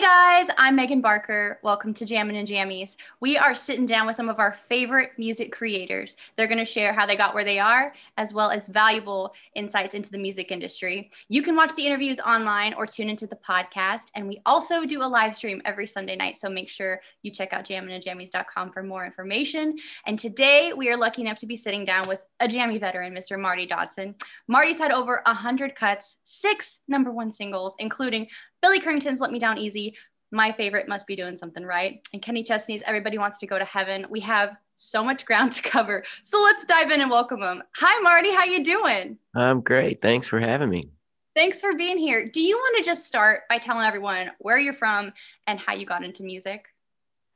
Hey 0.00 0.06
guys, 0.06 0.54
I'm 0.56 0.76
Megan 0.76 1.02
Barker. 1.02 1.58
Welcome 1.62 1.92
to 1.92 2.06
Jammin' 2.06 2.36
and 2.36 2.48
Jammies. 2.48 2.96
We 3.20 3.36
are 3.36 3.54
sitting 3.54 3.84
down 3.84 4.06
with 4.06 4.16
some 4.16 4.30
of 4.30 4.38
our 4.38 4.54
favorite 4.66 5.10
music 5.18 5.52
creators. 5.52 6.16
They're 6.36 6.46
going 6.46 6.56
to 6.56 6.64
share 6.64 6.94
how 6.94 7.04
they 7.04 7.16
got 7.16 7.34
where 7.34 7.44
they 7.44 7.58
are, 7.58 7.92
as 8.16 8.32
well 8.32 8.50
as 8.50 8.66
valuable 8.66 9.34
insights 9.54 9.94
into 9.94 10.10
the 10.10 10.16
music 10.16 10.50
industry. 10.50 11.10
You 11.28 11.42
can 11.42 11.54
watch 11.54 11.74
the 11.74 11.84
interviews 11.84 12.18
online 12.18 12.72
or 12.72 12.86
tune 12.86 13.10
into 13.10 13.26
the 13.26 13.36
podcast. 13.46 14.04
And 14.14 14.26
we 14.26 14.40
also 14.46 14.86
do 14.86 15.02
a 15.02 15.04
live 15.04 15.36
stream 15.36 15.60
every 15.66 15.86
Sunday 15.86 16.16
night. 16.16 16.38
So 16.38 16.48
make 16.48 16.70
sure 16.70 17.02
you 17.20 17.30
check 17.30 17.52
out 17.52 17.66
jamminandjammies.com 17.66 18.72
for 18.72 18.82
more 18.82 19.04
information. 19.04 19.76
And 20.06 20.18
today 20.18 20.72
we 20.72 20.88
are 20.88 20.96
lucky 20.96 21.20
enough 21.20 21.40
to 21.40 21.46
be 21.46 21.58
sitting 21.58 21.84
down 21.84 22.08
with 22.08 22.24
a 22.40 22.48
jammy 22.48 22.78
veteran, 22.78 23.14
Mr. 23.14 23.38
Marty 23.38 23.66
Dodson. 23.66 24.14
Marty's 24.48 24.78
had 24.78 24.92
over 24.92 25.20
100 25.26 25.74
cuts, 25.74 26.16
six 26.24 26.78
number 26.88 27.10
one 27.10 27.30
singles, 27.30 27.74
including 27.78 28.28
Billy 28.62 28.80
Currington's 28.80 29.20
Let 29.20 29.32
Me 29.32 29.38
Down 29.38 29.58
Easy. 29.58 29.96
My 30.32 30.52
favorite 30.52 30.86
must 30.86 31.06
be 31.06 31.16
doing 31.16 31.36
something 31.36 31.64
right. 31.64 32.06
And 32.12 32.20
Kenny 32.20 32.44
Chesney's 32.44 32.82
Everybody 32.84 33.16
Wants 33.16 33.38
to 33.38 33.46
Go 33.46 33.58
to 33.58 33.64
Heaven. 33.64 34.06
We 34.10 34.20
have 34.20 34.50
so 34.76 35.02
much 35.02 35.24
ground 35.24 35.52
to 35.52 35.62
cover. 35.62 36.04
So 36.24 36.42
let's 36.42 36.64
dive 36.66 36.90
in 36.90 37.00
and 37.00 37.10
welcome 37.10 37.42
him. 37.42 37.62
Hi 37.76 38.00
Marty, 38.00 38.34
how 38.34 38.44
you 38.44 38.62
doing? 38.62 39.18
I'm 39.34 39.60
great. 39.62 40.02
Thanks 40.02 40.28
for 40.28 40.38
having 40.38 40.68
me. 40.68 40.90
Thanks 41.34 41.60
for 41.60 41.74
being 41.74 41.96
here. 41.96 42.28
Do 42.28 42.40
you 42.40 42.56
want 42.56 42.76
to 42.78 42.90
just 42.90 43.06
start 43.06 43.42
by 43.48 43.58
telling 43.58 43.86
everyone 43.86 44.30
where 44.38 44.58
you're 44.58 44.74
from 44.74 45.12
and 45.46 45.58
how 45.58 45.72
you 45.72 45.86
got 45.86 46.04
into 46.04 46.22
music? 46.22 46.66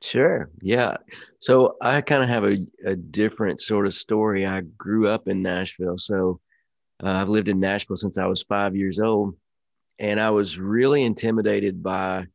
Sure. 0.01 0.51
Yeah. 0.61 0.97
So 1.39 1.77
I 1.81 2.01
kind 2.01 2.21
of 2.21 2.29
have 2.29 2.43
a, 2.43 2.57
a 2.85 2.95
different 2.95 3.59
sort 3.59 3.87
of 3.87 3.93
story. 3.93 4.45
I 4.45 4.61
grew 4.61 5.07
up 5.07 5.27
in 5.27 5.41
Nashville. 5.41 5.97
So 5.97 6.39
uh, 7.03 7.09
I've 7.09 7.29
lived 7.29 7.49
in 7.49 7.59
Nashville 7.59 7.95
since 7.95 8.17
I 8.17 8.27
was 8.27 8.43
five 8.43 8.75
years 8.75 8.99
old 8.99 9.35
and 9.99 10.19
I 10.19 10.29
was 10.29 10.59
really 10.59 11.03
intimidated 11.03 11.81
by 11.81 12.27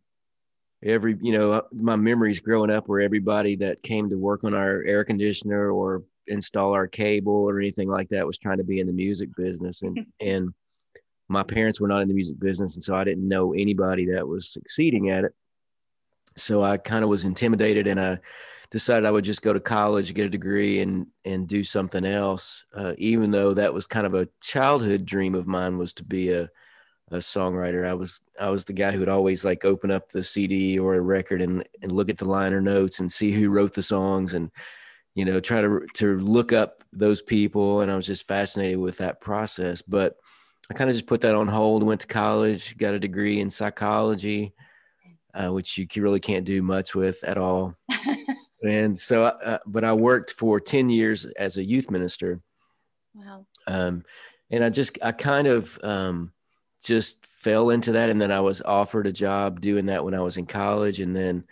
every 0.83 1.17
you 1.21 1.37
know 1.37 1.63
my 1.73 1.97
memories 1.97 2.41
growing 2.41 2.71
up 2.71 2.89
where 2.89 3.01
everybody 3.01 3.57
that 3.57 3.83
came 3.83 4.09
to 4.09 4.17
work 4.17 4.45
on 4.45 4.55
our 4.55 4.83
air 4.83 5.05
conditioner 5.05 5.71
or 5.71 6.03
install 6.27 6.73
our 6.73 6.87
cable 6.87 7.33
or 7.33 7.59
anything 7.59 7.89
like 7.89 8.09
that 8.11 8.27
was 8.27 8.39
trying 8.39 8.59
to 8.59 8.65
be 8.65 8.81
in 8.81 8.87
the 8.87 8.93
music 8.93 9.35
business. 9.37 9.83
And 9.83 10.07
and 10.21 10.55
my 11.29 11.43
parents 11.43 11.81
were 11.81 11.89
not 11.89 12.01
in 12.01 12.09
the 12.09 12.15
music 12.15 12.39
business 12.41 12.77
and 12.77 12.85
so 12.85 12.95
I 12.95 13.05
didn't 13.05 13.29
know 13.29 13.53
anybody 13.53 14.07
that 14.13 14.27
was 14.27 14.49
succeeding 14.49 15.11
at 15.11 15.25
it. 15.25 15.35
So 16.37 16.63
I 16.63 16.77
kind 16.77 17.05
of 17.05 17.11
was 17.11 17.25
intimidated 17.25 17.87
and 17.87 18.01
I 18.01 18.19
decided 18.71 19.05
I 19.05 19.11
would 19.11 19.25
just 19.25 19.43
go 19.43 19.53
to 19.53 19.61
college 19.61 20.15
get 20.15 20.27
a 20.27 20.31
degree 20.31 20.81
and 20.81 21.09
and 21.25 21.49
do 21.49 21.65
something 21.65 22.05
else 22.05 22.65
uh, 22.75 22.95
even 22.99 23.33
though 23.33 23.53
that 23.55 23.75
was 23.75 23.89
kind 23.89 24.07
of 24.07 24.15
a 24.15 24.29
childhood 24.41 25.05
dream 25.05 25.35
of 25.35 25.49
mine 25.49 25.77
was 25.77 25.93
to 25.95 26.05
be 26.05 26.33
a 26.33 26.49
a 27.11 27.17
songwriter. 27.17 27.87
I 27.87 27.95
was 27.95 28.21
I 28.39 28.51
was 28.51 28.65
the 28.65 28.73
guy 28.73 28.93
who 28.93 29.01
would 29.01 29.09
always 29.09 29.45
like 29.45 29.65
open 29.65 29.91
up 29.91 30.11
the 30.11 30.23
CD 30.23 30.79
or 30.79 30.95
a 30.95 31.01
record 31.01 31.43
and 31.43 31.65
and 31.83 31.93
look 31.93 32.09
at 32.09 32.19
the 32.19 32.25
liner 32.25 32.61
notes 32.61 33.01
and 33.01 33.11
see 33.11 33.33
who 33.33 33.51
wrote 33.51 33.75
the 33.75 33.83
songs 33.83 34.35
and 34.35 34.51
you 35.15 35.25
know 35.25 35.41
try 35.41 35.61
to 35.61 35.87
to 35.95 36.19
look 36.19 36.53
up 36.53 36.85
those 36.93 37.23
people 37.23 37.81
and 37.81 37.91
I 37.91 37.97
was 37.97 38.07
just 38.07 38.27
fascinated 38.27 38.79
with 38.79 38.99
that 38.99 39.21
process. 39.21 39.83
But 39.83 40.17
I 40.71 40.75
kind 40.75 40.89
of 40.89 40.95
just 40.95 41.07
put 41.07 41.23
that 41.23 41.35
on 41.35 41.49
hold. 41.49 41.83
Went 41.83 42.03
to 42.03 42.07
college, 42.07 42.77
got 42.77 42.95
a 42.95 43.01
degree 43.01 43.41
in 43.41 43.51
psychology, 43.51 44.53
uh, 45.35 45.49
which 45.53 45.77
you 45.77 45.87
really 45.97 46.21
can't 46.21 46.45
do 46.45 46.63
much 46.63 46.95
with 46.95 47.25
at 47.25 47.39
all. 47.39 47.75
and 48.65 48.97
so, 48.97 49.25
uh, 49.25 49.59
but 49.67 49.83
I 49.83 49.93
worked 49.95 50.31
for 50.33 50.61
ten 50.61 50.89
years 50.89 51.25
as 51.25 51.57
a 51.57 51.65
youth 51.65 51.91
minister. 51.91 52.39
Wow. 53.17 53.47
Um, 53.67 54.05
and 54.51 54.63
I 54.63 54.71
just 54.71 54.97
I 55.03 55.11
kind 55.11 55.49
of 55.49 55.77
um, 55.83 56.33
just 56.83 57.27
fell 57.27 57.71
into 57.71 57.93
that. 57.93 58.11
And 58.11 58.21
then 58.21 58.33
I 58.33 58.41
was 58.41 58.63
offered 58.63 59.07
a 59.07 59.13
job 59.13 59.61
doing 59.61 59.87
that 59.87 60.05
when 60.05 60.15
I 60.15 60.21
was 60.21 60.37
in 60.37 60.47
college. 60.47 61.01
And 61.01 61.15
then 61.15 61.45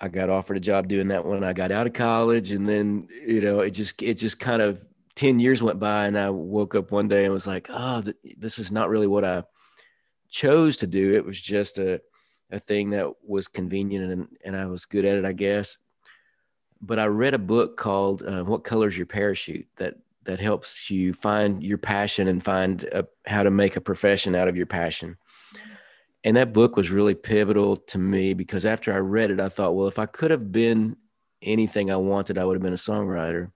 I 0.00 0.08
got 0.08 0.30
offered 0.30 0.56
a 0.56 0.60
job 0.60 0.88
doing 0.88 1.08
that 1.08 1.24
when 1.24 1.44
I 1.44 1.52
got 1.52 1.72
out 1.72 1.86
of 1.86 1.92
college. 1.92 2.50
And 2.50 2.68
then, 2.68 3.08
you 3.26 3.40
know, 3.40 3.60
it 3.60 3.70
just, 3.70 4.02
it 4.02 4.14
just 4.14 4.38
kind 4.38 4.62
of 4.62 4.84
10 5.14 5.40
years 5.40 5.62
went 5.62 5.78
by 5.78 6.06
and 6.06 6.18
I 6.18 6.30
woke 6.30 6.74
up 6.74 6.90
one 6.90 7.08
day 7.08 7.24
and 7.24 7.34
was 7.34 7.46
like, 7.46 7.68
oh, 7.70 8.02
th- 8.02 8.16
this 8.38 8.58
is 8.58 8.72
not 8.72 8.88
really 8.88 9.06
what 9.06 9.24
I 9.24 9.44
chose 10.28 10.78
to 10.78 10.86
do. 10.86 11.14
It 11.14 11.24
was 11.24 11.40
just 11.40 11.78
a, 11.78 12.00
a 12.50 12.58
thing 12.58 12.90
that 12.90 13.12
was 13.26 13.48
convenient 13.48 14.10
and, 14.10 14.28
and 14.44 14.56
I 14.56 14.66
was 14.66 14.86
good 14.86 15.04
at 15.04 15.16
it, 15.16 15.24
I 15.24 15.32
guess. 15.32 15.78
But 16.80 16.98
I 16.98 17.06
read 17.06 17.34
a 17.34 17.38
book 17.38 17.76
called 17.76 18.22
uh, 18.22 18.42
What 18.42 18.64
Color's 18.64 18.96
Your 18.96 19.06
Parachute 19.06 19.68
that 19.76 19.94
that 20.24 20.40
helps 20.40 20.90
you 20.90 21.12
find 21.12 21.62
your 21.62 21.78
passion 21.78 22.28
and 22.28 22.42
find 22.42 22.84
a, 22.84 23.06
how 23.26 23.42
to 23.42 23.50
make 23.50 23.76
a 23.76 23.80
profession 23.80 24.34
out 24.34 24.48
of 24.48 24.56
your 24.56 24.66
passion. 24.66 25.16
Mm-hmm. 25.54 25.72
And 26.24 26.36
that 26.36 26.52
book 26.52 26.76
was 26.76 26.90
really 26.90 27.14
pivotal 27.14 27.76
to 27.76 27.98
me 27.98 28.34
because 28.34 28.64
after 28.64 28.92
I 28.92 28.98
read 28.98 29.30
it, 29.30 29.40
I 29.40 29.48
thought, 29.48 29.74
well, 29.74 29.88
if 29.88 29.98
I 29.98 30.06
could 30.06 30.30
have 30.30 30.52
been 30.52 30.96
anything 31.42 31.90
I 31.90 31.96
wanted, 31.96 32.38
I 32.38 32.44
would 32.44 32.54
have 32.54 32.62
been 32.62 32.72
a 32.72 32.76
songwriter. 32.76 33.50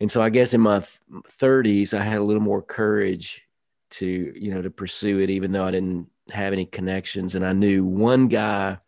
And 0.00 0.10
so 0.10 0.22
I 0.22 0.30
guess 0.30 0.54
in 0.54 0.60
my 0.60 0.80
30s, 1.10 1.94
I 1.94 2.02
had 2.02 2.18
a 2.18 2.24
little 2.24 2.42
more 2.42 2.62
courage 2.62 3.42
to, 3.90 4.32
you 4.36 4.52
know, 4.52 4.62
to 4.62 4.70
pursue 4.70 5.20
it, 5.20 5.30
even 5.30 5.52
though 5.52 5.64
I 5.64 5.70
didn't 5.70 6.08
have 6.30 6.52
any 6.52 6.66
connections. 6.66 7.34
And 7.34 7.46
I 7.46 7.52
knew 7.52 7.84
one 7.84 8.28
guy 8.28 8.78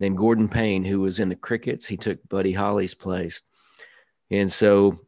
named 0.00 0.18
Gordon 0.18 0.48
Payne 0.48 0.84
who 0.84 1.00
was 1.00 1.18
in 1.18 1.28
the 1.28 1.36
Crickets. 1.36 1.86
He 1.86 1.96
took 1.96 2.28
Buddy 2.28 2.52
Holly's 2.52 2.94
place. 2.94 3.42
And 4.30 4.52
so 4.52 5.00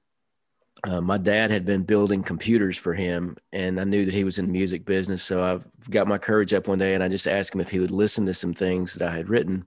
uh, 0.85 1.01
my 1.01 1.19
dad 1.19 1.51
had 1.51 1.65
been 1.65 1.83
building 1.83 2.23
computers 2.23 2.77
for 2.77 2.95
him 2.95 3.37
and 3.53 3.81
I 3.81 3.85
knew 3.85 4.05
that 4.05 4.15
he 4.15 4.25
was 4.25 4.39
in 4.39 4.47
the 4.47 4.53
music 4.53 4.85
business. 4.85 5.23
So 5.23 5.43
I 5.43 5.61
got 5.91 6.07
my 6.07 6.19
courage 6.19 6.55
up 6.55 6.69
one 6.69 6.79
day 6.79 6.95
and 6.95 7.03
I 7.03 7.09
just 7.09 7.27
asked 7.27 7.55
him 7.55 7.61
if 7.61 7.71
he 7.71 7.79
would 7.79 7.91
listen 7.91 8.27
to 8.27 8.35
some 8.35 8.55
things 8.55 8.95
that 8.95 9.09
I 9.09 9.15
had 9.15 9.29
written. 9.29 9.67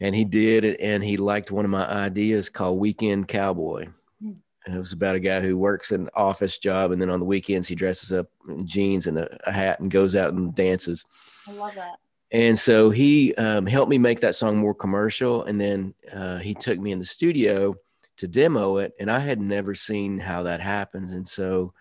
And 0.00 0.14
he 0.14 0.24
did. 0.24 0.64
And 0.64 1.02
he 1.02 1.16
liked 1.16 1.50
one 1.50 1.64
of 1.64 1.70
my 1.70 1.86
ideas 1.86 2.48
called 2.48 2.78
Weekend 2.78 3.28
Cowboy. 3.28 3.88
Hmm. 4.20 4.32
And 4.66 4.76
it 4.76 4.78
was 4.78 4.92
about 4.92 5.16
a 5.16 5.20
guy 5.20 5.40
who 5.40 5.56
works 5.56 5.90
an 5.90 6.08
office 6.14 6.58
job. 6.58 6.92
And 6.92 7.00
then 7.00 7.10
on 7.10 7.20
the 7.20 7.26
weekends, 7.26 7.66
he 7.66 7.74
dresses 7.74 8.12
up 8.12 8.28
in 8.48 8.66
jeans 8.66 9.06
and 9.06 9.18
a, 9.18 9.48
a 9.48 9.52
hat 9.52 9.80
and 9.80 9.90
goes 9.90 10.14
out 10.14 10.32
and 10.34 10.54
dances. 10.54 11.04
I 11.48 11.52
love 11.52 11.74
that. 11.74 11.96
And 12.30 12.58
so 12.58 12.90
he 12.90 13.34
um, 13.36 13.66
helped 13.66 13.88
me 13.88 13.96
make 13.96 14.20
that 14.20 14.34
song 14.34 14.58
more 14.58 14.74
commercial. 14.74 15.44
And 15.44 15.58
then 15.58 15.94
uh, 16.12 16.38
he 16.38 16.54
took 16.54 16.78
me 16.78 16.92
in 16.92 16.98
the 16.98 17.04
studio 17.04 17.74
to 18.18 18.28
demo 18.28 18.76
it 18.76 18.92
and 19.00 19.10
i 19.10 19.18
had 19.18 19.40
never 19.40 19.74
seen 19.74 20.18
how 20.18 20.42
that 20.42 20.60
happens 20.60 21.10
and 21.10 21.26
so 21.26 21.72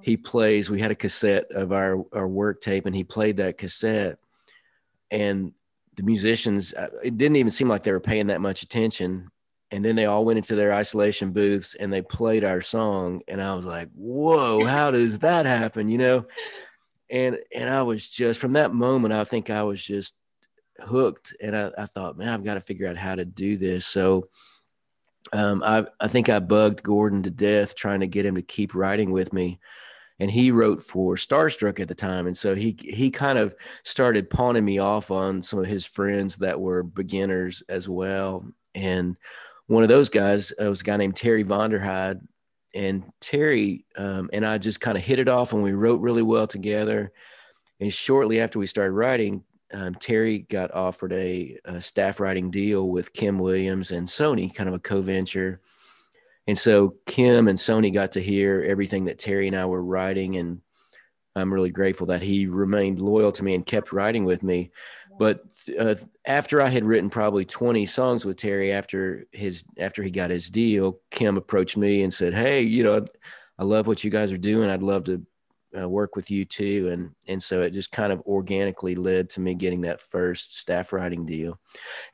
he 0.00 0.16
plays 0.16 0.70
we 0.70 0.80
had 0.80 0.90
a 0.90 0.96
cassette 0.96 1.46
of 1.52 1.72
our 1.72 2.04
our 2.12 2.28
work 2.28 2.60
tape 2.60 2.86
and 2.86 2.96
he 2.96 3.04
played 3.04 3.36
that 3.36 3.58
cassette 3.58 4.18
and 5.10 5.52
the 5.96 6.02
musicians 6.02 6.74
uh, 6.74 6.88
it 7.02 7.16
didn't 7.16 7.36
even 7.36 7.50
seem 7.50 7.68
like 7.68 7.82
they 7.82 7.92
were 7.92 8.00
paying 8.00 8.26
that 8.26 8.40
much 8.40 8.62
attention 8.62 9.30
and 9.70 9.84
then 9.84 9.96
they 9.96 10.06
all 10.06 10.24
went 10.24 10.36
into 10.36 10.54
their 10.54 10.72
isolation 10.72 11.32
booths 11.32 11.74
and 11.74 11.92
they 11.92 12.02
played 12.02 12.44
our 12.44 12.60
song 12.60 13.20
and 13.28 13.42
i 13.42 13.54
was 13.54 13.64
like 13.64 13.88
whoa 13.94 14.64
how 14.64 14.90
does 14.90 15.20
that 15.20 15.46
happen? 15.46 15.88
You 15.88 15.98
know? 15.98 16.26
And 17.10 17.38
and 17.54 17.70
i 17.70 17.82
was 17.82 18.08
just 18.08 18.40
from 18.40 18.54
that 18.54 18.74
moment 18.74 19.14
i 19.14 19.24
think 19.24 19.48
i 19.48 19.62
was 19.62 19.82
just 19.82 20.16
hooked 20.80 21.34
and 21.40 21.56
i, 21.56 21.70
I 21.78 21.86
thought 21.86 22.18
man 22.18 22.28
i've 22.28 22.44
got 22.44 22.54
to 22.54 22.60
figure 22.60 22.88
out 22.88 22.96
how 22.96 23.14
to 23.14 23.24
do 23.24 23.56
this. 23.56 23.86
So 23.86 24.24
um, 25.32 25.62
I, 25.64 25.86
I 26.00 26.08
think 26.08 26.28
I 26.28 26.38
bugged 26.38 26.82
Gordon 26.82 27.22
to 27.24 27.30
death 27.30 27.74
trying 27.74 28.00
to 28.00 28.06
get 28.06 28.26
him 28.26 28.34
to 28.36 28.42
keep 28.42 28.74
writing 28.74 29.10
with 29.10 29.32
me. 29.32 29.58
And 30.18 30.30
he 30.30 30.50
wrote 30.50 30.82
for 30.82 31.16
Starstruck 31.16 31.78
at 31.78 31.88
the 31.88 31.94
time. 31.94 32.26
And 32.26 32.36
so 32.36 32.54
he 32.54 32.76
he 32.78 33.10
kind 33.10 33.38
of 33.38 33.54
started 33.82 34.30
pawning 34.30 34.64
me 34.64 34.78
off 34.78 35.10
on 35.10 35.42
some 35.42 35.58
of 35.58 35.66
his 35.66 35.84
friends 35.84 36.38
that 36.38 36.58
were 36.58 36.82
beginners 36.82 37.62
as 37.68 37.88
well. 37.88 38.46
And 38.74 39.18
one 39.66 39.82
of 39.82 39.90
those 39.90 40.08
guys 40.08 40.52
uh, 40.60 40.70
was 40.70 40.80
a 40.80 40.84
guy 40.84 40.96
named 40.96 41.16
Terry 41.16 41.44
Vonderheide. 41.44 42.20
And 42.74 43.04
Terry 43.20 43.84
um, 43.96 44.30
and 44.32 44.46
I 44.46 44.58
just 44.58 44.80
kind 44.80 44.96
of 44.96 45.04
hit 45.04 45.18
it 45.18 45.28
off 45.28 45.52
and 45.52 45.62
we 45.62 45.72
wrote 45.72 46.00
really 46.00 46.22
well 46.22 46.46
together. 46.46 47.10
And 47.78 47.92
shortly 47.92 48.40
after 48.40 48.58
we 48.58 48.66
started 48.66 48.92
writing, 48.92 49.44
um, 49.72 49.94
Terry 49.94 50.38
got 50.38 50.72
offered 50.72 51.12
a, 51.12 51.58
a, 51.64 51.80
staff 51.80 52.20
writing 52.20 52.50
deal 52.50 52.88
with 52.88 53.12
Kim 53.12 53.38
Williams 53.38 53.90
and 53.90 54.06
Sony, 54.06 54.54
kind 54.54 54.68
of 54.68 54.74
a 54.74 54.78
co 54.78 55.02
venture. 55.02 55.60
And 56.46 56.56
so 56.56 56.94
Kim 57.06 57.48
and 57.48 57.58
Sony 57.58 57.92
got 57.92 58.12
to 58.12 58.22
hear 58.22 58.62
everything 58.62 59.06
that 59.06 59.18
Terry 59.18 59.48
and 59.48 59.56
I 59.56 59.66
were 59.66 59.82
writing. 59.82 60.36
And 60.36 60.60
I'm 61.34 61.52
really 61.52 61.70
grateful 61.70 62.06
that 62.08 62.22
he 62.22 62.46
remained 62.46 63.00
loyal 63.00 63.32
to 63.32 63.44
me 63.44 63.54
and 63.54 63.66
kept 63.66 63.92
writing 63.92 64.24
with 64.24 64.44
me. 64.44 64.70
But 65.18 65.42
uh, 65.78 65.96
after 66.24 66.60
I 66.60 66.68
had 66.68 66.84
written 66.84 67.10
probably 67.10 67.44
20 67.44 67.86
songs 67.86 68.24
with 68.24 68.36
Terry 68.36 68.72
after 68.72 69.26
his 69.32 69.64
after 69.78 70.02
he 70.02 70.10
got 70.10 70.30
his 70.30 70.50
deal, 70.50 71.00
Kim 71.10 71.36
approached 71.36 71.76
me 71.76 72.02
and 72.02 72.12
said, 72.12 72.34
"Hey, 72.34 72.62
you 72.62 72.82
know, 72.82 73.06
I 73.58 73.64
love 73.64 73.86
what 73.86 74.04
you 74.04 74.10
guys 74.10 74.30
are 74.30 74.38
doing. 74.38 74.68
I'd 74.68 74.82
love 74.82 75.04
to 75.04 75.26
uh, 75.78 75.88
work 75.88 76.16
with 76.16 76.30
you 76.30 76.44
too 76.44 76.88
and 76.90 77.10
and 77.28 77.42
so 77.42 77.62
it 77.62 77.70
just 77.70 77.92
kind 77.92 78.12
of 78.12 78.20
organically 78.22 78.94
led 78.94 79.28
to 79.28 79.40
me 79.40 79.54
getting 79.54 79.82
that 79.82 80.00
first 80.00 80.58
staff 80.58 80.92
writing 80.92 81.26
deal 81.26 81.58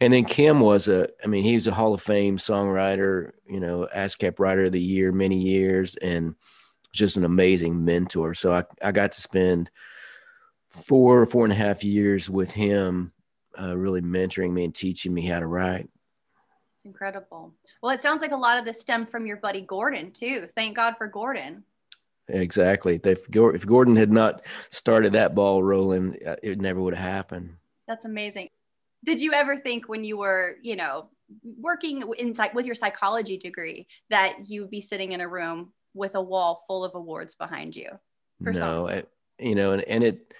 and 0.00 0.12
then 0.12 0.24
kim 0.24 0.60
was 0.60 0.88
a 0.88 1.08
i 1.22 1.26
mean 1.26 1.44
he 1.44 1.54
was 1.54 1.66
a 1.66 1.72
hall 1.72 1.94
of 1.94 2.02
fame 2.02 2.38
songwriter 2.38 3.32
you 3.46 3.60
know 3.60 3.88
ascap 3.94 4.38
writer 4.38 4.64
of 4.64 4.72
the 4.72 4.80
year 4.80 5.12
many 5.12 5.38
years 5.38 5.96
and 5.96 6.34
just 6.92 7.16
an 7.16 7.24
amazing 7.24 7.84
mentor 7.84 8.34
so 8.34 8.52
i, 8.52 8.64
I 8.82 8.92
got 8.92 9.12
to 9.12 9.20
spend 9.20 9.70
four 10.72 11.26
four 11.26 11.44
and 11.44 11.52
a 11.52 11.56
half 11.56 11.84
years 11.84 12.28
with 12.28 12.50
him, 12.52 13.12
uh, 13.60 13.76
really 13.76 14.00
mentoring 14.00 14.52
me 14.52 14.64
and 14.64 14.74
teaching 14.74 15.12
me 15.12 15.26
how 15.26 15.38
to 15.38 15.46
write. 15.46 15.88
Incredible. 16.84 17.54
Well, 17.82 17.94
it 17.94 18.02
sounds 18.02 18.22
like 18.22 18.32
a 18.32 18.36
lot 18.36 18.58
of 18.58 18.64
this 18.64 18.80
stemmed 18.80 19.10
from 19.10 19.26
your 19.26 19.36
buddy 19.36 19.60
Gordon 19.60 20.10
too. 20.12 20.48
Thank 20.56 20.76
God 20.76 20.94
for 20.98 21.06
Gordon. 21.06 21.64
Exactly. 22.28 23.00
If, 23.02 23.26
if 23.34 23.66
Gordon 23.66 23.96
had 23.96 24.12
not 24.12 24.42
started 24.70 25.14
that 25.14 25.34
ball 25.34 25.62
rolling, 25.62 26.16
uh, 26.26 26.36
it 26.42 26.60
never 26.60 26.80
would 26.80 26.94
have 26.94 27.04
happened. 27.04 27.56
That's 27.88 28.04
amazing. 28.04 28.48
Did 29.04 29.20
you 29.20 29.32
ever 29.32 29.58
think 29.58 29.88
when 29.88 30.04
you 30.04 30.16
were, 30.16 30.56
you 30.62 30.76
know, 30.76 31.10
working 31.58 32.04
inside 32.18 32.54
with 32.54 32.66
your 32.66 32.74
psychology 32.74 33.38
degree 33.38 33.86
that 34.10 34.36
you'd 34.46 34.70
be 34.70 34.80
sitting 34.80 35.12
in 35.12 35.20
a 35.20 35.28
room 35.28 35.72
with 35.94 36.14
a 36.14 36.22
wall 36.22 36.64
full 36.66 36.84
of 36.84 36.94
awards 36.94 37.34
behind 37.34 37.74
you? 37.74 37.90
No, 38.40 38.88
I, 38.88 39.04
you 39.38 39.54
know, 39.54 39.72
and, 39.72 39.82
and 39.82 40.04
it, 40.04 40.34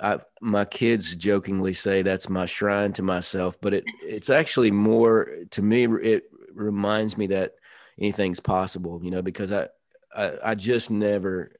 I, 0.00 0.18
my 0.40 0.64
kids 0.64 1.14
jokingly 1.14 1.74
say 1.74 2.02
that's 2.02 2.28
my 2.28 2.46
shrine 2.46 2.92
to 2.94 3.02
myself, 3.02 3.58
but 3.60 3.74
it 3.74 3.84
it's 4.02 4.30
actually 4.30 4.70
more 4.70 5.28
to 5.50 5.62
me. 5.62 5.84
It 5.84 6.24
reminds 6.52 7.16
me 7.16 7.28
that 7.28 7.54
anything's 7.98 8.40
possible, 8.40 9.00
you 9.02 9.10
know, 9.10 9.22
because 9.22 9.52
I 9.52 9.68
I, 10.16 10.32
I 10.42 10.54
just 10.54 10.90
never 10.90 11.52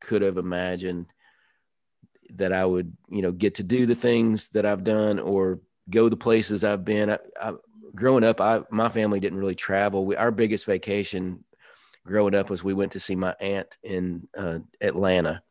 could 0.00 0.22
have 0.22 0.38
imagined 0.38 1.06
that 2.34 2.52
I 2.52 2.64
would, 2.64 2.96
you 3.08 3.22
know, 3.22 3.32
get 3.32 3.56
to 3.56 3.62
do 3.62 3.86
the 3.86 3.94
things 3.94 4.48
that 4.48 4.66
I've 4.66 4.84
done 4.84 5.18
or 5.18 5.60
go 5.88 6.08
the 6.08 6.16
places 6.16 6.64
I've 6.64 6.84
been. 6.84 7.10
I, 7.10 7.18
I, 7.40 7.52
growing 7.94 8.24
up, 8.24 8.40
I 8.40 8.62
my 8.70 8.88
family 8.88 9.20
didn't 9.20 9.38
really 9.38 9.54
travel. 9.54 10.04
We, 10.04 10.16
our 10.16 10.30
biggest 10.30 10.66
vacation 10.66 11.44
growing 12.06 12.34
up 12.34 12.50
was 12.50 12.64
we 12.64 12.74
went 12.74 12.92
to 12.92 13.00
see 13.00 13.16
my 13.16 13.34
aunt 13.40 13.76
in 13.82 14.28
uh, 14.36 14.60
Atlanta, 14.80 15.42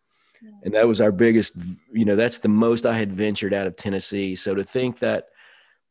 and 0.64 0.74
that 0.74 0.88
was 0.88 1.02
our 1.02 1.12
biggest. 1.12 1.58
You 1.92 2.06
know, 2.06 2.16
that's 2.16 2.40
the 2.40 2.50
most 2.50 2.86
I 2.86 2.98
had 2.98 3.14
ventured 3.14 3.54
out 3.54 3.68
of 3.68 3.76
Tennessee. 3.76 4.36
So 4.36 4.56
to 4.56 4.64
think 4.64 5.00
that 5.00 5.28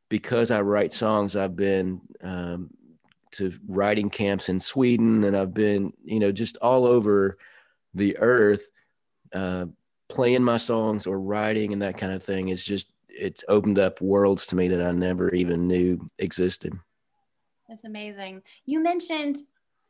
because 0.09 0.51
I 0.51 0.61
write 0.61 0.93
songs, 0.93 1.37
I've 1.37 1.57
been 1.57 2.01
um, 2.23 2.71
to 3.37 3.53
writing 3.67 4.11
camps 4.11 4.49
in 4.49 4.61
Sweden, 4.61 5.25
and 5.25 5.37
I've 5.37 5.55
been, 5.55 5.93
you 6.03 6.21
know, 6.21 6.33
just 6.33 6.57
all 6.59 6.87
over 6.87 7.39
the 7.95 8.19
earth, 8.19 8.69
uh, 9.33 9.67
playing 10.09 10.45
my 10.45 10.57
songs 10.57 11.07
or 11.07 11.19
writing 11.19 11.73
and 11.73 11.83
that 11.83 11.99
kind 11.99 12.13
of 12.13 12.23
thing. 12.23 12.49
It's 12.49 12.65
just 12.65 12.89
it's 13.09 13.45
opened 13.49 13.79
up 13.79 14.01
worlds 14.01 14.47
to 14.47 14.57
me 14.57 14.69
that 14.69 14.83
I 14.83 14.91
never 14.93 15.31
even 15.35 15.67
knew 15.67 16.07
existed. 16.19 16.79
That's 17.69 17.85
amazing. 17.85 18.43
You 18.65 18.81
mentioned, 18.81 19.39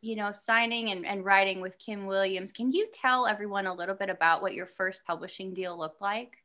you 0.01 0.17
know, 0.17 0.33
signing 0.33 0.91
and, 0.91 1.05
and 1.05 1.25
writing 1.25 1.61
with 1.61 1.79
Kim 1.79 2.07
Williams. 2.07 2.53
Can 2.53 2.73
you 2.73 2.87
tell 2.93 3.27
everyone 3.27 3.67
a 3.67 3.75
little 3.75 3.95
bit 3.95 4.09
about 4.09 4.43
what 4.43 4.55
your 4.55 4.67
first 4.67 5.01
publishing 5.07 5.53
deal 5.53 5.77
looked 5.77 6.01
like? 6.01 6.37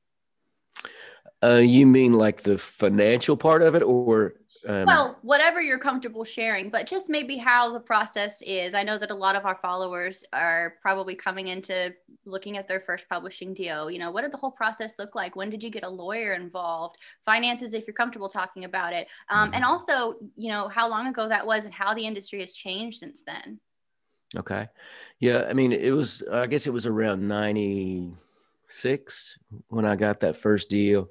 Uh, 1.44 1.56
you 1.57 1.86
mean 1.86 2.13
like 2.13 2.42
the 2.42 2.57
financial 2.57 3.38
part 3.38 3.62
of 3.62 3.75
it, 3.75 3.83
or 3.83 4.33
um, 4.67 4.85
well, 4.85 5.17
whatever 5.23 5.61
you're 5.61 5.79
comfortable 5.79 6.23
sharing, 6.23 6.69
but 6.69 6.85
just 6.85 7.09
maybe 7.09 7.35
how 7.35 7.73
the 7.73 7.79
process 7.79 8.41
is. 8.43 8.75
I 8.75 8.83
know 8.83 8.99
that 8.99 9.09
a 9.09 9.15
lot 9.15 9.35
of 9.35 9.45
our 9.45 9.57
followers 9.61 10.23
are 10.33 10.75
probably 10.81 11.15
coming 11.15 11.47
into 11.47 11.93
looking 12.25 12.57
at 12.57 12.67
their 12.67 12.81
first 12.81 13.09
publishing 13.09 13.55
deal. 13.55 13.89
You 13.89 13.97
know, 13.97 14.11
what 14.11 14.21
did 14.21 14.31
the 14.31 14.37
whole 14.37 14.51
process 14.51 14.93
look 14.99 15.15
like? 15.15 15.35
When 15.35 15.49
did 15.49 15.63
you 15.63 15.71
get 15.71 15.83
a 15.83 15.89
lawyer 15.89 16.33
involved? 16.33 16.97
Finances, 17.25 17.73
if 17.73 17.87
you're 17.87 17.95
comfortable 17.95 18.29
talking 18.29 18.65
about 18.65 18.93
it. 18.93 19.07
Um, 19.29 19.47
mm-hmm. 19.47 19.55
And 19.55 19.65
also, 19.65 20.15
you 20.35 20.51
know, 20.51 20.67
how 20.67 20.87
long 20.87 21.07
ago 21.07 21.27
that 21.27 21.45
was 21.45 21.65
and 21.65 21.73
how 21.73 21.95
the 21.95 22.05
industry 22.05 22.41
has 22.41 22.53
changed 22.53 22.99
since 22.99 23.23
then. 23.25 23.59
Okay. 24.37 24.67
Yeah. 25.19 25.47
I 25.49 25.53
mean, 25.53 25.71
it 25.71 25.91
was, 25.91 26.21
I 26.31 26.45
guess 26.45 26.67
it 26.67 26.73
was 26.73 26.85
around 26.85 27.27
96 27.27 29.39
when 29.69 29.85
I 29.85 29.95
got 29.95 30.19
that 30.19 30.37
first 30.37 30.69
deal. 30.69 31.09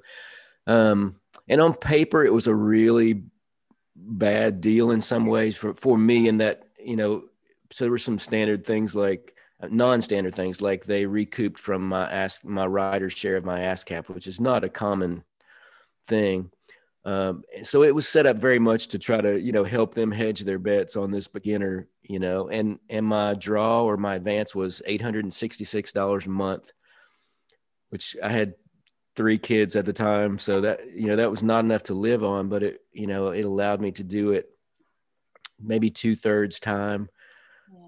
Um, 0.67 1.17
and 1.49 1.61
on 1.61 1.75
paper, 1.75 2.25
it 2.25 2.32
was 2.32 2.46
a 2.46 2.55
really 2.55 3.25
bad 4.02 4.61
deal 4.61 4.91
in 4.91 5.00
some 5.00 5.26
ways 5.26 5.56
for, 5.56 5.75
for 5.75 5.99
me 5.99 6.29
in 6.29 6.38
that, 6.38 6.64
you 6.82 6.97
know, 6.97 7.25
so 7.70 7.85
there 7.85 7.91
were 7.91 7.99
some 7.99 8.19
standard 8.19 8.64
things 8.64 8.94
like 8.94 9.35
uh, 9.62 9.69
non-standard 9.70 10.35
things 10.35 10.61
like 10.61 10.85
they 10.85 11.06
recouped 11.06 11.61
from 11.61 11.88
my 11.88 12.11
ask 12.11 12.44
my 12.44 12.67
rider's 12.67 13.12
share 13.12 13.37
of 13.37 13.44
my 13.44 13.61
ASCAP, 13.61 14.08
which 14.08 14.26
is 14.26 14.41
not 14.41 14.64
a 14.64 14.69
common 14.69 15.25
thing. 16.06 16.50
Um, 17.05 17.44
so 17.62 17.82
it 17.82 17.94
was 17.94 18.06
set 18.06 18.26
up 18.26 18.37
very 18.37 18.58
much 18.58 18.88
to 18.88 18.99
try 18.99 19.20
to, 19.20 19.41
you 19.41 19.52
know, 19.52 19.64
help 19.64 19.94
them 19.94 20.11
hedge 20.11 20.41
their 20.41 20.58
bets 20.58 20.96
on 20.96 21.11
this 21.11 21.29
beginner, 21.29 21.88
you 22.03 22.19
know, 22.19 22.49
and, 22.49 22.79
and 22.91 23.06
my 23.06 23.35
draw 23.35 23.85
or 23.85 23.96
my 23.96 24.17
advance 24.17 24.55
was 24.55 24.82
$866 24.87 26.26
a 26.26 26.29
month, 26.29 26.73
which 27.88 28.17
I 28.23 28.31
had 28.31 28.55
three 29.17 29.39
kids 29.39 29.77
at 29.77 29.85
the 29.85 29.93
time. 29.93 30.39
So 30.39 30.62
that 30.62 30.93
you 30.95 31.09
know 31.09 31.17
that 31.17 31.31
was 31.31 31.43
not 31.43 31.65
enough 31.65 31.85
to 31.85 31.95
live 31.95 32.25
on 32.25 32.49
but 32.49 32.62
it 32.62 32.81
you 32.93 33.07
know 33.07 33.29
it 33.29 33.45
allowed 33.45 33.81
me 33.81 33.93
to 33.93 34.05
do 34.05 34.33
it 34.33 34.51
maybe 35.62 35.91
two-thirds 35.91 36.61
time. 36.61 37.09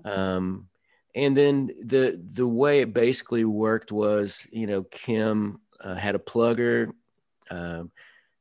Um, 0.04 0.68
and 1.14 1.36
then 1.36 1.68
the 1.82 2.20
the 2.32 2.46
way 2.46 2.80
it 2.80 2.94
basically 2.94 3.44
worked 3.44 3.92
was 3.92 4.46
you 4.50 4.66
know 4.66 4.82
kim 4.82 5.60
uh, 5.80 5.94
had 5.94 6.14
a 6.14 6.18
plugger 6.18 6.92
um, 7.50 7.90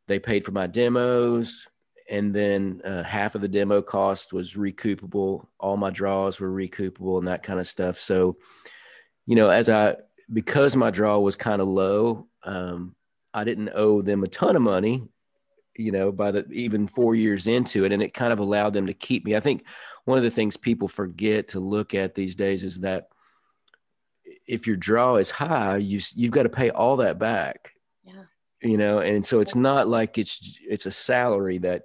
they 0.07 0.19
paid 0.19 0.45
for 0.45 0.51
my 0.51 0.67
demos 0.67 1.67
and 2.09 2.33
then 2.33 2.81
uh, 2.83 3.03
half 3.03 3.35
of 3.35 3.41
the 3.41 3.47
demo 3.47 3.81
cost 3.81 4.33
was 4.33 4.55
recoupable. 4.55 5.47
All 5.57 5.77
my 5.77 5.91
draws 5.91 6.41
were 6.41 6.51
recoupable 6.51 7.17
and 7.17 7.27
that 7.29 7.41
kind 7.41 7.59
of 7.59 7.67
stuff. 7.67 7.99
So 7.99 8.35
you 9.25 9.35
know 9.35 9.49
as 9.49 9.69
i 9.69 9.95
because 10.31 10.75
my 10.75 10.89
draw 10.89 11.19
was 11.19 11.35
kind 11.35 11.61
of 11.61 11.67
low 11.67 12.27
um, 12.43 12.95
I 13.33 13.43
didn't 13.43 13.71
owe 13.73 14.01
them 14.01 14.23
a 14.23 14.27
ton 14.27 14.55
of 14.55 14.61
money, 14.61 15.09
you 15.75 15.91
know, 15.91 16.11
by 16.11 16.31
the 16.31 16.49
even 16.51 16.87
four 16.87 17.15
years 17.15 17.47
into 17.47 17.85
it, 17.85 17.91
and 17.91 18.01
it 18.01 18.13
kind 18.13 18.33
of 18.33 18.39
allowed 18.39 18.73
them 18.73 18.87
to 18.87 18.93
keep 18.93 19.25
me. 19.25 19.35
I 19.35 19.39
think 19.39 19.65
one 20.05 20.17
of 20.17 20.23
the 20.23 20.31
things 20.31 20.57
people 20.57 20.87
forget 20.87 21.49
to 21.49 21.59
look 21.59 21.93
at 21.93 22.15
these 22.15 22.35
days 22.35 22.63
is 22.63 22.79
that 22.79 23.09
if 24.47 24.67
your 24.67 24.75
draw 24.75 25.15
is 25.15 25.31
high, 25.31 25.77
you 25.77 25.99
you've 26.15 26.31
got 26.31 26.43
to 26.43 26.49
pay 26.49 26.69
all 26.69 26.97
that 26.97 27.19
back. 27.19 27.73
Yeah. 28.03 28.23
You 28.61 28.77
know, 28.77 28.99
and 28.99 29.25
so 29.25 29.39
it's 29.39 29.55
not 29.55 29.87
like 29.87 30.17
it's 30.17 30.57
it's 30.67 30.85
a 30.85 30.91
salary 30.91 31.59
that 31.59 31.83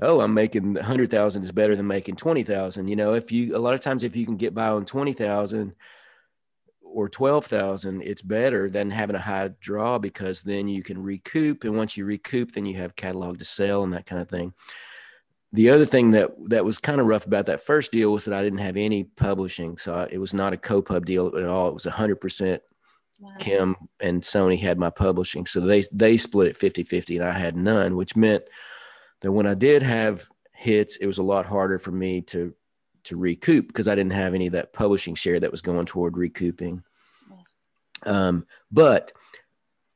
oh 0.00 0.20
i'm 0.20 0.34
making 0.34 0.74
100000 0.74 1.42
is 1.42 1.52
better 1.52 1.74
than 1.74 1.86
making 1.86 2.14
20000 2.14 2.88
you 2.88 2.96
know 2.96 3.14
if 3.14 3.32
you 3.32 3.56
a 3.56 3.58
lot 3.58 3.74
of 3.74 3.80
times 3.80 4.04
if 4.04 4.14
you 4.14 4.24
can 4.24 4.36
get 4.36 4.54
by 4.54 4.68
on 4.68 4.84
20000 4.84 5.74
or 6.92 7.08
12,000, 7.08 8.02
it's 8.02 8.22
better 8.22 8.68
than 8.68 8.90
having 8.90 9.16
a 9.16 9.20
high 9.20 9.50
draw 9.60 9.98
because 9.98 10.42
then 10.42 10.68
you 10.68 10.82
can 10.82 11.02
recoup. 11.02 11.64
And 11.64 11.76
once 11.76 11.96
you 11.96 12.04
recoup, 12.04 12.52
then 12.52 12.66
you 12.66 12.76
have 12.76 12.96
catalog 12.96 13.38
to 13.38 13.44
sell 13.44 13.82
and 13.82 13.92
that 13.92 14.06
kind 14.06 14.20
of 14.20 14.28
thing. 14.28 14.54
The 15.52 15.70
other 15.70 15.86
thing 15.86 16.10
that, 16.10 16.30
that 16.50 16.64
was 16.64 16.78
kind 16.78 17.00
of 17.00 17.06
rough 17.06 17.26
about 17.26 17.46
that 17.46 17.64
first 17.64 17.92
deal 17.92 18.12
was 18.12 18.26
that 18.26 18.34
I 18.34 18.42
didn't 18.42 18.58
have 18.58 18.76
any 18.76 19.04
publishing. 19.04 19.78
So 19.78 19.94
I, 19.94 20.08
it 20.10 20.18
was 20.18 20.34
not 20.34 20.52
a 20.52 20.58
co-pub 20.58 21.06
deal 21.06 21.34
at 21.36 21.44
all. 21.44 21.68
It 21.68 21.74
was 21.74 21.86
100% 21.86 22.60
wow. 23.20 23.30
Kim 23.38 23.76
and 24.00 24.22
Sony 24.22 24.58
had 24.58 24.78
my 24.78 24.90
publishing. 24.90 25.46
So 25.46 25.60
they, 25.60 25.82
they 25.92 26.16
split 26.16 26.48
it 26.48 26.56
50 26.56 26.82
50 26.82 27.16
and 27.16 27.24
I 27.24 27.32
had 27.32 27.56
none, 27.56 27.96
which 27.96 28.16
meant 28.16 28.44
that 29.22 29.32
when 29.32 29.46
I 29.46 29.54
did 29.54 29.82
have 29.82 30.28
hits, 30.52 30.96
it 30.96 31.06
was 31.06 31.18
a 31.18 31.22
lot 31.22 31.46
harder 31.46 31.78
for 31.78 31.92
me 31.92 32.20
to 32.22 32.54
to 33.08 33.16
recoup 33.16 33.66
because 33.68 33.88
I 33.88 33.94
didn't 33.94 34.12
have 34.12 34.34
any 34.34 34.46
of 34.46 34.52
that 34.52 34.72
publishing 34.72 35.14
share 35.14 35.38
that 35.40 35.50
was 35.50 35.62
going 35.62 35.86
toward 35.86 36.16
recouping. 36.16 36.82
Um, 38.04 38.46
but 38.70 39.12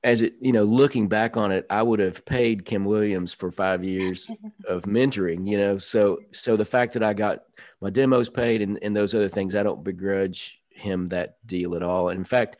as 0.04 0.22
it, 0.22 0.34
you 0.40 0.52
know, 0.52 0.64
looking 0.64 1.08
back 1.08 1.36
on 1.36 1.52
it, 1.52 1.66
I 1.70 1.82
would 1.82 2.00
have 2.00 2.24
paid 2.24 2.64
Kim 2.64 2.84
Williams 2.84 3.32
for 3.32 3.50
five 3.50 3.84
years 3.84 4.28
of 4.68 4.82
mentoring, 4.82 5.48
you 5.48 5.56
know, 5.56 5.78
so, 5.78 6.18
so 6.32 6.56
the 6.56 6.64
fact 6.64 6.94
that 6.94 7.02
I 7.02 7.12
got 7.12 7.44
my 7.80 7.90
demos 7.90 8.28
paid 8.28 8.62
and, 8.62 8.78
and 8.82 8.96
those 8.96 9.14
other 9.14 9.28
things, 9.28 9.54
I 9.54 9.62
don't 9.62 9.84
begrudge 9.84 10.60
him 10.70 11.06
that 11.08 11.36
deal 11.46 11.76
at 11.76 11.82
all. 11.82 12.08
In 12.08 12.24
fact, 12.24 12.56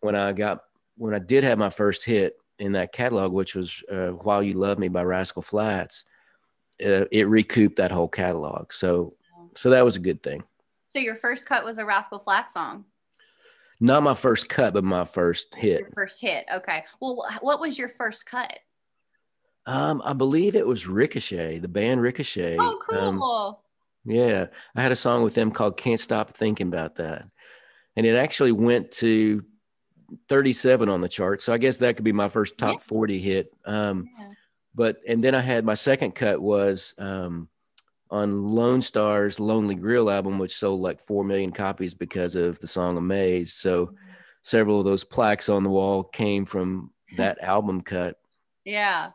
when 0.00 0.16
I 0.16 0.32
got, 0.32 0.64
when 0.96 1.14
I 1.14 1.18
did 1.18 1.44
have 1.44 1.58
my 1.58 1.70
first 1.70 2.04
hit 2.04 2.36
in 2.58 2.72
that 2.72 2.92
catalog, 2.92 3.32
which 3.32 3.54
was 3.54 3.82
uh, 3.90 4.08
While 4.08 4.42
You 4.42 4.54
Love 4.54 4.78
Me 4.78 4.88
by 4.88 5.02
Rascal 5.02 5.42
Flatts, 5.42 6.04
uh, 6.84 7.04
it 7.12 7.28
recouped 7.28 7.76
that 7.76 7.92
whole 7.92 8.08
catalog. 8.08 8.72
So 8.72 9.14
so 9.54 9.70
that 9.70 9.84
was 9.84 9.96
a 9.96 10.00
good 10.00 10.22
thing. 10.22 10.42
So 10.88 10.98
your 10.98 11.16
first 11.16 11.46
cut 11.46 11.64
was 11.64 11.78
a 11.78 11.84
Rascal 11.84 12.18
Flatts 12.18 12.54
song. 12.54 12.84
Not 13.80 14.02
my 14.02 14.14
first 14.14 14.48
cut, 14.48 14.74
but 14.74 14.84
my 14.84 15.04
first 15.04 15.54
hit. 15.54 15.80
Your 15.80 15.90
first 15.94 16.20
hit. 16.20 16.44
Okay. 16.52 16.84
Well, 17.00 17.24
what 17.40 17.60
was 17.60 17.78
your 17.78 17.88
first 17.88 18.26
cut? 18.26 18.58
Um, 19.66 20.02
I 20.04 20.12
believe 20.12 20.54
it 20.54 20.66
was 20.66 20.86
Ricochet, 20.86 21.60
the 21.60 21.68
band 21.68 22.00
Ricochet. 22.00 22.56
Oh, 22.58 22.78
cool. 22.88 22.98
Um, 22.98 23.56
yeah, 24.04 24.46
I 24.74 24.82
had 24.82 24.92
a 24.92 24.96
song 24.96 25.22
with 25.22 25.34
them 25.34 25.50
called 25.50 25.76
"Can't 25.76 26.00
Stop 26.00 26.30
Thinking 26.30 26.68
About 26.68 26.96
That," 26.96 27.26
and 27.96 28.06
it 28.06 28.16
actually 28.16 28.52
went 28.52 28.90
to 28.92 29.44
37 30.28 30.88
on 30.88 31.00
the 31.00 31.08
chart. 31.08 31.42
So 31.42 31.52
I 31.52 31.58
guess 31.58 31.78
that 31.78 31.96
could 31.96 32.04
be 32.04 32.12
my 32.12 32.28
first 32.28 32.58
top 32.58 32.76
yeah. 32.76 32.84
40 32.84 33.18
hit. 33.20 33.54
Um, 33.64 34.08
yeah. 34.18 34.26
But 34.74 34.98
and 35.06 35.22
then 35.22 35.34
I 35.34 35.40
had 35.40 35.64
my 35.64 35.74
second 35.74 36.14
cut 36.14 36.40
was 36.40 36.94
um, 36.98 37.48
on 38.10 38.44
Lone 38.48 38.82
Star's 38.82 39.38
Lonely 39.38 39.74
Grill 39.76 40.10
album, 40.10 40.38
which 40.38 40.56
sold 40.56 40.80
like 40.80 41.00
4 41.00 41.24
million 41.24 41.52
copies 41.52 41.94
because 41.94 42.34
of 42.34 42.58
the 42.58 42.66
song 42.66 42.96
Amazed. 42.96 43.52
So 43.54 43.94
several 44.42 44.80
of 44.80 44.84
those 44.84 45.04
plaques 45.04 45.48
on 45.48 45.62
the 45.62 45.70
wall 45.70 46.02
came 46.02 46.44
from 46.44 46.90
that 47.16 47.38
album 47.42 47.82
cut. 47.82 48.16
Yeah. 48.64 49.10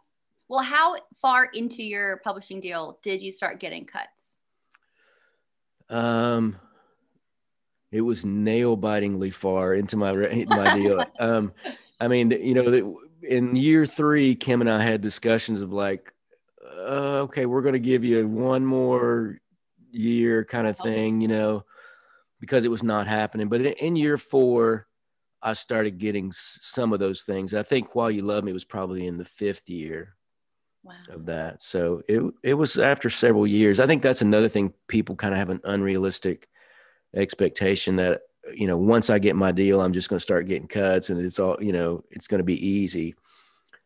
Well, 0.47 0.63
how 0.63 0.97
far 1.21 1.45
into 1.45 1.83
your 1.83 2.17
publishing 2.23 2.61
deal 2.61 2.99
did 3.03 3.21
you 3.21 3.31
start 3.31 3.59
getting 3.59 3.85
cuts? 3.85 4.07
Um, 5.89 6.57
it 7.91 8.01
was 8.01 8.25
nail 8.25 8.75
bitingly 8.75 9.31
far 9.31 9.73
into 9.73 9.97
my 9.97 10.13
my 10.47 10.75
deal. 10.75 11.05
um, 11.19 11.53
I 11.99 12.07
mean, 12.07 12.31
you 12.31 12.53
know, 12.53 12.99
in 13.21 13.55
year 13.55 13.85
three, 13.85 14.35
Kim 14.35 14.61
and 14.61 14.69
I 14.69 14.83
had 14.83 15.01
discussions 15.01 15.61
of 15.61 15.73
like, 15.73 16.13
uh, 16.77 17.21
okay, 17.23 17.45
we're 17.45 17.61
going 17.61 17.73
to 17.73 17.79
give 17.79 18.03
you 18.03 18.27
one 18.27 18.65
more 18.65 19.39
year 19.91 20.43
kind 20.43 20.67
of 20.67 20.77
thing, 20.77 21.21
you 21.21 21.27
know, 21.27 21.63
because 22.39 22.63
it 22.63 22.71
was 22.71 22.83
not 22.83 23.07
happening. 23.07 23.47
But 23.47 23.61
in 23.61 23.95
year 23.95 24.17
four, 24.17 24.87
I 25.41 25.53
started 25.53 25.99
getting 25.99 26.31
some 26.33 26.91
of 26.91 26.99
those 26.99 27.21
things. 27.23 27.53
I 27.53 27.63
think 27.63 27.95
While 27.95 28.11
You 28.11 28.23
Love 28.23 28.43
Me 28.43 28.53
was 28.53 28.65
probably 28.65 29.05
in 29.05 29.17
the 29.17 29.25
fifth 29.25 29.69
year 29.69 30.15
wow. 30.83 30.93
of 31.09 31.25
that. 31.27 31.61
So 31.61 32.01
it 32.07 32.23
it 32.43 32.53
was 32.55 32.77
after 32.77 33.09
several 33.09 33.45
years. 33.45 33.79
I 33.79 33.87
think 33.87 34.01
that's 34.01 34.21
another 34.21 34.49
thing 34.49 34.73
people 34.87 35.15
kind 35.15 35.33
of 35.33 35.39
have 35.39 35.49
an 35.49 35.61
unrealistic 35.63 36.47
expectation 37.15 37.97
that 37.97 38.21
you 38.53 38.67
know 38.67 38.77
once 38.77 39.09
I 39.09 39.19
get 39.19 39.35
my 39.35 39.51
deal, 39.51 39.81
I'm 39.81 39.93
just 39.93 40.09
going 40.09 40.17
to 40.17 40.23
start 40.23 40.47
getting 40.47 40.67
cuts 40.67 41.09
and 41.09 41.23
it's 41.23 41.39
all 41.39 41.57
you 41.61 41.73
know 41.73 42.03
it's 42.09 42.27
going 42.27 42.39
to 42.39 42.45
be 42.45 42.67
easy. 42.67 43.15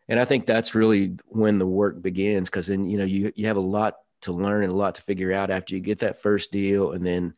And 0.10 0.20
I 0.20 0.25
think 0.25 0.46
that's 0.46 0.75
really 0.75 1.16
when 1.28 1.60
the 1.60 1.68
work 1.68 2.01
begins 2.01 2.50
because 2.50 2.68
then 2.68 2.84
you 2.84 2.98
know 2.98 3.06
you 3.06 3.32
you 3.36 3.48
have 3.48 3.58
a 3.58 3.62
lot 3.62 3.96
to 4.24 4.34
learn 4.34 4.63
and 4.63 4.74
a 4.74 4.75
lot 4.75 4.96
to 4.96 5.01
figure 5.01 5.32
out 5.32 5.51
after 5.51 5.74
you 5.74 5.80
get 5.80 6.00
that 6.00 6.22
first 6.22 6.51
deal 6.51 6.92
and 6.92 7.06
then 7.06 7.36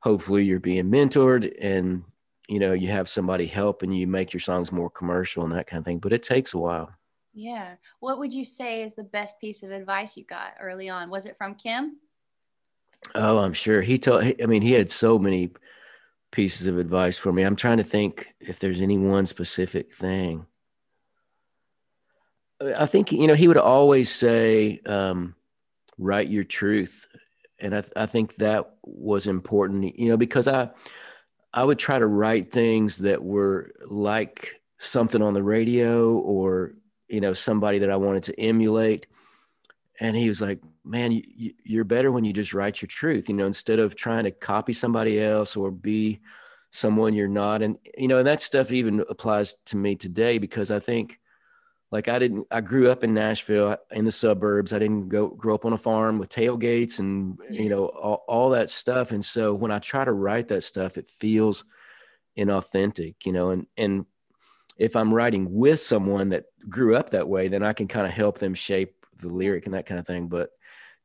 hopefully 0.00 0.44
you're 0.44 0.60
being 0.60 0.90
mentored 0.90 1.52
and 1.60 2.04
you 2.48 2.58
know 2.58 2.72
you 2.72 2.88
have 2.88 3.08
somebody 3.08 3.46
helping 3.46 3.92
you 3.92 4.06
make 4.06 4.32
your 4.32 4.40
songs 4.40 4.72
more 4.72 4.88
commercial 4.88 5.42
and 5.42 5.52
that 5.52 5.66
kind 5.66 5.80
of 5.80 5.84
thing 5.84 5.98
but 5.98 6.12
it 6.12 6.22
takes 6.22 6.54
a 6.54 6.58
while 6.58 6.90
yeah. 7.34 7.76
What 8.00 8.18
would 8.18 8.32
you 8.32 8.44
say 8.44 8.82
is 8.82 8.94
the 8.94 9.04
best 9.04 9.38
piece 9.40 9.62
of 9.62 9.70
advice 9.70 10.16
you 10.16 10.24
got 10.24 10.54
early 10.60 10.88
on? 10.88 11.10
Was 11.10 11.26
it 11.26 11.36
from 11.38 11.54
Kim? 11.54 11.96
Oh, 13.14 13.38
I'm 13.38 13.54
sure. 13.54 13.82
He 13.82 13.98
told, 13.98 14.22
I 14.22 14.46
mean, 14.46 14.62
he 14.62 14.72
had 14.72 14.90
so 14.90 15.18
many 15.18 15.50
pieces 16.30 16.66
of 16.66 16.78
advice 16.78 17.18
for 17.18 17.32
me. 17.32 17.42
I'm 17.42 17.56
trying 17.56 17.78
to 17.78 17.84
think 17.84 18.28
if 18.40 18.58
there's 18.58 18.82
any 18.82 18.98
one 18.98 19.26
specific 19.26 19.92
thing. 19.92 20.46
I 22.76 22.86
think, 22.86 23.12
you 23.12 23.26
know, 23.26 23.34
he 23.34 23.48
would 23.48 23.56
always 23.56 24.10
say, 24.10 24.80
um, 24.86 25.34
write 25.98 26.28
your 26.28 26.44
truth. 26.44 27.06
And 27.58 27.74
I, 27.74 27.84
I 27.96 28.06
think 28.06 28.36
that 28.36 28.74
was 28.82 29.26
important, 29.26 29.98
you 29.98 30.08
know, 30.08 30.16
because 30.16 30.48
I, 30.48 30.70
I 31.54 31.64
would 31.64 31.78
try 31.78 31.98
to 31.98 32.06
write 32.06 32.50
things 32.50 32.98
that 32.98 33.22
were 33.22 33.72
like 33.88 34.60
something 34.78 35.22
on 35.22 35.34
the 35.34 35.42
radio 35.42 36.14
or 36.14 36.72
you 37.08 37.20
know 37.20 37.34
somebody 37.34 37.78
that 37.80 37.90
I 37.90 37.96
wanted 37.96 38.24
to 38.24 38.40
emulate. 38.40 39.06
And 40.00 40.16
he 40.16 40.28
was 40.28 40.40
like, 40.40 40.60
"Man, 40.84 41.12
you, 41.12 41.52
you're 41.62 41.84
better 41.84 42.10
when 42.10 42.24
you 42.24 42.32
just 42.32 42.54
write 42.54 42.80
your 42.80 42.88
truth. 42.88 43.28
You 43.28 43.34
know, 43.34 43.46
instead 43.46 43.78
of 43.78 43.94
trying 43.94 44.24
to 44.24 44.30
copy 44.30 44.72
somebody 44.72 45.20
else 45.20 45.56
or 45.56 45.70
be 45.70 46.20
someone 46.70 47.14
you're 47.14 47.28
not." 47.28 47.62
And 47.62 47.78
you 47.96 48.08
know, 48.08 48.18
and 48.18 48.26
that 48.26 48.42
stuff 48.42 48.72
even 48.72 49.04
applies 49.10 49.54
to 49.66 49.76
me 49.76 49.94
today 49.94 50.38
because 50.38 50.70
I 50.70 50.80
think 50.80 51.20
like 51.92 52.08
I 52.08 52.18
didn't 52.18 52.46
I 52.50 52.62
grew 52.62 52.90
up 52.90 53.04
in 53.04 53.14
Nashville 53.14 53.76
in 53.90 54.06
the 54.06 54.10
suburbs. 54.10 54.72
I 54.72 54.78
didn't 54.78 55.10
go 55.10 55.28
grow 55.28 55.54
up 55.54 55.66
on 55.66 55.74
a 55.74 55.78
farm 55.78 56.18
with 56.18 56.30
tailgates 56.30 56.98
and 56.98 57.38
you 57.50 57.68
know 57.68 57.86
all, 57.86 58.24
all 58.26 58.50
that 58.50 58.70
stuff. 58.70 59.12
And 59.12 59.24
so 59.24 59.54
when 59.54 59.70
I 59.70 59.78
try 59.78 60.04
to 60.04 60.12
write 60.12 60.48
that 60.48 60.64
stuff, 60.64 60.96
it 60.96 61.10
feels 61.20 61.64
inauthentic, 62.36 63.26
you 63.26 63.32
know, 63.32 63.50
and 63.50 63.66
and 63.76 64.06
if 64.78 64.96
I'm 64.96 65.12
writing 65.12 65.52
with 65.52 65.80
someone 65.80 66.30
that 66.30 66.46
grew 66.68 66.96
up 66.96 67.10
that 67.10 67.28
way, 67.28 67.48
then 67.48 67.62
I 67.62 67.74
can 67.74 67.88
kind 67.88 68.06
of 68.06 68.12
help 68.12 68.38
them 68.38 68.54
shape 68.54 69.06
the 69.18 69.28
lyric 69.28 69.66
and 69.66 69.74
that 69.74 69.86
kind 69.86 70.00
of 70.00 70.06
thing. 70.06 70.28
But 70.28 70.50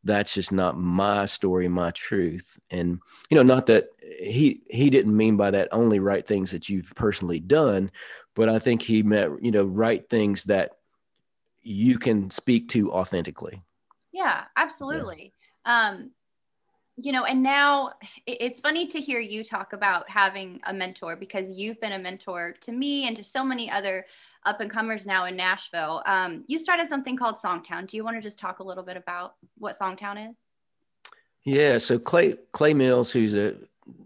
that's 0.06 0.34
just 0.34 0.54
not 0.54 0.78
my 0.78 1.26
story, 1.26 1.68
my 1.68 1.92
truth. 1.92 2.58
And 2.72 3.00
you 3.30 3.36
know, 3.36 3.44
not 3.44 3.66
that 3.68 3.90
he 4.20 4.62
he 4.70 4.90
didn't 4.90 5.16
mean 5.16 5.36
by 5.36 5.52
that 5.52 5.68
only 5.74 6.00
write 6.00 6.28
things 6.28 6.52
that 6.52 6.70
you've 6.70 6.94
personally 6.96 7.42
done, 7.42 7.92
but 8.38 8.48
I 8.48 8.60
think 8.60 8.84
he 8.84 9.02
meant 9.02 9.44
you 9.44 9.52
know 9.52 9.64
write 9.64 10.10
things 10.10 10.46
that 10.46 10.72
you 11.64 11.98
can 11.98 12.30
speak 12.30 12.70
to 12.70 12.94
authentically. 12.94 13.64
Yeah, 14.14 14.46
absolutely. 14.56 15.34
Yeah. 15.66 15.90
Um, 15.90 16.12
you 16.96 17.12
know, 17.12 17.26
and 17.26 17.44
now 17.44 17.94
it's 18.26 18.62
funny 18.62 18.88
to 18.88 19.02
hear 19.02 19.20
you 19.20 19.44
talk 19.44 19.74
about 19.74 20.10
having 20.10 20.62
a 20.66 20.74
mentor 20.74 21.16
because 21.16 21.50
you've 21.50 21.80
been 21.82 21.92
a 21.92 22.00
mentor 22.00 22.56
to 22.62 22.72
me 22.72 23.08
and 23.08 23.18
to 23.18 23.24
so 23.24 23.44
many 23.44 23.70
other 23.70 24.06
up 24.46 24.62
and 24.62 24.72
comers 24.72 25.06
now 25.06 25.26
in 25.26 25.36
Nashville. 25.36 26.02
Um, 26.06 26.44
you 26.48 26.58
started 26.58 26.90
something 26.90 27.18
called 27.18 27.38
Songtown. 27.38 27.88
Do 27.88 27.98
you 27.98 28.04
want 28.04 28.18
to 28.18 28.22
just 28.22 28.40
talk 28.40 28.60
a 28.60 28.64
little 28.64 28.84
bit 28.84 28.98
about 28.98 29.36
what 29.58 29.78
Songtown 29.78 30.30
is? 30.30 30.36
Yeah, 31.44 31.78
so 31.80 32.00
Clay 32.00 32.36
Clay 32.52 32.74
Mills, 32.74 33.12
who's 33.12 33.36
a 33.36 33.56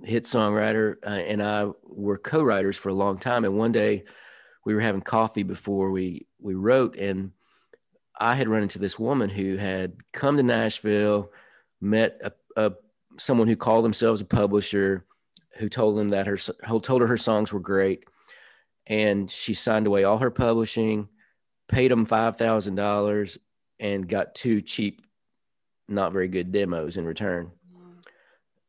hit 0.03 0.23
songwriter, 0.23 0.95
uh, 1.05 1.09
and 1.09 1.41
I 1.41 1.67
were 1.83 2.17
co-writers 2.17 2.77
for 2.77 2.89
a 2.89 2.93
long 2.93 3.17
time. 3.17 3.45
And 3.45 3.57
one 3.57 3.71
day, 3.71 4.03
we 4.65 4.75
were 4.75 4.81
having 4.81 5.01
coffee 5.01 5.43
before 5.43 5.91
we 5.91 6.27
we 6.39 6.55
wrote, 6.55 6.95
and 6.95 7.31
I 8.19 8.35
had 8.35 8.49
run 8.49 8.63
into 8.63 8.79
this 8.79 8.99
woman 8.99 9.29
who 9.29 9.57
had 9.57 9.93
come 10.13 10.37
to 10.37 10.43
Nashville, 10.43 11.31
met 11.79 12.19
a 12.23 12.31
a 12.55 12.73
someone 13.17 13.47
who 13.47 13.55
called 13.55 13.85
themselves 13.85 14.21
a 14.21 14.25
publisher 14.25 15.05
who 15.57 15.69
told 15.69 15.97
them 15.97 16.09
that 16.09 16.27
her 16.27 16.37
who 16.67 16.79
told 16.79 17.01
her 17.01 17.07
her 17.07 17.17
songs 17.17 17.51
were 17.51 17.59
great 17.59 18.05
and 18.87 19.29
she 19.29 19.53
signed 19.53 19.87
away 19.87 20.03
all 20.03 20.17
her 20.17 20.31
publishing 20.31 21.07
paid 21.67 21.91
them 21.91 22.05
$5000 22.05 23.37
and 23.79 24.07
got 24.07 24.35
two 24.35 24.61
cheap 24.61 25.01
not 25.87 26.13
very 26.13 26.27
good 26.27 26.51
demos 26.51 26.97
in 26.97 27.05
return 27.05 27.51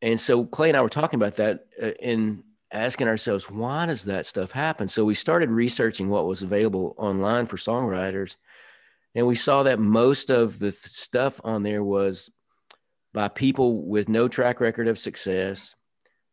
and 0.02 0.20
so 0.20 0.44
clay 0.44 0.68
and 0.68 0.76
i 0.76 0.82
were 0.82 0.88
talking 0.88 1.18
about 1.18 1.36
that 1.36 1.66
uh, 1.82 1.92
and 2.02 2.42
asking 2.70 3.08
ourselves 3.08 3.50
why 3.50 3.86
does 3.86 4.04
that 4.04 4.26
stuff 4.26 4.50
happen 4.50 4.88
so 4.88 5.04
we 5.04 5.14
started 5.14 5.50
researching 5.50 6.08
what 6.08 6.26
was 6.26 6.42
available 6.42 6.94
online 6.98 7.46
for 7.46 7.56
songwriters 7.56 8.36
and 9.14 9.26
we 9.26 9.34
saw 9.34 9.62
that 9.62 9.78
most 9.78 10.30
of 10.30 10.58
the 10.58 10.72
stuff 10.72 11.40
on 11.44 11.62
there 11.62 11.84
was 11.84 12.30
by 13.12 13.28
people 13.28 13.82
with 13.82 14.08
no 14.08 14.28
track 14.28 14.60
record 14.60 14.88
of 14.88 14.98
success. 14.98 15.74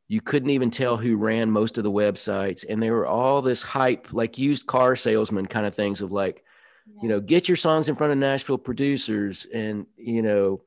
You 0.07 0.21
couldn't 0.21 0.49
even 0.49 0.71
tell 0.71 0.97
who 0.97 1.17
ran 1.17 1.51
most 1.51 1.77
of 1.77 1.83
the 1.83 1.91
websites. 1.91 2.63
And 2.67 2.81
they 2.81 2.89
were 2.89 3.05
all 3.05 3.41
this 3.41 3.61
hype, 3.61 4.13
like 4.13 4.37
used 4.37 4.65
car 4.65 4.95
salesman 4.95 5.45
kind 5.45 5.65
of 5.65 5.75
things 5.75 6.01
of 6.01 6.11
like, 6.11 6.43
yeah. 6.87 7.01
you 7.03 7.09
know, 7.09 7.19
get 7.19 7.47
your 7.47 7.57
songs 7.57 7.89
in 7.89 7.95
front 7.95 8.13
of 8.13 8.17
Nashville 8.17 8.57
producers 8.57 9.45
and, 9.53 9.85
you 9.97 10.21
know, 10.21 10.61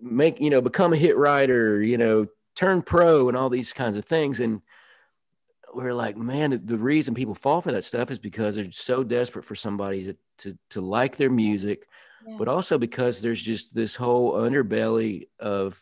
make, 0.00 0.40
you 0.40 0.50
know, 0.50 0.60
become 0.60 0.92
a 0.92 0.96
hit 0.96 1.16
writer, 1.16 1.82
you 1.82 1.98
know, 1.98 2.26
turn 2.54 2.82
pro 2.82 3.28
and 3.28 3.36
all 3.36 3.48
these 3.48 3.72
kinds 3.72 3.96
of 3.96 4.04
things. 4.04 4.40
And 4.40 4.62
we're 5.74 5.94
like, 5.94 6.16
man, 6.16 6.60
the 6.64 6.76
reason 6.76 7.14
people 7.14 7.34
fall 7.34 7.60
for 7.60 7.72
that 7.72 7.84
stuff 7.84 8.10
is 8.10 8.18
because 8.18 8.56
they're 8.56 8.72
so 8.72 9.04
desperate 9.04 9.44
for 9.44 9.54
somebody 9.54 10.04
to, 10.04 10.16
to, 10.38 10.58
to 10.70 10.80
like 10.80 11.16
their 11.16 11.30
music, 11.30 11.86
but 12.38 12.48
also 12.48 12.78
because 12.78 13.22
there's 13.22 13.42
just 13.42 13.74
this 13.74 13.96
whole 13.96 14.32
underbelly 14.32 15.28
of 15.38 15.80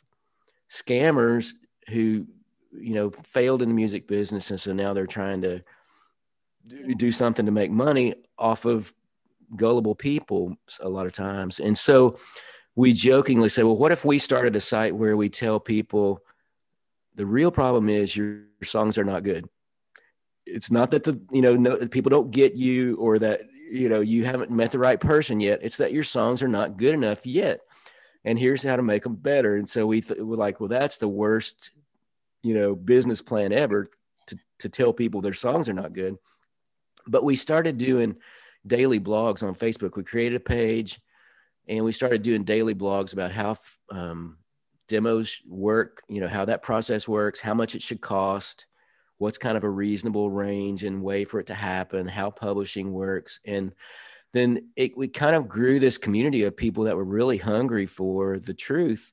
scammers 0.70 1.52
who 1.88 2.26
you 2.72 2.94
know 2.94 3.10
failed 3.10 3.62
in 3.62 3.68
the 3.68 3.74
music 3.74 4.06
business. 4.06 4.50
And 4.50 4.60
so 4.60 4.72
now 4.72 4.92
they're 4.92 5.06
trying 5.06 5.42
to 5.42 5.62
do 6.96 7.10
something 7.10 7.46
to 7.46 7.52
make 7.52 7.70
money 7.70 8.14
off 8.38 8.64
of 8.64 8.92
gullible 9.56 9.94
people 9.94 10.56
a 10.80 10.88
lot 10.88 11.06
of 11.06 11.12
times. 11.12 11.60
And 11.60 11.76
so 11.76 12.18
we 12.78 12.92
jokingly 12.92 13.48
say 13.48 13.64
well 13.64 13.76
what 13.76 13.90
if 13.90 14.04
we 14.04 14.18
started 14.20 14.54
a 14.54 14.60
site 14.60 14.94
where 14.94 15.16
we 15.16 15.28
tell 15.28 15.58
people 15.58 16.20
the 17.16 17.26
real 17.26 17.50
problem 17.50 17.88
is 17.88 18.16
your 18.16 18.44
songs 18.62 18.96
are 18.96 19.04
not 19.04 19.24
good. 19.24 19.48
It's 20.46 20.70
not 20.70 20.92
that 20.92 21.02
the 21.02 21.20
you 21.32 21.42
know 21.42 21.56
no, 21.56 21.88
people 21.88 22.10
don't 22.10 22.30
get 22.30 22.54
you 22.54 22.96
or 22.96 23.18
that 23.18 23.40
you 23.68 23.88
know 23.88 24.00
you 24.00 24.24
haven't 24.24 24.52
met 24.52 24.70
the 24.70 24.78
right 24.78 24.98
person 24.98 25.40
yet. 25.40 25.58
It's 25.62 25.78
that 25.78 25.92
your 25.92 26.04
songs 26.04 26.40
are 26.40 26.48
not 26.48 26.76
good 26.76 26.94
enough 26.94 27.26
yet. 27.26 27.60
And 28.24 28.38
here's 28.38 28.62
how 28.62 28.76
to 28.76 28.82
make 28.82 29.02
them 29.02 29.16
better. 29.16 29.56
And 29.56 29.68
so 29.68 29.84
we 29.84 30.00
th- 30.00 30.20
we're 30.20 30.36
like 30.36 30.60
well 30.60 30.68
that's 30.68 30.98
the 30.98 31.08
worst 31.08 31.72
you 32.44 32.54
know 32.54 32.76
business 32.76 33.20
plan 33.20 33.52
ever 33.52 33.90
to, 34.28 34.38
to 34.60 34.68
tell 34.68 34.92
people 34.92 35.20
their 35.20 35.34
songs 35.34 35.68
are 35.68 35.74
not 35.74 35.92
good. 35.92 36.16
But 37.08 37.24
we 37.24 37.34
started 37.34 37.76
doing 37.76 38.18
daily 38.64 39.00
blogs 39.00 39.42
on 39.42 39.56
facebook. 39.56 39.96
We 39.96 40.04
created 40.04 40.36
a 40.36 40.40
page 40.40 41.00
and 41.68 41.84
we 41.84 41.92
started 41.92 42.22
doing 42.22 42.44
daily 42.44 42.74
blogs 42.74 43.12
about 43.12 43.32
how 43.32 43.56
um, 43.90 44.38
demos 44.88 45.42
work 45.46 46.02
you 46.08 46.20
know 46.20 46.28
how 46.28 46.44
that 46.44 46.62
process 46.62 47.06
works 47.06 47.40
how 47.40 47.54
much 47.54 47.74
it 47.74 47.82
should 47.82 48.00
cost 48.00 48.66
what's 49.18 49.38
kind 49.38 49.56
of 49.56 49.64
a 49.64 49.70
reasonable 49.70 50.30
range 50.30 50.84
and 50.84 51.02
way 51.02 51.24
for 51.24 51.40
it 51.40 51.48
to 51.48 51.54
happen, 51.54 52.06
how 52.06 52.30
publishing 52.30 52.92
works. 52.92 53.40
And 53.44 53.72
then 54.32 54.70
it, 54.76 54.96
we 54.96 55.08
kind 55.08 55.36
of 55.36 55.48
grew 55.48 55.80
this 55.80 55.98
community 55.98 56.44
of 56.44 56.56
people 56.56 56.84
that 56.84 56.96
were 56.96 57.04
really 57.04 57.38
hungry 57.38 57.86
for 57.86 58.38
the 58.38 58.54
truth 58.54 59.12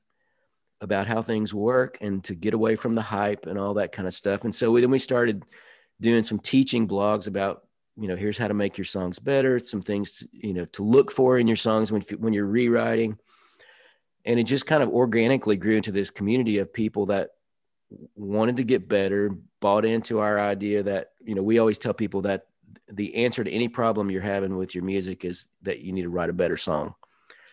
about 0.80 1.06
how 1.06 1.22
things 1.22 1.52
work 1.52 1.98
and 2.00 2.22
to 2.24 2.34
get 2.34 2.54
away 2.54 2.76
from 2.76 2.94
the 2.94 3.02
hype 3.02 3.46
and 3.46 3.58
all 3.58 3.74
that 3.74 3.92
kind 3.92 4.06
of 4.06 4.14
stuff. 4.14 4.44
And 4.44 4.54
so 4.54 4.70
we, 4.70 4.80
then 4.80 4.90
we 4.90 4.98
started 4.98 5.44
doing 6.00 6.22
some 6.22 6.38
teaching 6.38 6.86
blogs 6.86 7.26
about 7.26 7.65
you 7.98 8.08
know, 8.08 8.16
here's 8.16 8.38
how 8.38 8.48
to 8.48 8.54
make 8.54 8.76
your 8.76 8.84
songs 8.84 9.18
better, 9.18 9.58
some 9.58 9.82
things, 9.82 10.18
to, 10.18 10.28
you 10.32 10.52
know, 10.52 10.66
to 10.66 10.82
look 10.82 11.10
for 11.10 11.38
in 11.38 11.46
your 11.46 11.56
songs 11.56 11.90
when, 11.90 12.02
when 12.18 12.32
you're 12.32 12.46
rewriting. 12.46 13.18
And 14.24 14.38
it 14.38 14.44
just 14.44 14.66
kind 14.66 14.82
of 14.82 14.90
organically 14.90 15.56
grew 15.56 15.76
into 15.76 15.92
this 15.92 16.10
community 16.10 16.58
of 16.58 16.72
people 16.72 17.06
that 17.06 17.30
wanted 18.16 18.56
to 18.56 18.64
get 18.64 18.88
better, 18.88 19.30
bought 19.60 19.84
into 19.84 20.18
our 20.18 20.38
idea 20.38 20.82
that, 20.82 21.12
you 21.24 21.34
know, 21.34 21.42
we 21.42 21.58
always 21.58 21.78
tell 21.78 21.94
people 21.94 22.22
that 22.22 22.46
the 22.88 23.14
answer 23.24 23.42
to 23.42 23.50
any 23.50 23.68
problem 23.68 24.10
you're 24.10 24.22
having 24.22 24.56
with 24.56 24.74
your 24.74 24.84
music 24.84 25.24
is 25.24 25.48
that 25.62 25.80
you 25.80 25.92
need 25.92 26.02
to 26.02 26.10
write 26.10 26.30
a 26.30 26.34
better 26.34 26.56
song. 26.56 26.94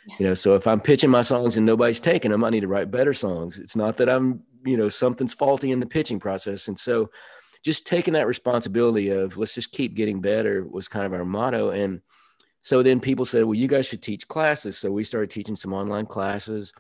Yeah. 0.08 0.16
You 0.20 0.28
know, 0.28 0.34
so 0.34 0.56
if 0.56 0.68
I'm 0.68 0.82
pitching 0.82 1.10
my 1.10 1.22
songs 1.22 1.56
and 1.56 1.66
nobody's 1.66 2.00
taking 2.00 2.32
them, 2.32 2.44
I 2.44 2.50
need 2.50 2.62
to 2.62 2.68
write 2.68 2.92
better 2.92 3.14
songs. 3.14 3.60
It's 3.60 3.76
not 3.76 3.98
that 3.98 4.10
I'm, 4.10 4.44
you 4.66 4.76
know, 4.76 4.90
something's 4.90 5.34
faulty 5.34 5.72
in 5.72 5.80
the 5.80 5.86
pitching 5.86 6.20
process. 6.20 6.68
And 6.68 6.78
so 6.78 7.10
just 7.64 7.88
taking 7.88 8.14
that 8.14 8.28
responsibility 8.28 9.10
of 9.10 9.38
let's 9.38 9.56
just 9.56 9.72
keep 9.72 9.96
getting 9.96 10.20
better 10.20 10.64
was 10.64 10.90
kind 10.90 11.06
of 11.06 11.14
our 11.14 11.26
motto. 11.26 11.70
And 11.70 12.02
so 12.62 12.84
then 12.84 13.00
people 13.00 13.26
said, 13.26 13.46
well, 13.46 13.56
you 13.56 13.68
guys 13.68 13.88
should 13.88 14.02
teach 14.02 14.28
classes. 14.28 14.78
So 14.78 14.92
we 14.92 15.04
started 15.04 15.30
teaching 15.30 15.56
some 15.56 15.74
online 15.74 16.06
classes 16.06 16.74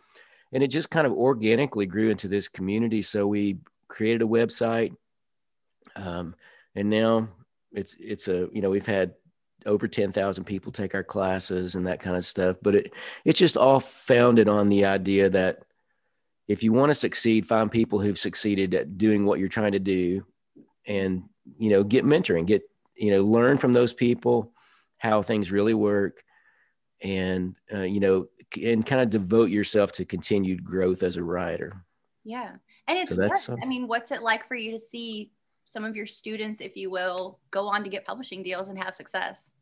and 0.52 0.62
it 0.62 0.68
just 0.68 0.90
kind 0.90 1.08
of 1.08 1.13
organically 1.13 1.86
grew 1.86 2.10
into 2.10 2.28
this 2.28 2.50
community. 2.50 3.02
So 3.02 3.25
we 3.25 3.60
created 3.88 4.22
a 4.22 4.25
website. 4.25 4.96
Um, 5.96 6.36
and 6.75 6.90
now 6.90 7.30
it's, 7.72 7.96
it's 8.00 8.28
a, 8.28 8.50
you 8.52 8.62
know, 8.62 8.70
we've 8.70 8.86
had 8.86 9.13
over 9.66 9.88
10,000 9.88 10.44
people 10.44 10.74
take 10.74 10.94
our 10.94 11.04
classes 11.04 11.75
and 11.75 11.88
that 11.88 12.02
kind 12.02 12.18
of 12.18 12.25
stuff. 12.25 12.58
But 12.62 12.75
it, 12.75 12.94
it's 13.24 13.40
just 13.40 13.56
all 13.56 13.80
founded 13.80 14.50
on 14.50 14.68
the 14.68 14.84
idea 14.84 15.30
that 15.30 15.63
if 16.46 16.62
you 16.62 16.74
want 16.74 16.90
to 16.90 16.96
succeed, 16.96 17.48
find 17.48 17.72
people 17.72 18.00
who've 18.00 18.18
succeeded 18.18 18.74
at 18.75 18.98
doing 18.98 19.25
what 19.25 19.40
you're 19.40 19.48
trying 19.48 19.72
to 19.72 19.80
do 19.80 20.25
and 20.88 21.24
you 21.58 21.70
know 21.70 21.84
get 21.84 22.06
mentoring 22.06 22.46
get 22.46 22.63
you 22.96 23.12
know 23.12 23.24
learn 23.24 23.58
from 23.58 23.74
those 23.74 23.94
people 23.94 24.52
how 24.98 25.22
things 25.22 25.52
really 25.52 25.74
work 25.74 26.24
and 27.02 27.56
uh, 27.74 27.82
you 27.82 28.00
know 28.00 28.28
and 28.62 28.86
kind 28.86 29.02
of 29.02 29.10
devote 29.10 29.50
yourself 29.50 29.92
to 29.92 30.06
continued 30.06 30.63
growth 30.63 31.04
as 31.04 31.18
a 31.18 31.24
writer. 31.24 31.84
Yeah. 32.24 32.52
And 32.88 33.00
it's 33.00 33.12
so 33.12 33.16
that's, 33.16 33.50
i 33.50 33.66
mean 33.66 33.88
what's 33.88 34.12
it 34.12 34.22
like 34.22 34.48
for 34.48 34.56
you 34.56 34.72
to 34.72 34.80
see 34.80 35.32
some 35.66 35.84
of 35.84 35.96
your 35.96 36.06
students 36.06 36.62
if 36.62 36.75
you 36.78 36.90
will 36.90 37.40
go 37.52 37.68
on 37.68 37.84
to 37.84 37.90
get 37.90 38.06
publishing 38.06 38.44
deals 38.44 38.70
and 38.70 38.78
have 38.78 38.96
success? 38.96 39.54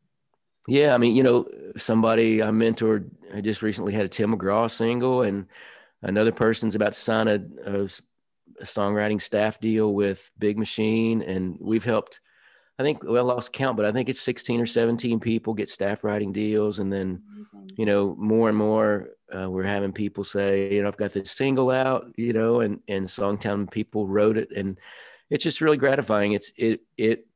Yeah 0.68 0.94
i 0.94 0.98
mean 0.98 1.16
you 1.16 1.24
know 1.24 1.48
somebody 1.78 2.44
i 2.44 2.48
mentored 2.48 3.10
i 3.34 3.42
just 3.42 3.63
recently 3.63 3.94
had 3.94 4.06
a 4.06 4.10
tim 4.10 4.36
mcgraw 4.36 4.70
single 4.70 5.24
and 5.24 5.48
another 6.04 6.32
person's 6.32 6.75
about 6.75 6.94
to 6.94 7.00
sign 7.00 7.28
a 7.28 7.40
a 7.66 7.90
songwriting 8.63 9.22
staff 9.22 9.60
deal 9.60 9.94
with 9.94 10.32
Big 10.38 10.58
Machine, 10.58 11.22
and 11.22 11.58
we've 11.60 11.86
helped. 11.86 12.20
I 12.80 12.84
think 12.84 13.03
well, 13.03 13.30
I 13.30 13.34
lost 13.34 13.53
count, 13.53 13.77
but 13.77 13.86
I 13.86 13.91
think 13.91 14.10
it's 14.10 14.22
16 14.22 14.60
or 14.60 14.65
17 14.65 15.20
people 15.20 15.53
get 15.53 15.70
staff 15.70 16.03
writing 16.03 16.32
deals, 16.32 16.80
and 16.80 16.91
then 16.91 17.22
you 17.77 17.86
know 17.86 18.15
more 18.18 18.50
and 18.50 18.58
more 18.58 19.10
uh, 19.36 19.50
we're 19.50 19.63
having 19.63 19.94
people 19.94 20.24
say, 20.24 20.74
you 20.74 20.82
know, 20.82 20.88
I've 20.88 20.98
got 20.98 21.12
this 21.12 21.32
single 21.32 21.70
out, 21.70 22.12
you 22.18 22.34
know, 22.34 22.62
and 22.62 22.80
and 22.88 23.06
Songtown 23.06 23.70
people 23.70 24.08
wrote 24.08 24.38
it, 24.38 24.51
and 24.56 24.80
it's 25.30 25.44
just 25.44 25.62
really 25.62 25.77
gratifying. 25.77 26.34
It's 26.34 26.51
it 26.58 26.82
it 26.98 27.27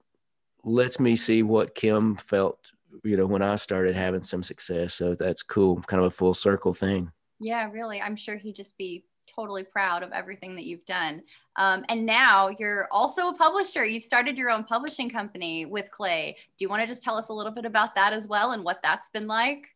lets 0.64 1.00
me 1.00 1.16
see 1.16 1.44
what 1.44 1.76
Kim 1.76 2.16
felt, 2.16 2.72
you 3.04 3.16
know, 3.16 3.26
when 3.26 3.42
I 3.42 3.56
started 3.56 3.96
having 3.96 4.24
some 4.24 4.44
success. 4.44 4.96
So 4.96 5.16
that's 5.16 5.44
cool, 5.44 5.78
kind 5.82 6.02
of 6.02 6.08
a 6.08 6.16
full 6.16 6.34
circle 6.34 6.74
thing. 6.74 7.12
Yeah, 7.40 7.70
really. 7.72 8.02
I'm 8.02 8.16
sure 8.16 8.38
he'd 8.38 8.56
just 8.56 8.78
be 8.78 9.06
totally 9.34 9.64
proud 9.64 10.04
of 10.04 10.12
everything 10.12 10.56
that 10.56 10.66
you've 10.66 10.86
done. 10.86 11.24
Um, 11.56 11.86
and 11.90 12.06
now 12.06 12.50
you're 12.60 12.88
also 12.92 13.30
a 13.30 13.34
publisher. 13.34 13.86
You've 13.86 14.04
started 14.04 14.38
your 14.38 14.50
own 14.50 14.64
publishing 14.64 15.10
company 15.10 15.66
with 15.66 15.90
Clay. 15.92 16.36
Do 16.58 16.66
you 16.66 16.70
want 16.70 16.82
to 16.82 16.88
just 16.88 17.04
tell 17.04 17.18
us 17.18 17.30
a 17.30 17.34
little 17.34 17.52
bit 17.52 17.66
about 17.66 17.96
that 17.96 18.14
as 18.14 18.28
well 18.28 18.52
and 18.52 18.64
what 18.64 18.80
that's 18.84 19.10
been 19.10 19.28
like? 19.28 19.68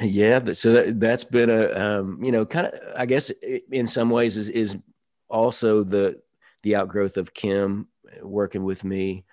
Yeah, 0.00 0.52
so 0.52 0.72
that, 0.72 1.00
that's 1.00 1.24
been 1.24 1.50
a 1.50 1.70
um, 1.72 2.22
you 2.22 2.32
know 2.32 2.46
kind 2.46 2.68
of 2.68 2.74
I 2.96 3.04
guess 3.04 3.30
in 3.70 3.86
some 3.86 4.08
ways 4.08 4.36
is 4.36 4.48
is 4.48 4.76
also 5.28 5.82
the 5.82 6.20
the 6.62 6.76
outgrowth 6.76 7.16
of 7.16 7.34
Kim 7.34 7.88
working 8.22 8.64
with 8.64 8.84
me. 8.84 9.24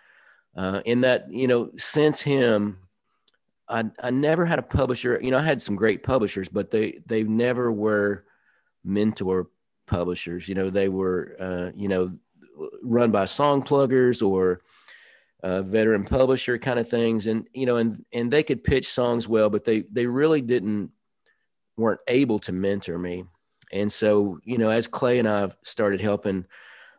Uh, 0.56 0.82
in 0.84 1.02
that 1.02 1.32
you 1.32 1.48
know 1.48 1.72
since 1.78 2.22
him, 2.22 2.80
I 3.70 3.86
I 4.04 4.10
never 4.10 4.46
had 4.46 4.60
a 4.60 4.64
publisher. 4.64 5.18
You 5.22 5.32
know 5.32 5.38
I 5.38 5.44
had 5.44 5.62
some 5.62 5.78
great 5.78 6.04
publishers, 6.04 6.50
but 6.50 6.72
they 6.72 7.00
they 7.06 7.24
never 7.24 7.72
were 7.72 8.26
mentor 8.84 9.48
publishers. 9.88 10.48
You 10.48 10.56
know, 10.56 10.70
they 10.70 10.90
were, 10.90 11.36
uh, 11.40 11.72
you 11.76 11.88
know, 11.88 12.18
run 12.82 13.12
by 13.12 13.26
song 13.26 13.62
pluggers 13.64 14.22
or 14.22 14.62
uh, 15.44 15.62
veteran 15.62 16.06
publisher 16.06 16.58
kind 16.58 16.80
of 16.80 16.90
things. 16.90 17.28
And, 17.28 17.48
you 17.54 17.66
know, 17.66 17.78
and, 17.78 18.06
and 18.12 18.32
they 18.32 18.44
could 18.44 18.64
pitch 18.64 18.88
songs 18.88 19.28
well, 19.28 19.50
but 19.50 19.66
they, 19.66 19.82
they 19.92 20.06
really 20.06 20.42
didn't, 20.42 20.92
weren't 21.78 22.02
able 22.08 22.40
to 22.40 22.52
mentor 22.52 22.98
me. 22.98 23.26
And 23.72 23.92
so, 23.92 24.40
you 24.44 24.58
know, 24.58 24.70
as 24.70 24.88
Clay 24.88 25.20
and 25.20 25.28
I 25.28 25.50
started 25.64 26.02
helping, 26.02 26.46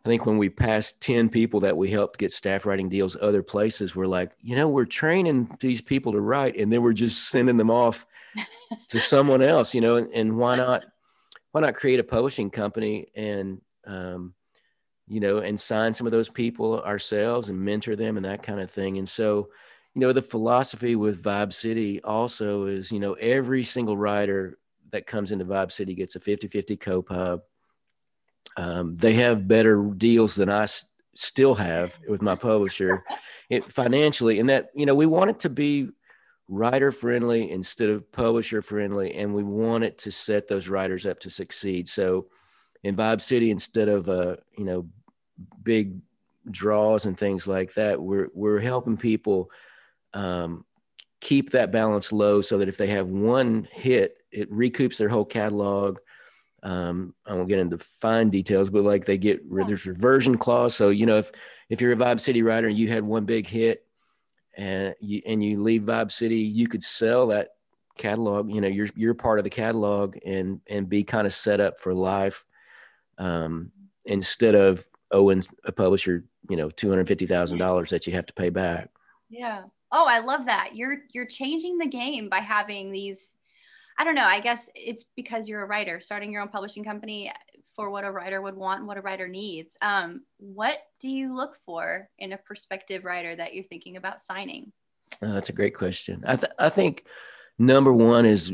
I 0.04 0.08
think 0.08 0.24
when 0.24 0.38
we 0.38 0.48
passed 0.48 1.02
10 1.02 1.28
people 1.28 1.60
that 1.60 1.76
we 1.76 1.90
helped 1.90 2.18
get 2.18 2.32
staff 2.32 2.64
writing 2.64 2.88
deals 2.88 3.16
other 3.20 3.42
places, 3.42 3.94
we're 3.94 4.06
like, 4.06 4.32
you 4.40 4.56
know, 4.56 4.68
we're 4.68 4.86
training 4.86 5.54
these 5.60 5.82
people 5.82 6.12
to 6.12 6.20
write 6.20 6.56
and 6.56 6.72
then 6.72 6.82
we're 6.82 6.94
just 6.94 7.28
sending 7.28 7.58
them 7.58 7.70
off 7.70 8.06
to 8.88 8.98
someone 8.98 9.42
else, 9.42 9.74
you 9.74 9.80
know, 9.80 9.96
and, 9.96 10.12
and 10.14 10.38
why 10.38 10.56
not 10.56 10.84
why 11.52 11.60
not 11.60 11.74
create 11.74 12.00
a 12.00 12.04
publishing 12.04 12.50
company 12.50 13.08
and 13.14 13.60
um, 13.86 14.34
you 15.06 15.20
know 15.20 15.38
and 15.38 15.58
sign 15.58 15.92
some 15.92 16.06
of 16.06 16.12
those 16.12 16.28
people 16.28 16.80
ourselves 16.80 17.48
and 17.48 17.60
mentor 17.60 17.96
them 17.96 18.16
and 18.16 18.24
that 18.24 18.42
kind 18.42 18.60
of 18.60 18.70
thing. 18.70 18.98
And 18.98 19.08
so 19.08 19.48
you 19.94 20.00
know 20.00 20.12
the 20.12 20.22
philosophy 20.22 20.96
with 20.96 21.22
vibe 21.22 21.52
city 21.52 22.00
also 22.02 22.66
is 22.66 22.92
you 22.92 23.00
know 23.00 23.14
every 23.14 23.64
single 23.64 23.96
writer 23.96 24.58
that 24.90 25.06
comes 25.06 25.32
into 25.32 25.44
vibe 25.44 25.70
city 25.70 25.94
gets 25.94 26.16
a 26.16 26.20
50-50 26.20 26.78
co-pub. 26.80 27.42
Um, 28.56 28.96
they 28.96 29.14
have 29.14 29.46
better 29.46 29.92
deals 29.96 30.34
than 30.34 30.50
i 30.50 30.66
still 31.14 31.54
have 31.54 31.98
with 32.08 32.22
my 32.22 32.34
publisher. 32.34 33.04
It, 33.48 33.70
financially 33.72 34.38
and 34.38 34.48
that 34.48 34.70
you 34.74 34.86
know 34.86 34.94
we 34.94 35.06
want 35.06 35.30
it 35.30 35.40
to 35.40 35.50
be 35.50 35.90
writer 36.50 36.90
friendly 36.90 37.50
instead 37.50 37.88
of 37.88 38.10
publisher 38.12 38.60
friendly 38.60 39.14
and 39.14 39.32
we 39.32 39.42
want 39.42 39.84
it 39.84 39.96
to 39.96 40.10
set 40.10 40.48
those 40.48 40.68
writers 40.68 41.06
up 41.06 41.20
to 41.20 41.30
succeed. 41.30 41.88
So 41.88 42.26
in 42.82 42.96
vibe 42.96 43.20
city 43.20 43.50
instead 43.50 43.88
of 43.88 44.08
uh 44.08 44.36
you 44.56 44.64
know 44.64 44.88
big 45.62 46.00
draws 46.50 47.04
and 47.06 47.16
things 47.16 47.46
like 47.46 47.74
that 47.74 48.00
we're 48.00 48.28
we're 48.32 48.58
helping 48.58 48.96
people 48.96 49.50
um, 50.14 50.64
keep 51.20 51.50
that 51.50 51.70
balance 51.70 52.12
low 52.12 52.40
so 52.40 52.58
that 52.58 52.68
if 52.68 52.78
they 52.78 52.88
have 52.88 53.06
one 53.06 53.68
hit 53.70 54.20
it 54.32 54.50
recoups 54.50 54.98
their 54.98 55.08
whole 55.08 55.24
catalog. 55.24 55.98
Um, 56.62 57.14
I 57.26 57.34
won't 57.34 57.48
get 57.48 57.58
into 57.58 57.78
fine 57.78 58.28
details, 58.30 58.70
but 58.70 58.84
like 58.84 59.06
they 59.06 59.18
get 59.18 59.42
there's 59.50 59.86
reversion 59.86 60.36
clause. 60.36 60.74
So 60.74 60.90
you 60.90 61.06
know 61.06 61.18
if 61.18 61.32
if 61.68 61.80
you're 61.80 61.92
a 61.92 61.96
Vibe 61.96 62.20
City 62.20 62.42
writer 62.42 62.68
and 62.68 62.78
you 62.78 62.88
had 62.88 63.02
one 63.02 63.24
big 63.24 63.46
hit, 63.46 63.86
and 64.56 64.94
you 65.00 65.22
and 65.26 65.42
you 65.42 65.62
leave 65.62 65.82
Vibe 65.82 66.10
City, 66.12 66.38
you 66.38 66.68
could 66.68 66.82
sell 66.82 67.28
that 67.28 67.50
catalog. 67.96 68.50
You 68.50 68.60
know, 68.60 68.68
you're 68.68 68.88
you're 68.94 69.14
part 69.14 69.38
of 69.38 69.44
the 69.44 69.50
catalog 69.50 70.16
and 70.24 70.60
and 70.68 70.88
be 70.88 71.04
kind 71.04 71.26
of 71.26 71.34
set 71.34 71.60
up 71.60 71.78
for 71.78 71.94
life, 71.94 72.44
um, 73.18 73.72
instead 74.04 74.54
of 74.54 74.86
owing 75.12 75.42
a 75.64 75.72
publisher, 75.72 76.24
you 76.48 76.56
know, 76.56 76.70
two 76.70 76.88
hundred 76.88 77.08
fifty 77.08 77.26
thousand 77.26 77.58
dollars 77.58 77.90
that 77.90 78.06
you 78.06 78.12
have 78.12 78.26
to 78.26 78.34
pay 78.34 78.50
back. 78.50 78.90
Yeah. 79.28 79.62
Oh, 79.92 80.06
I 80.06 80.20
love 80.20 80.46
that. 80.46 80.74
You're 80.74 80.98
you're 81.12 81.26
changing 81.26 81.78
the 81.78 81.86
game 81.86 82.28
by 82.28 82.38
having 82.38 82.92
these. 82.92 83.18
I 83.98 84.04
don't 84.04 84.14
know. 84.14 84.24
I 84.24 84.40
guess 84.40 84.68
it's 84.74 85.04
because 85.14 85.46
you're 85.46 85.62
a 85.62 85.66
writer, 85.66 86.00
starting 86.00 86.32
your 86.32 86.40
own 86.40 86.48
publishing 86.48 86.84
company 86.84 87.30
for 87.74 87.90
what 87.90 88.04
a 88.04 88.11
writer 88.11 88.40
would 88.40 88.56
want 88.56 88.80
and 88.80 88.88
what 88.88 88.96
a 88.96 89.02
writer 89.02 89.28
needs. 89.28 89.76
Um, 89.80 90.22
what 90.38 90.78
do 91.00 91.09
you 91.09 91.35
look 91.35 91.56
for 91.64 92.09
in 92.18 92.33
a 92.33 92.38
prospective 92.38 93.04
writer 93.04 93.35
that 93.37 93.54
you're 93.54 93.64
thinking 93.64 93.96
about 93.96 94.20
signing? 94.20 94.72
Uh, 95.22 95.33
that's 95.33 95.48
a 95.48 95.54
great 95.54 95.74
question. 95.74 96.24
I, 96.26 96.37
th- 96.37 96.52
I 96.59 96.68
think 96.68 97.04
number 97.59 97.92
one 97.92 98.26
is 98.26 98.52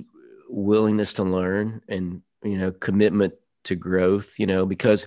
willingness 0.49 1.15
to 1.15 1.25
learn 1.25 1.83
and 1.89 2.23
you 2.43 2.59
know 2.59 2.71
commitment 2.71 3.35
to 3.65 3.75
growth. 3.75 4.39
You 4.39 4.47
know 4.47 4.67
because 4.67 5.07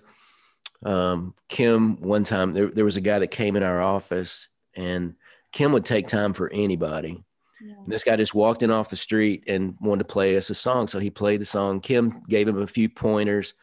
um, 0.83 1.33
Kim 1.47 2.01
one 2.01 2.23
time 2.23 2.53
there, 2.53 2.67
there 2.67 2.85
was 2.85 2.97
a 2.97 3.01
guy 3.01 3.19
that 3.19 3.27
came 3.27 3.55
in 3.55 3.63
our 3.63 3.81
office 3.81 4.47
and 4.75 5.15
Kim 5.51 5.71
would 5.73 5.85
take 5.85 6.07
time 6.07 6.33
for 6.33 6.51
anybody. 6.53 7.23
Yeah. 7.61 7.75
This 7.87 8.03
guy 8.03 8.15
just 8.15 8.35
walked 8.35 8.63
in 8.63 8.71
off 8.71 8.89
the 8.89 8.95
street 8.95 9.43
and 9.47 9.75
wanted 9.81 10.03
to 10.03 10.11
play 10.11 10.37
us 10.37 10.49
a 10.49 10.55
song. 10.55 10.87
So 10.87 10.99
he 10.99 11.09
played 11.09 11.41
the 11.41 11.45
song. 11.45 11.81
Kim 11.81 12.21
gave 12.29 12.47
him 12.47 12.61
a 12.61 12.67
few 12.67 12.87
pointers. 12.87 13.53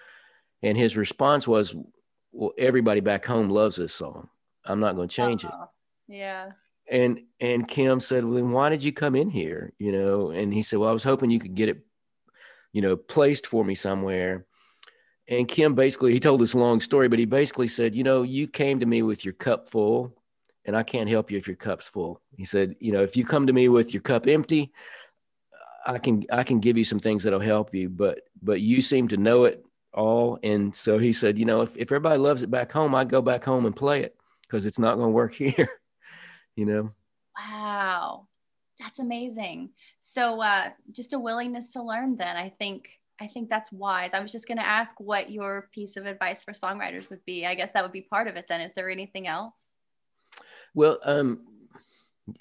And 0.63 0.77
his 0.77 0.97
response 0.97 1.47
was, 1.47 1.75
Well, 2.33 2.53
everybody 2.59 3.01
back 3.01 3.25
home 3.27 3.51
loves 3.51 3.77
this 3.77 3.95
song. 3.95 4.29
I'm 4.65 4.81
not 4.81 4.97
going 4.97 5.09
to 5.09 5.15
change 5.15 5.45
uh-huh. 5.45 5.67
it. 6.09 6.15
Yeah. 6.15 6.51
And 6.89 7.23
and 7.41 7.67
Kim 7.67 8.01
said, 8.01 8.25
Well, 8.25 8.35
then 8.35 8.51
why 8.51 8.69
did 8.69 8.85
you 8.85 8.93
come 8.93 9.15
in 9.15 9.31
here? 9.31 9.73
You 9.79 9.93
know, 9.93 10.31
and 10.31 10.53
he 10.53 10.63
said, 10.63 10.79
Well, 10.79 10.91
I 10.91 10.93
was 10.93 11.05
hoping 11.05 11.31
you 11.31 11.41
could 11.41 11.55
get 11.55 11.69
it, 11.69 11.85
you 12.73 12.83
know, 12.83 12.97
placed 12.97 13.47
for 13.47 13.65
me 13.65 13.75
somewhere. 13.75 14.47
And 15.29 15.49
Kim 15.49 15.75
basically 15.75 16.13
he 16.13 16.21
told 16.21 16.41
this 16.41 16.55
long 16.55 16.81
story, 16.81 17.09
but 17.09 17.19
he 17.19 17.25
basically 17.25 17.67
said, 17.67 17.97
you 17.97 18.05
know, 18.05 18.23
you 18.23 18.47
came 18.47 18.79
to 18.79 18.87
me 18.87 19.03
with 19.03 19.25
your 19.25 19.35
cup 19.35 19.69
full 19.69 20.15
and 20.65 20.77
I 20.77 20.85
can't 20.85 21.09
help 21.09 21.31
you 21.31 21.39
if 21.39 21.49
your 21.49 21.57
cup's 21.57 21.89
full. 21.89 22.21
He 22.37 22.45
said, 22.45 22.77
you 22.79 22.93
know, 22.93 23.03
if 23.03 23.17
you 23.17 23.25
come 23.25 23.49
to 23.49 23.53
me 23.53 23.69
with 23.69 23.93
your 23.93 24.03
cup 24.03 24.29
empty, 24.29 24.73
I 25.85 25.99
can 25.99 26.25
I 26.33 26.43
can 26.43 26.61
give 26.61 26.77
you 26.79 26.85
some 26.85 27.01
things 27.01 27.23
that'll 27.23 27.41
help 27.41 27.75
you, 27.75 27.89
but 27.89 28.21
but 28.43 28.61
you 28.61 28.83
seem 28.83 29.09
to 29.09 29.17
know 29.17 29.45
it 29.45 29.65
all. 29.97 30.39
And 30.43 30.75
so 30.75 30.99
he 30.99 31.13
said, 31.13 31.39
you 31.39 31.45
know, 31.45 31.63
if, 31.63 31.77
if 31.77 31.89
everybody 31.89 32.19
loves 32.19 32.43
it 32.43 32.51
back 32.51 32.73
home, 32.73 32.95
I'd 32.95 33.09
go 33.09 33.23
back 33.23 33.45
home 33.45 33.67
and 33.67 33.75
play 33.75 34.03
it 34.03 34.17
because 34.43 34.67
it's 34.67 34.79
not 34.79 34.97
going 34.97 35.09
to 35.09 35.13
work 35.13 35.35
here. 35.35 35.69
you 36.55 36.67
know? 36.67 36.93
Wow. 37.39 38.29
That's 38.79 38.99
amazing. 38.99 39.71
So 40.01 40.41
uh, 40.43 40.71
just 40.93 41.13
a 41.13 41.19
willingness 41.19 41.73
to 41.73 41.83
learn 41.83 42.17
then. 42.17 42.37
I 42.37 42.51
think 42.59 42.89
I 43.19 43.27
think 43.27 43.49
that's 43.49 43.73
wise. 43.73 44.11
I 44.13 44.21
was 44.21 44.31
just 44.31 44.47
going 44.47 44.59
to 44.59 44.67
ask 44.67 44.93
what 44.99 45.31
your 45.31 45.71
piece 45.73 45.97
of 45.97 46.05
advice 46.05 46.45
for 46.45 46.53
songwriters 46.53 47.09
would 47.09 47.25
be. 47.25 47.47
I 47.47 47.55
guess 47.55 47.71
that 47.73 47.83
would 47.83 47.93
be 47.93 48.03
part 48.03 48.29
of 48.29 48.37
it 48.37 48.45
then. 48.47 48.61
Is 48.61 48.73
there 48.77 48.91
anything 48.91 49.27
else? 49.27 49.55
Well, 50.75 50.99
um, 51.03 51.41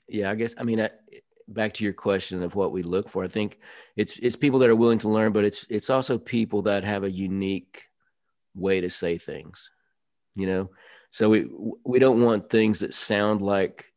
yeah, 0.10 0.30
I 0.32 0.36
guess, 0.36 0.54
I 0.58 0.64
mean, 0.64 0.82
I, 0.82 0.90
back 1.48 1.74
to 1.76 1.84
your 1.84 1.94
question 1.94 2.44
of 2.44 2.56
what 2.56 2.72
we 2.72 2.84
look 2.84 3.08
for, 3.08 3.24
I 3.24 3.28
think 3.28 3.60
it's, 3.96 4.18
it's 4.20 4.36
people 4.36 4.60
that 4.60 4.70
are 4.70 4.76
willing 4.76 5.00
to 5.00 5.10
learn, 5.10 5.32
but 5.32 5.46
it's, 5.46 5.66
it's 5.70 5.90
also 5.90 6.18
people 6.18 6.64
that 6.64 6.84
have 6.84 7.04
a 7.04 7.12
unique 7.12 7.86
way 8.56 8.82
to 8.82 8.90
say 8.90 9.18
things, 9.18 9.70
you 10.36 10.48
know? 10.48 10.70
So 11.12 11.30
we, 11.30 11.48
we 11.86 12.00
don't 12.00 12.22
want 12.22 12.50
things 12.50 12.80
that 12.80 12.94
sound 12.94 13.42
like 13.42 13.94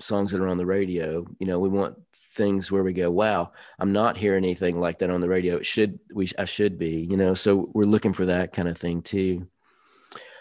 songs 0.00 0.32
that 0.32 0.40
are 0.40 0.48
on 0.48 0.58
the 0.58 0.66
radio. 0.66 1.26
You 1.38 1.46
know, 1.46 1.58
we 1.58 1.68
want 1.68 1.96
things 2.34 2.70
where 2.70 2.82
we 2.82 2.92
go, 2.92 3.10
wow, 3.10 3.52
I'm 3.78 3.92
not 3.92 4.16
hearing 4.16 4.44
anything 4.44 4.78
like 4.78 4.98
that 4.98 5.10
on 5.10 5.20
the 5.20 5.28
radio. 5.28 5.56
It 5.56 5.66
should, 5.66 5.98
we, 6.12 6.28
I 6.38 6.44
should 6.44 6.78
be, 6.78 7.06
you 7.10 7.16
know, 7.16 7.34
so 7.34 7.70
we're 7.72 7.84
looking 7.84 8.12
for 8.12 8.26
that 8.26 8.52
kind 8.52 8.68
of 8.68 8.76
thing 8.76 9.02
too. 9.02 9.48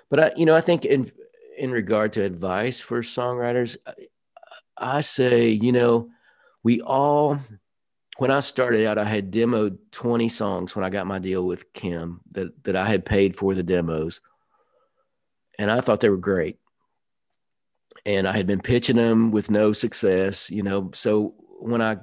But 0.09 0.19
I, 0.19 0.31
you 0.35 0.45
know, 0.45 0.55
I 0.55 0.61
think 0.61 0.85
in, 0.85 1.11
in 1.57 1.71
regard 1.71 2.13
to 2.13 2.23
advice 2.23 2.79
for 2.79 3.01
songwriters, 3.01 3.77
I 4.79 5.01
say, 5.01 5.49
you 5.49 5.71
know, 5.71 6.09
we 6.63 6.81
all, 6.81 7.39
when 8.17 8.31
I 8.31 8.39
started 8.39 8.85
out, 8.85 8.97
I 8.97 9.05
had 9.05 9.31
demoed 9.31 9.77
20 9.91 10.29
songs 10.29 10.75
when 10.75 10.83
I 10.85 10.89
got 10.89 11.07
my 11.07 11.19
deal 11.19 11.45
with 11.45 11.71
Kim 11.73 12.21
that, 12.31 12.63
that 12.63 12.75
I 12.75 12.87
had 12.87 13.05
paid 13.05 13.35
for 13.35 13.53
the 13.53 13.63
demos. 13.63 14.21
And 15.57 15.69
I 15.69 15.81
thought 15.81 15.99
they 15.99 16.09
were 16.09 16.17
great. 16.17 16.57
And 18.05 18.27
I 18.27 18.35
had 18.35 18.47
been 18.47 18.61
pitching 18.61 18.95
them 18.95 19.31
with 19.31 19.51
no 19.51 19.73
success, 19.73 20.49
you 20.49 20.63
know. 20.63 20.91
So 20.93 21.35
when 21.59 21.81
I 21.81 21.97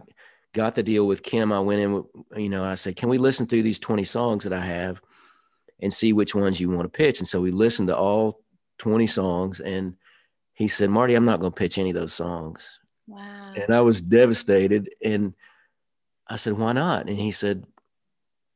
got 0.52 0.74
the 0.74 0.82
deal 0.82 1.06
with 1.06 1.22
Kim, 1.22 1.52
I 1.52 1.60
went 1.60 1.80
in, 1.80 2.04
you 2.36 2.48
know, 2.48 2.64
I 2.64 2.74
said, 2.74 2.96
can 2.96 3.08
we 3.08 3.18
listen 3.18 3.46
through 3.46 3.62
these 3.62 3.78
20 3.78 4.04
songs 4.04 4.44
that 4.44 4.52
I 4.52 4.60
have 4.60 5.00
and 5.80 5.92
see 5.92 6.12
which 6.12 6.34
ones 6.34 6.60
you 6.60 6.68
want 6.68 6.82
to 6.82 6.96
pitch? 6.96 7.18
And 7.18 7.28
so 7.28 7.40
we 7.40 7.50
listened 7.50 7.88
to 7.88 7.96
all 7.96 8.40
20 8.78 9.06
songs. 9.06 9.60
And 9.60 9.96
he 10.56 10.68
said, 10.68 10.88
Marty, 10.88 11.14
I'm 11.14 11.26
not 11.26 11.38
going 11.38 11.52
to 11.52 11.56
pitch 11.56 11.76
any 11.76 11.90
of 11.90 11.96
those 11.96 12.14
songs. 12.14 12.80
Wow. 13.06 13.52
And 13.54 13.74
I 13.74 13.82
was 13.82 14.00
devastated. 14.00 14.88
And 15.04 15.34
I 16.26 16.36
said, 16.36 16.54
why 16.54 16.72
not? 16.72 17.10
And 17.10 17.18
he 17.18 17.30
said, 17.30 17.66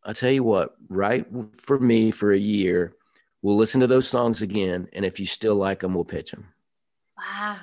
I 0.02 0.14
tell 0.14 0.30
you 0.30 0.42
what, 0.42 0.76
write 0.88 1.26
for 1.56 1.78
me 1.78 2.10
for 2.10 2.32
a 2.32 2.38
year. 2.38 2.94
We'll 3.42 3.58
listen 3.58 3.82
to 3.82 3.86
those 3.86 4.08
songs 4.08 4.40
again. 4.40 4.88
And 4.94 5.04
if 5.04 5.20
you 5.20 5.26
still 5.26 5.56
like 5.56 5.80
them, 5.80 5.92
we'll 5.92 6.04
pitch 6.04 6.30
them. 6.30 6.48
Wow. 7.18 7.58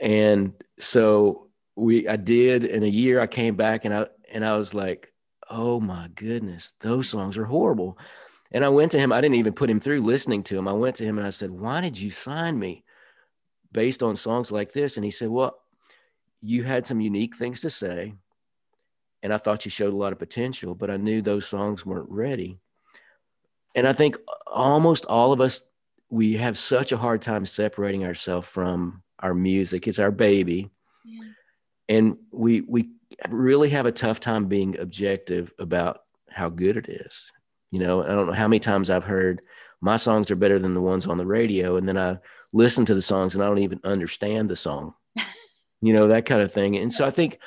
And 0.00 0.52
so 0.80 1.46
we, 1.76 2.08
I 2.08 2.16
did 2.16 2.64
in 2.64 2.82
a 2.82 2.88
year, 2.88 3.20
I 3.20 3.28
came 3.28 3.54
back 3.54 3.84
and 3.84 3.94
I, 3.94 4.06
and 4.32 4.44
I 4.44 4.56
was 4.56 4.74
like, 4.74 5.12
oh 5.48 5.78
my 5.78 6.08
goodness, 6.16 6.74
those 6.80 7.08
songs 7.08 7.38
are 7.38 7.44
horrible. 7.44 7.96
And 8.50 8.64
I 8.64 8.70
went 8.70 8.90
to 8.90 8.98
him. 8.98 9.12
I 9.12 9.20
didn't 9.20 9.36
even 9.36 9.52
put 9.52 9.70
him 9.70 9.78
through 9.78 10.00
listening 10.00 10.42
to 10.44 10.58
him. 10.58 10.66
I 10.66 10.72
went 10.72 10.96
to 10.96 11.04
him 11.04 11.16
and 11.16 11.26
I 11.26 11.30
said, 11.30 11.52
Why 11.52 11.80
did 11.80 11.98
you 11.98 12.10
sign 12.10 12.58
me 12.58 12.84
based 13.72 14.02
on 14.02 14.16
songs 14.16 14.52
like 14.52 14.72
this? 14.72 14.96
And 14.96 15.04
he 15.04 15.10
said, 15.10 15.28
Well, 15.28 15.58
you 16.40 16.64
had 16.64 16.86
some 16.86 17.00
unique 17.00 17.36
things 17.36 17.60
to 17.60 17.70
say. 17.70 18.14
And 19.22 19.32
I 19.32 19.38
thought 19.38 19.64
you 19.64 19.70
showed 19.70 19.92
a 19.92 19.96
lot 19.96 20.12
of 20.12 20.18
potential, 20.18 20.74
but 20.74 20.90
I 20.90 20.96
knew 20.96 21.22
those 21.22 21.46
songs 21.46 21.86
weren't 21.86 22.10
ready. 22.10 22.58
And 23.74 23.86
I 23.86 23.92
think 23.92 24.16
almost 24.46 25.06
all 25.06 25.32
of 25.32 25.40
us, 25.40 25.62
we 26.10 26.34
have 26.34 26.58
such 26.58 26.92
a 26.92 26.96
hard 26.96 27.22
time 27.22 27.46
separating 27.46 28.04
ourselves 28.04 28.46
from 28.46 29.02
our 29.20 29.32
music. 29.32 29.86
It's 29.86 30.00
our 30.00 30.10
baby. 30.10 30.70
Yeah. 31.04 31.22
And 31.88 32.16
we, 32.32 32.62
we 32.62 32.90
really 33.28 33.70
have 33.70 33.86
a 33.86 33.92
tough 33.92 34.20
time 34.20 34.46
being 34.46 34.78
objective 34.78 35.52
about 35.58 36.00
how 36.28 36.48
good 36.48 36.76
it 36.76 36.88
is. 36.88 37.30
You 37.70 37.78
know, 37.78 38.02
I 38.02 38.08
don't 38.08 38.26
know 38.26 38.32
how 38.32 38.48
many 38.48 38.60
times 38.60 38.90
I've 38.90 39.04
heard 39.04 39.40
my 39.82 39.96
songs 39.96 40.30
are 40.30 40.36
better 40.36 40.60
than 40.60 40.74
the 40.74 40.80
ones 40.80 41.06
on 41.06 41.18
the 41.18 41.26
radio. 41.26 41.76
And 41.76 41.86
then 41.86 41.98
I 41.98 42.18
listen 42.52 42.86
to 42.86 42.94
the 42.94 43.02
songs 43.02 43.34
and 43.34 43.42
I 43.42 43.48
don't 43.48 43.58
even 43.58 43.80
understand 43.82 44.48
the 44.48 44.56
song, 44.56 44.94
you 45.82 45.92
know, 45.92 46.08
that 46.08 46.24
kind 46.24 46.40
of 46.40 46.52
thing. 46.52 46.76
And 46.76 46.92
so 46.92 47.04
I 47.04 47.10
think 47.10 47.40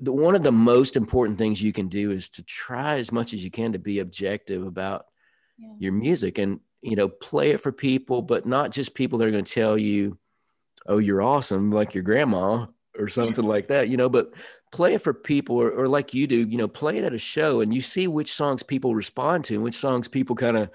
the, 0.00 0.12
one 0.12 0.34
of 0.34 0.42
the 0.42 0.52
most 0.52 0.96
important 0.96 1.38
things 1.38 1.62
you 1.62 1.72
can 1.72 1.86
do 1.86 2.10
is 2.10 2.28
to 2.30 2.42
try 2.42 2.98
as 2.98 3.12
much 3.12 3.32
as 3.32 3.44
you 3.44 3.50
can 3.50 3.72
to 3.72 3.78
be 3.78 4.00
objective 4.00 4.66
about 4.66 5.06
yeah. 5.56 5.72
your 5.78 5.92
music 5.92 6.38
and, 6.38 6.58
you 6.82 6.96
know, 6.96 7.08
play 7.08 7.50
it 7.50 7.60
for 7.60 7.70
people, 7.70 8.22
but 8.22 8.44
not 8.44 8.72
just 8.72 8.94
people 8.94 9.20
that 9.20 9.28
are 9.28 9.32
going 9.32 9.44
to 9.44 9.52
tell 9.52 9.78
you, 9.78 10.18
oh, 10.86 10.98
you're 10.98 11.22
awesome, 11.22 11.70
like 11.70 11.94
your 11.94 12.02
grandma 12.02 12.66
or 12.98 13.06
something 13.06 13.44
yeah. 13.44 13.50
like 13.50 13.68
that, 13.68 13.88
you 13.88 13.96
know, 13.96 14.08
but 14.08 14.34
play 14.72 14.94
it 14.94 15.02
for 15.02 15.14
people 15.14 15.56
or, 15.56 15.70
or 15.70 15.86
like 15.86 16.12
you 16.12 16.26
do, 16.26 16.48
you 16.48 16.58
know, 16.58 16.66
play 16.66 16.96
it 16.96 17.04
at 17.04 17.14
a 17.14 17.18
show 17.18 17.60
and 17.60 17.72
you 17.72 17.80
see 17.80 18.08
which 18.08 18.32
songs 18.32 18.64
people 18.64 18.96
respond 18.96 19.44
to 19.44 19.54
and 19.54 19.62
which 19.62 19.76
songs 19.76 20.08
people 20.08 20.34
kind 20.34 20.56
of 20.56 20.70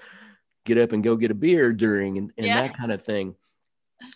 get 0.64 0.78
up 0.78 0.92
and 0.92 1.02
go 1.02 1.16
get 1.16 1.30
a 1.30 1.34
beer 1.34 1.72
during 1.72 2.18
and, 2.18 2.32
and 2.36 2.46
yeah. 2.46 2.62
that 2.62 2.76
kind 2.76 2.92
of 2.92 3.02
thing. 3.02 3.36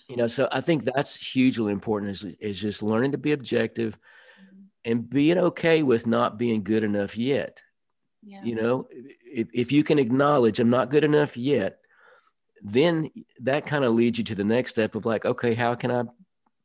You 0.09 0.17
know, 0.17 0.27
so 0.27 0.49
I 0.53 0.61
think 0.61 0.85
that's 0.85 1.17
hugely 1.17 1.73
important 1.73 2.13
is, 2.13 2.25
is 2.41 2.61
just 2.61 2.83
learning 2.83 3.13
to 3.13 3.19
be 3.19 3.33
objective 3.33 3.99
and 4.85 5.09
being 5.09 5.39
okay 5.39 5.83
with 5.83 6.07
not 6.07 6.39
being 6.39 6.63
good 6.63 6.85
enough 6.85 7.17
yet. 7.17 7.63
Yeah. 8.23 8.43
You 8.43 8.55
know, 8.55 8.89
if, 8.91 9.49
if 9.53 9.73
you 9.73 9.85
can 9.85 9.99
acknowledge 9.99 10.61
I'm 10.61 10.71
not 10.71 10.91
good 10.91 11.05
enough 11.05 11.37
yet, 11.37 11.79
then 12.63 13.11
that 13.41 13.67
kind 13.67 13.85
of 13.85 13.95
leads 13.95 14.19
you 14.19 14.25
to 14.25 14.35
the 14.35 14.45
next 14.45 14.73
step 14.73 14.95
of 14.95 15.07
like, 15.07 15.25
okay, 15.25 15.55
how 15.55 15.75
can 15.75 15.91
I 15.91 16.05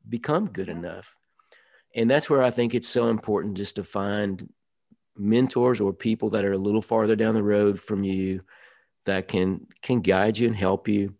become 0.10 0.48
good 0.50 0.68
yeah. 0.68 0.76
enough? 0.76 1.16
and 1.96 2.10
that's 2.10 2.30
where 2.30 2.42
I 2.42 2.50
think 2.50 2.74
it's 2.74 2.88
so 2.88 3.10
important 3.10 3.58
just 3.58 3.76
to 3.76 3.84
find 3.84 4.50
mentors 5.16 5.80
or 5.80 5.94
people 5.94 6.32
that 6.32 6.46
are 6.46 6.54
a 6.54 6.58
little 6.58 6.82
farther 6.82 7.16
down 7.16 7.36
the 7.36 7.44
road 7.44 7.80
from 7.80 8.04
you 8.04 8.42
that 9.06 9.28
can 9.28 9.68
can 9.82 10.02
guide 10.02 10.38
you 10.38 10.48
and 10.48 10.56
help 10.56 10.88
you 10.88 11.16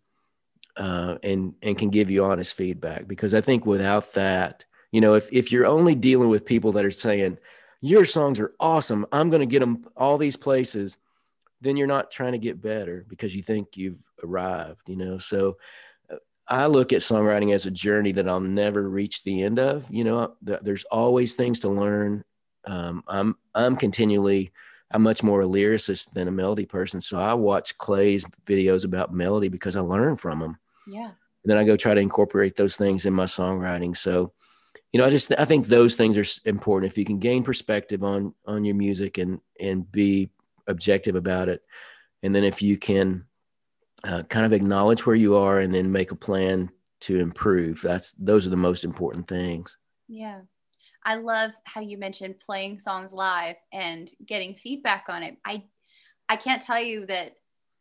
uh, 0.78 1.18
and 1.24 1.54
and 1.62 1.78
can 1.78 1.90
give 1.90 2.10
you 2.10 2.24
honest 2.26 2.56
feedback 2.56 3.08
because 3.08 3.34
I 3.34 3.42
think 3.42 3.66
without 3.66 4.14
that 4.14 4.66
you 4.92 5.02
know 5.02 5.16
if, 5.16 5.32
if 5.32 5.52
you're 5.52 5.66
only 5.66 5.96
dealing 5.96 6.30
with 6.30 6.46
people 6.46 6.72
that 6.74 6.86
are 6.86 6.92
saying 6.92 7.38
your 7.82 8.06
songs 8.06 8.40
are 8.40 8.52
awesome 8.60 9.06
I'm 9.12 9.30
going 9.30 9.42
to 9.42 9.46
get 9.46 9.60
them 9.60 9.84
all 9.96 10.18
these 10.18 10.38
places 10.38 10.98
then 11.62 11.78
you're 11.78 11.88
not 11.88 12.12
trying 12.12 12.34
to 12.34 12.38
get 12.38 12.62
better 12.62 13.06
because 13.08 13.36
you 13.36 13.44
think 13.44 13.78
you've 13.78 14.10
arrived 14.24 14.90
you 14.90 14.96
know 14.96 15.18
so 15.18 15.58
I 16.48 16.66
look 16.68 16.92
at 16.92 17.02
songwriting 17.02 17.54
as 17.54 17.66
a 17.66 17.72
journey 17.72 18.12
that 18.14 18.28
I'll 18.28 18.40
never 18.40 18.88
reach 18.90 19.24
the 19.24 19.44
end 19.44 19.60
of. 19.60 19.88
You 19.90 20.04
know, 20.04 20.36
there's 20.42 20.84
always 20.86 21.36
things 21.36 21.62
to 21.62 21.70
learn. 21.70 22.24
Um, 22.66 23.04
I'm 23.08 23.36
I'm 23.56 23.76
continually 23.76 24.52
I'm 24.94 25.04
much 25.04 25.24
more 25.24 25.42
a 25.42 25.46
lyricist 25.46 26.14
than 26.14 26.28
a 26.28 26.32
melody 26.32 26.66
person, 26.66 27.02
so 27.02 27.20
I 27.20 27.34
watch 27.34 27.78
Clay's 27.78 28.26
videos 28.46 28.86
about 28.86 29.14
melody 29.14 29.50
because 29.50 29.76
I 29.76 29.82
learn 29.82 30.18
from 30.18 30.42
him. 30.42 30.58
Yeah. 30.88 31.06
And 31.08 31.52
then 31.52 31.58
I 31.58 31.64
go 31.64 31.76
try 31.76 31.94
to 31.94 32.02
incorporate 32.02 32.56
those 32.56 32.78
things 32.78 33.06
in 33.06 33.14
my 33.14 33.26
songwriting. 33.26 33.98
So, 33.98 34.32
you 34.92 35.00
know, 35.00 35.06
I 35.06 35.10
just 35.10 35.34
I 35.38 35.46
think 35.46 35.68
those 35.68 35.96
things 35.96 36.18
are 36.18 36.48
important. 36.48 36.92
If 36.92 36.98
you 36.98 37.06
can 37.06 37.20
gain 37.20 37.44
perspective 37.44 38.04
on 38.04 38.34
on 38.46 38.64
your 38.64 38.76
music 38.76 39.18
and 39.18 39.42
and 39.60 39.92
be 39.92 40.30
objective 40.68 41.16
about 41.16 41.50
it, 41.50 41.64
and 42.22 42.34
then 42.34 42.44
if 42.44 42.62
you 42.62 42.78
can 42.78 43.26
uh, 44.04 44.24
kind 44.24 44.46
of 44.46 44.54
acknowledge 44.54 45.06
where 45.06 45.16
you 45.16 45.38
are 45.38 45.60
and 45.60 45.74
then 45.74 45.92
make 45.92 46.12
a 46.12 46.16
plan 46.16 46.70
to 47.02 47.20
improve. 47.20 47.82
That's 47.82 48.14
those 48.14 48.46
are 48.48 48.50
the 48.50 48.58
most 48.58 48.84
important 48.84 49.28
things. 49.28 49.78
Yeah. 50.08 50.42
I 51.06 51.16
love 51.16 51.52
how 51.66 51.82
you 51.82 51.98
mentioned 51.98 52.40
playing 52.40 52.80
songs 52.80 53.12
live 53.12 53.56
and 53.72 54.10
getting 54.26 54.56
feedback 54.56 55.06
on 55.10 55.24
it. 55.24 55.38
I 55.46 55.64
I 56.30 56.38
can't 56.38 56.62
tell 56.62 56.82
you 56.82 57.06
that 57.08 57.36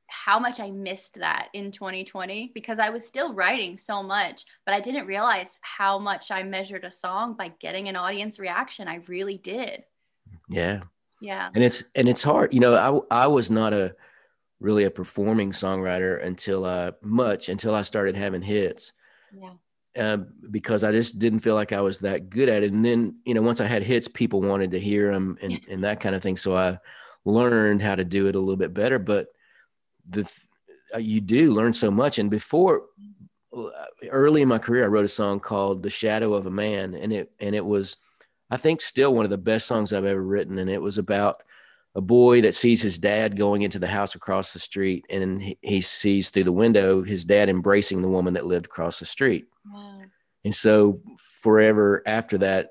how 0.08 0.38
much 0.38 0.61
I 0.61 0.70
missed 0.70 1.14
that 1.14 1.48
in 1.54 1.72
2020 1.72 2.52
because 2.54 2.78
I 2.78 2.90
was 2.90 3.06
still 3.06 3.32
writing 3.32 3.78
so 3.78 4.02
much, 4.02 4.44
but 4.66 4.74
I 4.74 4.80
didn't 4.80 5.06
realize 5.06 5.56
how 5.62 5.98
much 5.98 6.30
I 6.30 6.42
measured 6.42 6.85
a 6.85 6.92
song 6.92 7.35
by 7.35 7.52
getting 7.61 7.88
an 7.88 7.96
audience 7.96 8.38
reaction. 8.38 8.88
I 8.88 8.96
really 9.08 9.38
did. 9.38 9.85
Yeah. 10.50 10.82
Yeah. 11.20 11.48
And 11.54 11.64
it's 11.64 11.85
and 11.94 12.08
it's 12.08 12.22
hard. 12.22 12.52
You 12.52 12.61
know, 12.61 13.06
I 13.11 13.24
I 13.24 13.26
was 13.28 13.50
not 13.50 13.72
a 13.72 13.92
really 14.61 14.85
a 14.85 14.90
performing 14.90 15.52
songwriter 15.52 16.22
until 16.22 16.64
uh 16.64 16.92
much 17.00 17.48
until 17.48 17.74
I 17.74 17.82
started 17.82 18.16
having 18.16 18.42
hits. 18.42 18.92
Yeah. 19.35 19.54
Uh, 19.98 20.18
because 20.50 20.85
I 20.85 20.92
just 20.92 21.18
didn't 21.18 21.40
feel 21.40 21.55
like 21.55 21.72
I 21.72 21.83
was 21.83 21.98
that 21.98 22.31
good 22.31 22.48
at 22.48 22.62
it. 22.62 22.72
And 22.72 22.83
then, 22.83 23.16
you 23.24 23.35
know, 23.35 23.42
once 23.42 23.61
I 23.61 23.66
had 23.66 23.83
hits, 23.83 24.09
people 24.09 24.40
wanted 24.40 24.70
to 24.70 24.81
hear 24.81 25.12
them 25.12 25.37
and, 25.42 25.61
and 25.68 25.85
that 25.85 26.00
kind 26.00 26.14
of 26.14 26.22
thing. 26.22 26.38
So 26.38 26.57
I 26.57 26.78
learned 27.26 27.83
how 27.83 27.94
to 27.94 28.05
do 28.05 28.26
it 28.26 28.35
a 28.35 28.38
little 28.38 28.57
bit 28.57 28.72
better. 28.72 28.98
But 28.98 29.28
the 30.09 30.31
uh, 30.94 30.98
you 30.98 31.20
do 31.20 31.52
learn 31.52 31.72
so 31.72 31.90
much. 31.90 32.18
And 32.18 32.31
before 32.31 32.85
early 34.11 34.42
in 34.42 34.48
my 34.48 34.59
career, 34.59 34.85
I 34.85 34.88
wrote 34.88 35.05
a 35.05 35.09
song 35.09 35.40
called 35.40 35.83
"The 35.83 35.90
Shadow 35.90 36.35
of 36.35 36.46
a 36.46 36.50
Man," 36.50 36.94
and 36.94 37.12
it 37.12 37.33
and 37.38 37.55
it 37.55 37.64
was, 37.64 37.96
I 38.50 38.57
think, 38.57 38.81
still 38.81 39.14
one 39.14 39.24
of 39.24 39.31
the 39.31 39.38
best 39.38 39.66
songs 39.66 39.92
I've 39.92 40.05
ever 40.05 40.22
written. 40.22 40.59
And 40.59 40.70
it 40.70 40.81
was 40.81 40.98
about 40.98 41.42
a 41.94 42.00
boy 42.00 42.40
that 42.42 42.55
sees 42.55 42.81
his 42.81 42.98
dad 42.98 43.37
going 43.37 43.62
into 43.62 43.78
the 43.78 43.87
house 43.87 44.14
across 44.14 44.52
the 44.52 44.59
street, 44.59 45.05
and 45.11 45.57
he, 45.61 45.81
sees 45.83 46.31
through 46.31 46.44
the 46.44 46.52
window 46.52 47.02
his 47.02 47.24
dad 47.24 47.48
embracing 47.48 48.00
the 48.00 48.09
woman 48.09 48.35
that 48.35 48.46
lived 48.46 48.66
across 48.66 48.98
the 48.98 49.05
street. 49.05 49.46
Wow. 49.70 50.00
And 50.44 50.55
so, 50.55 51.00
forever 51.42 52.02
after 52.07 52.38
that, 52.38 52.70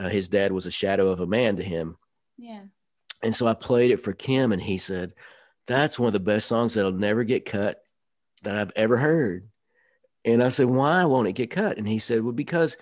uh, 0.00 0.08
his 0.08 0.28
dad 0.28 0.52
was 0.52 0.66
a 0.66 0.70
shadow 0.70 1.08
of 1.08 1.20
a 1.20 1.26
man 1.26 1.56
to 1.56 1.62
him. 1.62 1.96
Yeah. 2.38 2.62
And 3.22 3.34
so 3.34 3.46
I 3.46 3.54
played 3.54 3.90
it 3.90 4.02
for 4.02 4.12
Kim, 4.12 4.52
and 4.52 4.62
he 4.62 4.78
said, 4.78 5.12
"That's 5.66 5.98
one 5.98 6.08
of 6.08 6.12
the 6.14 6.20
best 6.20 6.48
songs 6.48 6.74
that'll 6.74 6.92
never 6.92 7.24
get 7.24 7.44
cut 7.44 7.82
that 8.42 8.56
I've 8.56 8.72
ever 8.74 8.96
heard." 8.96 9.48
And 10.24 10.42
I 10.42 10.48
said, 10.48 10.66
"Why 10.66 11.04
won't 11.04 11.28
it 11.28 11.32
get 11.32 11.50
cut?" 11.50 11.76
And 11.76 11.86
he 11.86 11.98
said, 11.98 12.22
"Well, 12.22 12.32
because." 12.32 12.76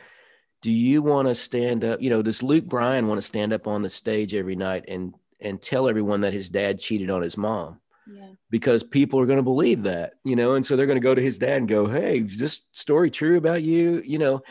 Do 0.62 0.70
you 0.70 1.02
want 1.02 1.28
to 1.28 1.34
stand 1.34 1.84
up? 1.84 2.00
You 2.00 2.08
know, 2.08 2.22
does 2.22 2.42
Luke 2.42 2.64
Bryan 2.64 3.06
want 3.06 3.18
to 3.18 3.26
stand 3.26 3.52
up 3.52 3.66
on 3.66 3.82
the 3.82 3.90
stage 3.90 4.34
every 4.34 4.56
night 4.56 4.87
and 4.88 5.12
and 5.44 5.61
tell 5.61 5.88
everyone 5.88 6.22
that 6.22 6.33
his 6.33 6.48
dad 6.48 6.80
cheated 6.80 7.11
on 7.11 7.22
his 7.22 7.37
mom. 7.37 7.80
Yeah. 8.11 8.33
Because 8.50 8.83
people 8.83 9.20
are 9.20 9.26
going 9.26 9.38
to 9.38 9.42
believe 9.42 9.85
that, 9.85 10.14
you 10.24 10.37
know, 10.37 10.54
and 10.54 10.64
so 10.64 10.76
they're 10.76 10.87
going 10.87 11.00
to 11.00 11.04
go 11.04 11.14
to 11.14 11.22
his 11.22 11.38
dad 11.38 11.57
and 11.57 11.68
go, 11.68 11.87
Hey, 11.87 12.18
is 12.18 12.38
this 12.38 12.62
story 12.72 13.11
true 13.11 13.37
about 13.37 13.62
you? 13.62 14.02
You 14.04 14.18
know, 14.18 14.42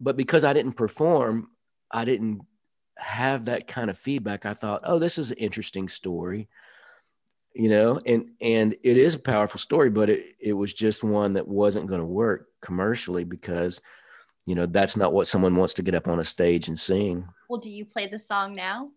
but 0.00 0.16
because 0.16 0.44
I 0.44 0.52
didn't 0.52 0.74
perform, 0.74 1.48
I 1.90 2.04
didn't 2.04 2.42
have 2.96 3.46
that 3.46 3.66
kind 3.66 3.90
of 3.90 3.98
feedback. 3.98 4.46
I 4.46 4.54
thought, 4.54 4.82
oh, 4.84 4.98
this 4.98 5.18
is 5.18 5.30
an 5.30 5.38
interesting 5.38 5.88
story, 5.88 6.48
you 7.54 7.68
know, 7.68 8.00
and 8.06 8.30
and 8.40 8.74
it 8.82 8.96
is 8.96 9.14
a 9.14 9.18
powerful 9.20 9.58
story, 9.58 9.90
but 9.90 10.10
it 10.10 10.24
it 10.40 10.52
was 10.52 10.72
just 10.72 11.04
one 11.04 11.34
that 11.34 11.48
wasn't 11.48 11.86
going 11.86 12.00
to 12.00 12.06
work 12.06 12.48
commercially 12.60 13.24
because, 13.24 13.80
you 14.46 14.54
know, 14.54 14.66
that's 14.66 14.96
not 14.96 15.12
what 15.12 15.26
someone 15.26 15.56
wants 15.56 15.74
to 15.74 15.82
get 15.82 15.94
up 15.94 16.08
on 16.08 16.20
a 16.20 16.24
stage 16.24 16.68
and 16.68 16.78
sing. 16.78 17.28
Well, 17.48 17.60
do 17.60 17.70
you 17.70 17.84
play 17.84 18.08
the 18.08 18.18
song 18.18 18.54
now? 18.54 18.90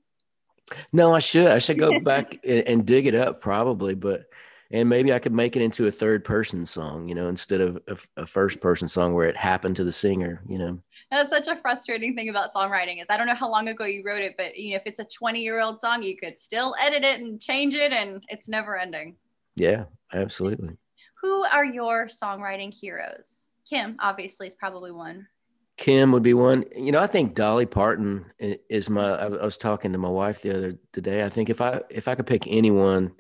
No, 0.91 1.13
I 1.13 1.19
should. 1.19 1.47
I 1.47 1.59
should 1.59 1.79
go 1.79 1.99
back 2.03 2.39
and, 2.43 2.67
and, 2.67 2.85
dig 2.85 3.05
it 3.05 3.15
up 3.15 3.41
probably, 3.41 3.95
but 3.95 4.25
and 4.71 4.89
maybe 4.89 5.13
I 5.13 5.19
could 5.19 5.31
make 5.31 5.55
it 5.55 5.61
into 5.61 5.87
a 5.87 5.91
third 5.91 6.25
person 6.25 6.65
song, 6.65 7.07
you 7.07 7.15
know, 7.15 7.29
instead 7.29 7.61
of 7.61 7.79
a, 7.87 7.97
a, 8.21 8.25
first 8.25 8.59
person 8.61 8.87
song 8.87 9.13
where 9.13 9.27
it 9.27 9.37
happened 9.37 9.75
to 9.75 9.83
the 9.83 9.91
singer, 9.91 10.41
you 10.47 10.57
know. 10.57 10.79
That's 11.11 11.29
such 11.29 11.47
a 11.47 11.55
frustrating 11.61 12.15
thing 12.15 12.29
about 12.29 12.51
songwriting 12.51 12.99
is 12.99 13.05
I 13.09 13.17
don't 13.17 13.27
know 13.27 13.35
how 13.35 13.49
long 13.49 13.67
ago 13.67 13.85
you 13.85 14.03
wrote 14.03 14.21
it, 14.21 14.35
but 14.37 14.57
you 14.57 14.71
know, 14.71 14.77
if 14.77 14.83
it's 14.85 14.99
a 14.99 15.05
20 15.05 15.39
year 15.39 15.59
old 15.59 15.79
song, 15.79 16.01
you 16.01 16.17
could 16.17 16.39
still 16.39 16.75
edit 16.79 17.03
it 17.03 17.21
and 17.21 17.39
change 17.39 17.75
it 17.75 17.93
and 17.93 18.23
it's 18.27 18.47
never 18.47 18.77
ending. 18.77 19.15
Yeah, 19.55 19.85
absolutely. 20.13 20.77
Who 21.21 21.45
are 21.45 21.65
your 21.65 22.07
songwriting 22.07 22.73
heroes? 22.73 23.45
Kim 23.69 23.97
obviously 23.99 24.47
is 24.47 24.55
probably 24.55 24.91
one. 24.91 25.27
Kim 25.77 26.11
would 26.13 26.23
be 26.23 26.33
one. 26.33 26.63
You 26.75 26.91
know, 26.91 26.99
I 26.99 27.07
think 27.07 27.35
Dolly 27.35 27.65
Parton 27.65 28.25
is 28.39 28.89
my. 28.89 29.15
I 29.15 29.27
was 29.27 29.57
talking 29.57 29.91
to 29.91 29.97
my 29.97 30.09
wife 30.09 30.41
the 30.41 30.55
other 30.55 31.01
day. 31.01 31.23
I 31.23 31.29
think 31.29 31.49
if 31.49 31.59
I 31.59 31.81
if 31.89 32.07
I 32.07 32.15
could 32.15 32.27
pick 32.27 32.47
anyone 32.47 33.13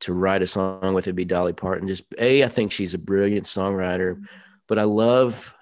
to 0.00 0.12
write 0.12 0.42
a 0.42 0.46
song 0.46 0.92
with, 0.94 1.04
it'd 1.04 1.16
be 1.16 1.24
Dolly 1.24 1.54
Parton. 1.54 1.88
Just 1.88 2.04
a, 2.18 2.44
I 2.44 2.48
think 2.48 2.72
she's 2.72 2.92
a 2.92 2.98
brilliant 2.98 3.46
songwriter, 3.46 4.22
but 4.66 4.78
I 4.78 4.82
love 4.82 5.54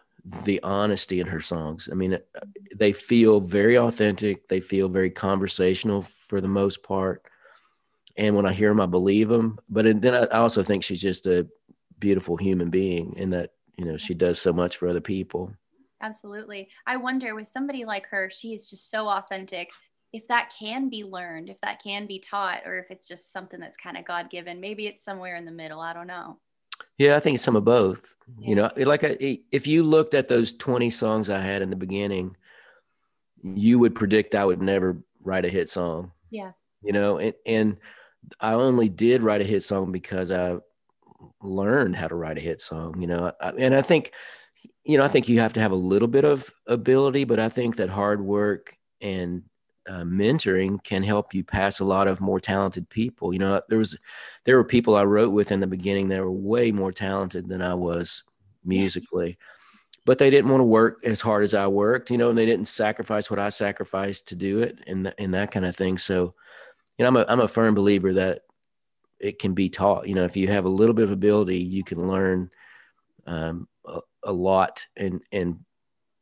the 0.44 0.60
honesty 0.62 1.20
in 1.20 1.28
her 1.28 1.40
songs. 1.40 1.88
I 1.90 1.94
mean, 1.94 2.18
they 2.74 2.92
feel 2.92 3.40
very 3.40 3.78
authentic. 3.78 4.48
They 4.48 4.60
feel 4.60 4.88
very 4.88 5.10
conversational 5.10 6.02
for 6.02 6.40
the 6.40 6.48
most 6.48 6.82
part. 6.82 7.24
And 8.16 8.34
when 8.34 8.46
I 8.46 8.52
hear 8.52 8.68
them, 8.68 8.80
I 8.80 8.86
believe 8.86 9.28
them. 9.28 9.58
But 9.68 10.02
then 10.02 10.14
I 10.14 10.26
also 10.38 10.62
think 10.62 10.84
she's 10.84 11.00
just 11.00 11.26
a 11.26 11.46
beautiful 11.98 12.36
human 12.36 12.70
being, 12.70 13.14
in 13.16 13.30
that 13.30 13.52
you 13.76 13.84
know 13.84 13.96
she 13.96 14.14
does 14.14 14.40
so 14.40 14.52
much 14.52 14.76
for 14.76 14.88
other 14.88 15.00
people. 15.00 15.54
Absolutely. 16.00 16.68
I 16.86 16.96
wonder 16.96 17.34
with 17.34 17.48
somebody 17.48 17.84
like 17.84 18.06
her, 18.06 18.30
she 18.34 18.54
is 18.54 18.68
just 18.68 18.90
so 18.90 19.08
authentic. 19.08 19.70
If 20.12 20.26
that 20.28 20.50
can 20.58 20.88
be 20.88 21.04
learned, 21.04 21.48
if 21.48 21.60
that 21.60 21.82
can 21.82 22.06
be 22.06 22.18
taught, 22.18 22.62
or 22.66 22.78
if 22.78 22.90
it's 22.90 23.06
just 23.06 23.32
something 23.32 23.60
that's 23.60 23.76
kind 23.76 23.96
of 23.96 24.04
God 24.04 24.30
given, 24.30 24.60
maybe 24.60 24.86
it's 24.86 25.04
somewhere 25.04 25.36
in 25.36 25.44
the 25.44 25.52
middle. 25.52 25.80
I 25.80 25.92
don't 25.92 26.08
know. 26.08 26.38
Yeah, 26.98 27.16
I 27.16 27.20
think 27.20 27.34
it's 27.34 27.44
some 27.44 27.56
of 27.56 27.64
both. 27.64 28.16
Yeah. 28.38 28.48
You 28.48 28.54
know, 28.56 28.70
like 28.76 29.04
I, 29.04 29.38
if 29.52 29.66
you 29.66 29.82
looked 29.82 30.14
at 30.14 30.28
those 30.28 30.52
20 30.52 30.90
songs 30.90 31.30
I 31.30 31.40
had 31.40 31.62
in 31.62 31.70
the 31.70 31.76
beginning, 31.76 32.36
you 33.42 33.78
would 33.78 33.94
predict 33.94 34.34
I 34.34 34.44
would 34.44 34.60
never 34.60 35.02
write 35.22 35.44
a 35.44 35.48
hit 35.48 35.68
song. 35.68 36.12
Yeah. 36.30 36.52
You 36.82 36.92
know, 36.92 37.18
and, 37.18 37.34
and 37.46 37.76
I 38.40 38.54
only 38.54 38.88
did 38.88 39.22
write 39.22 39.40
a 39.42 39.44
hit 39.44 39.62
song 39.62 39.92
because 39.92 40.30
I 40.30 40.56
learned 41.42 41.96
how 41.96 42.08
to 42.08 42.14
write 42.14 42.38
a 42.38 42.42
hit 42.42 42.60
song, 42.60 43.00
you 43.00 43.06
know, 43.06 43.32
and 43.40 43.74
I 43.74 43.82
think 43.82 44.12
you 44.84 44.98
know, 44.98 45.04
I 45.04 45.08
think 45.08 45.28
you 45.28 45.40
have 45.40 45.52
to 45.54 45.60
have 45.60 45.72
a 45.72 45.76
little 45.76 46.08
bit 46.08 46.24
of 46.24 46.52
ability, 46.66 47.24
but 47.24 47.38
I 47.38 47.48
think 47.48 47.76
that 47.76 47.90
hard 47.90 48.22
work 48.22 48.76
and 49.00 49.42
uh, 49.88 50.02
mentoring 50.02 50.82
can 50.82 51.02
help 51.02 51.34
you 51.34 51.42
pass 51.44 51.80
a 51.80 51.84
lot 51.84 52.08
of 52.08 52.20
more 52.20 52.40
talented 52.40 52.88
people. 52.88 53.32
You 53.32 53.40
know, 53.40 53.60
there 53.68 53.78
was 53.78 53.96
there 54.44 54.56
were 54.56 54.64
people 54.64 54.96
I 54.96 55.04
wrote 55.04 55.30
with 55.30 55.52
in 55.52 55.60
the 55.60 55.66
beginning 55.66 56.08
that 56.08 56.22
were 56.22 56.30
way 56.30 56.72
more 56.72 56.92
talented 56.92 57.48
than 57.48 57.62
I 57.62 57.74
was 57.74 58.22
musically, 58.64 59.36
but 60.06 60.18
they 60.18 60.30
didn't 60.30 60.50
want 60.50 60.60
to 60.60 60.64
work 60.64 61.00
as 61.04 61.20
hard 61.20 61.44
as 61.44 61.54
I 61.54 61.66
worked. 61.66 62.10
You 62.10 62.18
know, 62.18 62.30
and 62.30 62.38
they 62.38 62.46
didn't 62.46 62.68
sacrifice 62.68 63.30
what 63.30 63.40
I 63.40 63.50
sacrificed 63.50 64.28
to 64.28 64.36
do 64.36 64.60
it, 64.60 64.78
and 64.86 65.12
and 65.18 65.34
that 65.34 65.50
kind 65.50 65.66
of 65.66 65.76
thing. 65.76 65.98
So, 65.98 66.34
you 66.98 67.04
know, 67.04 67.08
I'm 67.08 67.16
a 67.16 67.24
I'm 67.28 67.40
a 67.40 67.48
firm 67.48 67.74
believer 67.74 68.12
that 68.14 68.42
it 69.18 69.38
can 69.38 69.54
be 69.54 69.68
taught. 69.68 70.08
You 70.08 70.14
know, 70.14 70.24
if 70.24 70.36
you 70.36 70.48
have 70.48 70.64
a 70.64 70.70
little 70.70 70.94
bit 70.94 71.04
of 71.04 71.10
ability, 71.10 71.58
you 71.58 71.84
can 71.84 72.06
learn 72.08 72.50
um, 73.26 73.68
a 74.24 74.32
lot 74.32 74.86
and 74.96 75.22
and 75.32 75.60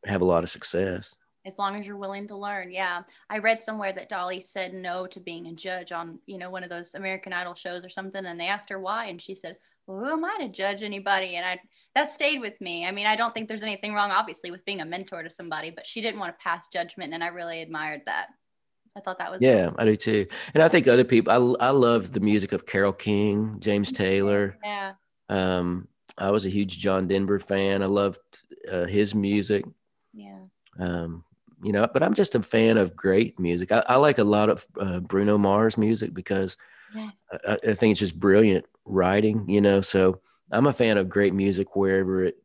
have 0.04 0.20
a 0.22 0.26
lot 0.26 0.44
of 0.44 0.50
success. 0.50 1.14
As 1.44 1.54
long 1.58 1.76
as 1.76 1.86
you're 1.86 1.96
willing 1.96 2.28
to 2.28 2.36
learn. 2.36 2.70
Yeah. 2.70 3.02
I 3.30 3.38
read 3.38 3.62
somewhere 3.62 3.92
that 3.92 4.08
dolly 4.10 4.40
said 4.40 4.74
no 4.74 5.06
to 5.06 5.20
being 5.20 5.46
a 5.46 5.52
judge 5.52 5.92
on 5.92 6.18
you 6.26 6.38
know 6.38 6.50
one 6.50 6.62
of 6.62 6.70
those 6.70 6.94
american 6.94 7.32
idol 7.32 7.54
shows 7.54 7.84
or 7.84 7.88
something 7.88 8.24
and 8.24 8.38
they 8.38 8.48
asked 8.48 8.68
her 8.68 8.78
why 8.78 9.06
and 9.06 9.20
she 9.20 9.34
said 9.34 9.56
well 9.86 9.98
who 9.98 10.12
am 10.12 10.24
i 10.24 10.36
to 10.40 10.48
judge 10.48 10.82
anybody? 10.82 11.36
And 11.36 11.46
i 11.46 11.60
that 11.94 12.12
stayed 12.12 12.40
with 12.40 12.60
me. 12.60 12.86
I 12.86 12.92
mean 12.92 13.06
i 13.06 13.16
don't 13.16 13.32
think 13.34 13.48
there's 13.48 13.62
anything 13.62 13.94
wrong 13.94 14.10
obviously 14.10 14.50
with 14.50 14.64
being 14.64 14.80
a 14.80 14.84
mentor 14.84 15.22
to 15.22 15.30
somebody 15.30 15.70
but 15.70 15.86
she 15.86 16.00
didn't 16.00 16.20
want 16.20 16.36
to 16.36 16.42
pass 16.42 16.66
judgment 16.72 17.14
and 17.14 17.24
i 17.24 17.28
really 17.28 17.62
admired 17.62 18.02
that. 18.06 18.28
I 18.96 19.00
thought 19.00 19.18
that 19.18 19.30
was 19.30 19.40
yeah 19.40 19.66
cool. 19.68 19.76
i 19.78 19.84
do 19.84 19.96
too. 19.96 20.26
And 20.54 20.62
i 20.62 20.68
think 20.68 20.86
other 20.86 21.04
people 21.04 21.56
i, 21.60 21.66
I 21.66 21.70
love 21.70 22.12
the 22.12 22.20
music 22.20 22.52
of 22.52 22.66
carole 22.66 22.92
king 22.92 23.56
james 23.58 23.90
taylor. 23.92 24.56
Yeah. 24.62 24.92
Um 25.28 25.88
I 26.18 26.30
was 26.30 26.44
a 26.44 26.50
huge 26.50 26.78
John 26.78 27.08
Denver 27.08 27.38
fan. 27.38 27.82
I 27.82 27.86
loved 27.86 28.18
uh, 28.70 28.84
his 28.84 29.14
music. 29.14 29.64
Yeah. 30.12 30.40
Um, 30.78 31.24
you 31.62 31.72
know, 31.72 31.88
but 31.92 32.02
I'm 32.02 32.14
just 32.14 32.34
a 32.34 32.42
fan 32.42 32.76
of 32.78 32.94
great 32.94 33.38
music. 33.38 33.72
I, 33.72 33.82
I 33.88 33.96
like 33.96 34.18
a 34.18 34.24
lot 34.24 34.48
of 34.48 34.66
uh, 34.80 35.00
Bruno 35.00 35.38
Mars 35.38 35.76
music 35.76 36.14
because 36.14 36.56
yeah. 36.94 37.10
I, 37.46 37.58
I, 37.68 37.74
think 37.74 37.92
it's 37.92 38.00
just 38.00 38.18
brilliant 38.18 38.64
writing. 38.84 39.48
You 39.48 39.60
know, 39.60 39.80
so 39.80 40.20
I'm 40.50 40.66
a 40.66 40.72
fan 40.72 40.98
of 40.98 41.08
great 41.08 41.34
music 41.34 41.74
wherever 41.74 42.24
it 42.24 42.36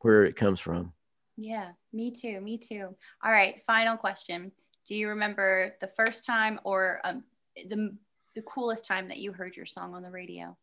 where 0.00 0.24
it 0.24 0.36
comes 0.36 0.60
from. 0.60 0.92
Yeah, 1.36 1.70
me 1.92 2.10
too. 2.10 2.40
Me 2.40 2.58
too. 2.58 2.94
All 3.24 3.32
right, 3.32 3.62
final 3.66 3.96
question. 3.96 4.52
Do 4.86 4.94
you 4.94 5.08
remember 5.08 5.74
the 5.80 5.90
first 5.96 6.24
time 6.24 6.60
or 6.64 7.00
um, 7.04 7.24
the 7.68 7.96
the 8.34 8.42
coolest 8.42 8.84
time 8.84 9.08
that 9.08 9.18
you 9.18 9.32
heard 9.32 9.56
your 9.56 9.66
song 9.66 9.94
on 9.94 10.02
the 10.02 10.10
radio? 10.10 10.56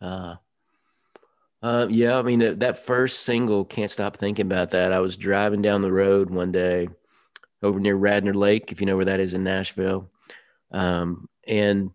Uh, 0.00 0.36
uh, 1.64 1.86
yeah, 1.88 2.18
I 2.18 2.22
mean 2.22 2.40
that, 2.40 2.60
that 2.60 2.84
first 2.84 3.20
single, 3.20 3.64
"Can't 3.64 3.90
Stop 3.90 4.18
Thinking 4.18 4.44
About 4.44 4.72
That." 4.72 4.92
I 4.92 4.98
was 4.98 5.16
driving 5.16 5.62
down 5.62 5.80
the 5.80 5.90
road 5.90 6.28
one 6.28 6.52
day 6.52 6.88
over 7.62 7.80
near 7.80 7.96
Radnor 7.96 8.34
Lake, 8.34 8.70
if 8.70 8.80
you 8.80 8.86
know 8.86 8.96
where 8.96 9.06
that 9.06 9.18
is 9.18 9.32
in 9.32 9.44
Nashville, 9.44 10.10
um, 10.72 11.26
and 11.48 11.92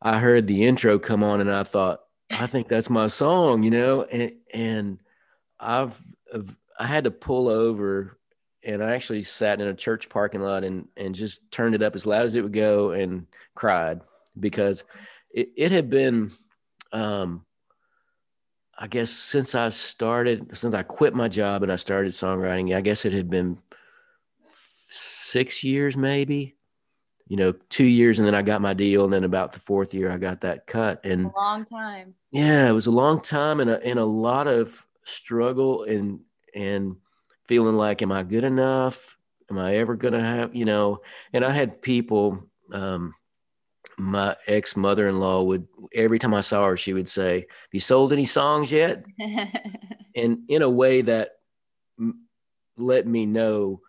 I 0.00 0.20
heard 0.20 0.46
the 0.46 0.64
intro 0.64 1.00
come 1.00 1.24
on, 1.24 1.40
and 1.40 1.50
I 1.50 1.64
thought, 1.64 2.02
I 2.30 2.46
think 2.46 2.68
that's 2.68 2.88
my 2.88 3.08
song, 3.08 3.64
you 3.64 3.72
know, 3.72 4.04
and 4.04 4.34
and 4.54 5.00
I've, 5.58 6.00
I've 6.32 6.56
I 6.78 6.86
had 6.86 7.02
to 7.02 7.10
pull 7.10 7.48
over, 7.48 8.20
and 8.62 8.84
I 8.84 8.94
actually 8.94 9.24
sat 9.24 9.60
in 9.60 9.66
a 9.66 9.74
church 9.74 10.10
parking 10.10 10.42
lot 10.42 10.62
and 10.62 10.86
and 10.96 11.12
just 11.12 11.50
turned 11.50 11.74
it 11.74 11.82
up 11.82 11.96
as 11.96 12.06
loud 12.06 12.24
as 12.24 12.36
it 12.36 12.42
would 12.42 12.52
go 12.52 12.92
and 12.92 13.26
cried 13.56 14.02
because 14.38 14.84
it, 15.34 15.48
it 15.56 15.72
had 15.72 15.90
been. 15.90 16.30
Um, 16.92 17.46
I 18.78 18.86
guess 18.86 19.10
since 19.10 19.54
I 19.54 19.68
started, 19.68 20.56
since 20.56 20.74
I 20.74 20.82
quit 20.82 21.14
my 21.14 21.28
job 21.28 21.62
and 21.62 21.70
I 21.70 21.76
started 21.76 22.12
songwriting, 22.12 22.74
I 22.74 22.80
guess 22.80 23.04
it 23.04 23.12
had 23.12 23.28
been 23.28 23.58
six 24.88 25.62
years, 25.62 25.96
maybe, 25.96 26.56
you 27.28 27.36
know, 27.36 27.52
two 27.68 27.84
years. 27.84 28.18
And 28.18 28.26
then 28.26 28.34
I 28.34 28.42
got 28.42 28.60
my 28.60 28.74
deal. 28.74 29.04
And 29.04 29.12
then 29.12 29.24
about 29.24 29.52
the 29.52 29.60
fourth 29.60 29.94
year, 29.94 30.10
I 30.10 30.16
got 30.16 30.40
that 30.40 30.66
cut. 30.66 31.04
And 31.04 31.26
a 31.26 31.32
long 31.36 31.66
time. 31.66 32.14
Yeah, 32.30 32.68
it 32.68 32.72
was 32.72 32.86
a 32.86 32.90
long 32.90 33.20
time 33.20 33.60
and 33.60 33.70
a, 33.70 33.82
and 33.84 33.98
a 33.98 34.04
lot 34.04 34.48
of 34.48 34.84
struggle 35.04 35.84
and, 35.84 36.20
and 36.54 36.96
feeling 37.46 37.76
like, 37.76 38.02
am 38.02 38.10
I 38.10 38.22
good 38.22 38.44
enough? 38.44 39.18
Am 39.50 39.58
I 39.58 39.76
ever 39.76 39.96
going 39.96 40.14
to 40.14 40.20
have, 40.20 40.56
you 40.56 40.64
know, 40.64 41.02
and 41.32 41.44
I 41.44 41.50
had 41.52 41.82
people, 41.82 42.48
um, 42.72 43.14
my 44.02 44.36
ex 44.46 44.76
mother 44.76 45.08
in 45.08 45.20
law 45.20 45.42
would 45.42 45.68
every 45.94 46.18
time 46.18 46.34
I 46.34 46.40
saw 46.40 46.66
her, 46.66 46.76
she 46.76 46.92
would 46.92 47.08
say, 47.08 47.40
"Have 47.40 47.72
you 47.72 47.80
sold 47.80 48.12
any 48.12 48.26
songs 48.26 48.72
yet?" 48.72 49.04
and 50.16 50.40
in 50.48 50.62
a 50.62 50.68
way 50.68 51.02
that 51.02 51.30
m- 51.98 52.26
let 52.76 53.06
me 53.06 53.26
know 53.26 53.80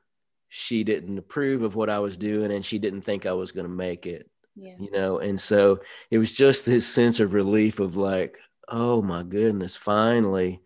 she 0.50 0.84
didn't 0.84 1.18
approve 1.18 1.64
of 1.64 1.76
what 1.76 1.90
I 1.90 2.00
was 2.00 2.18
doing, 2.18 2.52
and 2.52 2.64
she 2.64 2.78
didn't 2.78 3.02
think 3.02 3.26
I 3.26 3.34
was 3.34 3.52
going 3.52 3.66
to 3.66 3.74
make 3.74 4.06
it. 4.06 4.30
Yeah. 4.56 4.76
You 4.80 4.92
know, 4.92 5.18
and 5.18 5.40
so 5.40 5.80
it 6.12 6.20
was 6.20 6.32
just 6.32 6.66
this 6.66 6.86
sense 6.86 7.20
of 7.20 7.34
relief 7.34 7.80
of 7.80 7.98
like, 7.98 8.38
oh 8.68 9.02
my 9.02 9.24
goodness, 9.24 9.76
finally, 9.76 10.62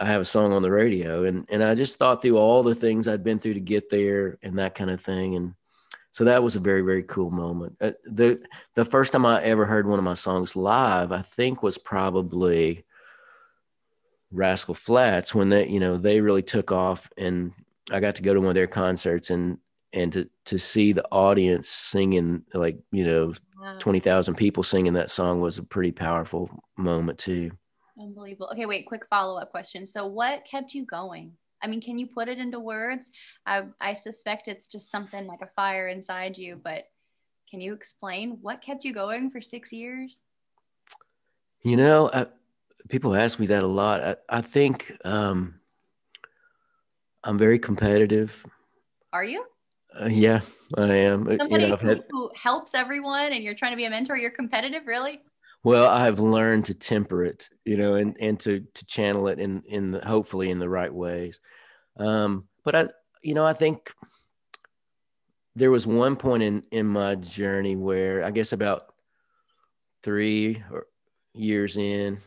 I 0.00 0.06
have 0.06 0.22
a 0.22 0.24
song 0.24 0.52
on 0.52 0.62
the 0.62 0.72
radio, 0.72 1.24
and 1.24 1.46
and 1.48 1.62
I 1.62 1.76
just 1.76 1.98
thought 1.98 2.20
through 2.20 2.38
all 2.38 2.64
the 2.64 2.74
things 2.74 3.06
I'd 3.06 3.22
been 3.22 3.38
through 3.38 3.54
to 3.54 3.60
get 3.60 3.90
there, 3.90 4.38
and 4.42 4.58
that 4.58 4.74
kind 4.74 4.90
of 4.90 5.00
thing, 5.00 5.36
and 5.36 5.54
so 6.12 6.24
that 6.24 6.42
was 6.42 6.56
a 6.56 6.60
very 6.60 6.82
very 6.82 7.02
cool 7.02 7.30
moment. 7.30 7.76
Uh, 7.80 7.92
the 8.04 8.40
the 8.74 8.84
first 8.84 9.12
time 9.12 9.26
i 9.26 9.42
ever 9.42 9.66
heard 9.66 9.86
one 9.86 9.98
of 9.98 10.04
my 10.04 10.14
songs 10.14 10.56
live 10.56 11.12
i 11.12 11.22
think 11.22 11.62
was 11.62 11.78
probably 11.78 12.84
Rascal 14.32 14.74
Flatts 14.74 15.34
when 15.34 15.48
they 15.48 15.68
you 15.68 15.80
know 15.80 15.96
they 15.96 16.20
really 16.20 16.42
took 16.42 16.70
off 16.70 17.10
and 17.18 17.52
i 17.90 17.98
got 17.98 18.14
to 18.16 18.22
go 18.22 18.32
to 18.32 18.40
one 18.40 18.50
of 18.50 18.54
their 18.54 18.68
concerts 18.68 19.30
and 19.30 19.58
and 19.92 20.12
to 20.12 20.28
to 20.44 20.58
see 20.58 20.92
the 20.92 21.06
audience 21.10 21.68
singing 21.68 22.44
like 22.54 22.78
you 22.92 23.04
know 23.04 23.34
wow. 23.60 23.76
20,000 23.78 24.34
people 24.34 24.62
singing 24.62 24.94
that 24.94 25.10
song 25.10 25.40
was 25.40 25.58
a 25.58 25.62
pretty 25.62 25.92
powerful 25.92 26.50
moment 26.76 27.18
too. 27.18 27.50
Unbelievable. 28.00 28.48
Okay 28.52 28.66
wait 28.66 28.86
quick 28.86 29.02
follow-up 29.10 29.50
question. 29.50 29.86
So 29.86 30.06
what 30.06 30.44
kept 30.50 30.74
you 30.74 30.84
going 30.84 31.32
I 31.62 31.66
mean, 31.66 31.80
can 31.80 31.98
you 31.98 32.06
put 32.06 32.28
it 32.28 32.38
into 32.38 32.58
words? 32.58 33.10
I, 33.46 33.64
I 33.80 33.94
suspect 33.94 34.48
it's 34.48 34.66
just 34.66 34.90
something 34.90 35.26
like 35.26 35.42
a 35.42 35.50
fire 35.54 35.88
inside 35.88 36.38
you, 36.38 36.60
but 36.62 36.84
can 37.50 37.60
you 37.60 37.72
explain 37.74 38.38
what 38.40 38.62
kept 38.62 38.84
you 38.84 38.94
going 38.94 39.30
for 39.30 39.40
six 39.40 39.72
years? 39.72 40.22
You 41.62 41.76
know, 41.76 42.10
I, 42.12 42.26
people 42.88 43.14
ask 43.14 43.38
me 43.38 43.46
that 43.46 43.64
a 43.64 43.66
lot. 43.66 44.02
I, 44.02 44.16
I 44.28 44.40
think 44.40 44.92
um, 45.04 45.60
I'm 47.24 47.36
very 47.36 47.58
competitive. 47.58 48.46
Are 49.12 49.24
you? 49.24 49.44
Uh, 50.00 50.06
yeah, 50.06 50.40
I 50.78 50.94
am. 50.94 51.26
Uh, 51.26 51.36
Somebody 51.36 51.64
you 51.64 51.70
know, 51.70 51.76
had, 51.76 52.04
who 52.10 52.30
helps 52.40 52.74
everyone 52.74 53.32
and 53.32 53.42
you're 53.42 53.54
trying 53.54 53.72
to 53.72 53.76
be 53.76 53.84
a 53.84 53.90
mentor, 53.90 54.16
you're 54.16 54.30
competitive, 54.30 54.86
really? 54.86 55.20
Well, 55.62 55.88
I've 55.88 56.18
learned 56.18 56.66
to 56.66 56.74
temper 56.74 57.22
it, 57.24 57.50
you 57.64 57.76
know, 57.76 57.94
and, 57.94 58.16
and 58.18 58.40
to, 58.40 58.60
to 58.74 58.86
channel 58.86 59.28
it 59.28 59.38
in, 59.38 59.62
in 59.66 59.90
the, 59.90 60.00
hopefully 60.00 60.50
in 60.50 60.58
the 60.58 60.68
right 60.68 60.92
ways. 60.92 61.38
Um, 61.98 62.48
but 62.64 62.74
I, 62.74 62.88
you 63.22 63.34
know, 63.34 63.44
I 63.44 63.52
think 63.52 63.92
there 65.54 65.70
was 65.70 65.86
one 65.86 66.16
point 66.16 66.42
in, 66.42 66.62
in 66.70 66.86
my 66.86 67.14
journey 67.14 67.76
where 67.76 68.24
I 68.24 68.30
guess 68.30 68.52
about 68.52 68.94
three 70.02 70.62
years 71.34 71.76
in, 71.76 72.20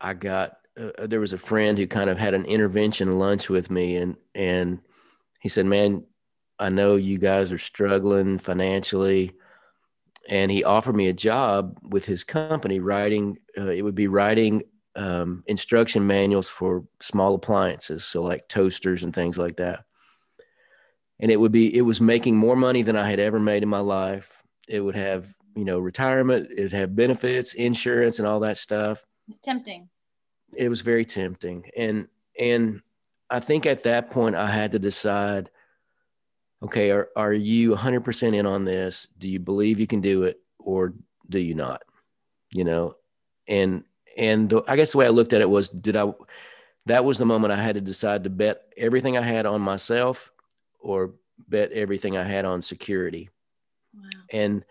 I 0.00 0.14
got, 0.14 0.56
uh, 0.76 1.06
there 1.06 1.20
was 1.20 1.32
a 1.32 1.38
friend 1.38 1.78
who 1.78 1.86
kind 1.86 2.10
of 2.10 2.18
had 2.18 2.34
an 2.34 2.44
intervention 2.44 3.20
lunch 3.20 3.48
with 3.48 3.70
me 3.70 3.96
and, 3.96 4.16
and 4.34 4.80
he 5.40 5.48
said, 5.48 5.66
man, 5.66 6.04
I 6.58 6.70
know 6.70 6.96
you 6.96 7.18
guys 7.18 7.52
are 7.52 7.58
struggling 7.58 8.38
financially 8.38 9.34
and 10.28 10.50
he 10.50 10.62
offered 10.62 10.94
me 10.94 11.08
a 11.08 11.12
job 11.12 11.76
with 11.82 12.04
his 12.04 12.22
company 12.22 12.78
writing 12.78 13.38
uh, 13.56 13.70
it 13.70 13.82
would 13.82 13.94
be 13.94 14.06
writing 14.06 14.62
um, 14.94 15.44
instruction 15.46 16.06
manuals 16.06 16.48
for 16.48 16.84
small 17.00 17.34
appliances 17.34 18.04
so 18.04 18.22
like 18.22 18.48
toasters 18.48 19.04
and 19.04 19.14
things 19.14 19.38
like 19.38 19.56
that. 19.56 19.84
And 21.20 21.30
it 21.30 21.40
would 21.40 21.52
be 21.52 21.74
it 21.74 21.82
was 21.82 22.00
making 22.00 22.36
more 22.36 22.56
money 22.56 22.82
than 22.82 22.96
i 22.96 23.08
had 23.08 23.18
ever 23.18 23.40
made 23.40 23.62
in 23.62 23.68
my 23.68 23.80
life. 23.80 24.42
It 24.68 24.80
would 24.80 24.96
have 24.96 25.34
you 25.54 25.64
know 25.64 25.78
retirement 25.78 26.50
it 26.56 26.62
would 26.62 26.72
have 26.72 26.94
benefits 26.94 27.54
insurance 27.54 28.18
and 28.18 28.28
all 28.28 28.40
that 28.40 28.58
stuff. 28.58 29.04
It's 29.28 29.40
tempting. 29.42 29.88
It 30.56 30.68
was 30.68 30.80
very 30.82 31.04
tempting. 31.04 31.70
And 31.76 32.08
and 32.38 32.82
i 33.30 33.40
think 33.40 33.66
at 33.66 33.82
that 33.82 34.10
point 34.10 34.34
i 34.36 34.46
had 34.46 34.72
to 34.72 34.78
decide 34.78 35.50
okay, 36.62 36.90
are, 36.90 37.08
are 37.16 37.32
you 37.32 37.74
100% 37.74 38.34
in 38.34 38.46
on 38.46 38.64
this? 38.64 39.06
Do 39.18 39.28
you 39.28 39.38
believe 39.38 39.78
you 39.78 39.86
can 39.86 40.00
do 40.00 40.24
it 40.24 40.40
or 40.58 40.94
do 41.28 41.38
you 41.38 41.54
not? 41.54 41.82
You 42.50 42.64
know, 42.64 42.96
and, 43.46 43.84
and 44.16 44.48
the, 44.48 44.64
I 44.66 44.76
guess 44.76 44.92
the 44.92 44.98
way 44.98 45.06
I 45.06 45.10
looked 45.10 45.32
at 45.32 45.40
it 45.40 45.50
was, 45.50 45.68
did 45.68 45.96
I, 45.96 46.12
that 46.86 47.04
was 47.04 47.18
the 47.18 47.26
moment 47.26 47.52
I 47.52 47.62
had 47.62 47.74
to 47.74 47.80
decide 47.80 48.24
to 48.24 48.30
bet 48.30 48.62
everything 48.76 49.16
I 49.16 49.22
had 49.22 49.46
on 49.46 49.60
myself 49.60 50.32
or 50.80 51.14
bet 51.46 51.72
everything 51.72 52.16
I 52.16 52.24
had 52.24 52.44
on 52.44 52.62
security. 52.62 53.28
Wow. 53.94 54.08
And, 54.30 54.64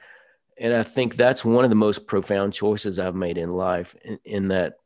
and 0.57 0.73
I 0.73 0.83
think 0.83 1.15
that's 1.15 1.45
one 1.45 1.63
of 1.63 1.69
the 1.69 1.75
most 1.75 2.07
profound 2.07 2.53
choices 2.53 2.97
I've 2.97 3.15
made 3.15 3.37
in 3.37 3.53
life 3.53 3.95
in, 4.03 4.19
in 4.25 4.47
that, 4.49 4.77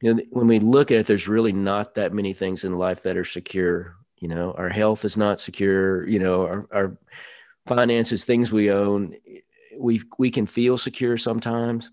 you 0.00 0.12
know, 0.12 0.22
when 0.30 0.48
we 0.48 0.58
look 0.58 0.90
at 0.90 0.98
it, 0.98 1.06
there's 1.06 1.28
really 1.28 1.52
not 1.52 1.94
that 1.94 2.12
many 2.12 2.32
things 2.32 2.64
in 2.64 2.76
life 2.76 3.04
that 3.04 3.16
are 3.16 3.24
secure 3.24 3.96
you 4.24 4.28
know 4.28 4.52
our 4.52 4.70
health 4.70 5.04
is 5.04 5.18
not 5.18 5.38
secure 5.38 6.08
you 6.08 6.18
know 6.18 6.46
our, 6.46 6.66
our 6.72 6.98
finances 7.66 8.24
things 8.24 8.50
we 8.50 8.70
own 8.70 9.14
we 9.78 10.00
we 10.18 10.30
can 10.30 10.46
feel 10.46 10.78
secure 10.78 11.18
sometimes. 11.18 11.90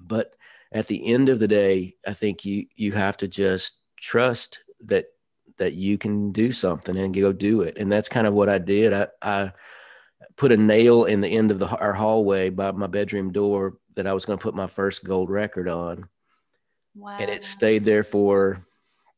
But 0.00 0.34
at 0.72 0.88
the 0.88 1.06
end 1.06 1.28
of 1.28 1.38
the 1.38 1.46
day 1.46 1.94
i 2.06 2.12
think 2.12 2.44
you 2.44 2.66
you 2.74 2.90
have 2.92 3.16
to 3.18 3.28
just 3.28 3.78
trust 4.00 4.64
that 4.86 5.04
that 5.58 5.74
you 5.74 5.96
can 5.96 6.32
do 6.32 6.50
something 6.50 6.96
and 6.96 7.14
go 7.14 7.30
do 7.30 7.60
it. 7.60 7.76
And 7.76 7.92
that's 7.92 8.08
kind 8.08 8.26
of 8.26 8.34
what 8.34 8.48
i 8.48 8.58
did. 8.58 8.92
I 8.92 9.06
i 9.22 9.52
put 10.36 10.50
a 10.50 10.56
nail 10.56 11.04
in 11.04 11.20
the 11.20 11.28
end 11.28 11.52
of 11.52 11.60
the 11.60 11.68
our 11.68 11.92
hallway 11.92 12.50
by 12.50 12.72
my 12.72 12.88
bedroom 12.88 13.30
door 13.30 13.76
that 13.94 14.08
i 14.08 14.12
was 14.12 14.24
going 14.24 14.40
to 14.40 14.42
put 14.42 14.56
my 14.56 14.66
first 14.66 15.04
gold 15.04 15.30
record 15.30 15.68
on. 15.68 16.08
Wow. 16.96 17.16
and 17.20 17.30
it 17.30 17.44
stayed 17.44 17.84
there 17.84 18.04
for 18.04 18.66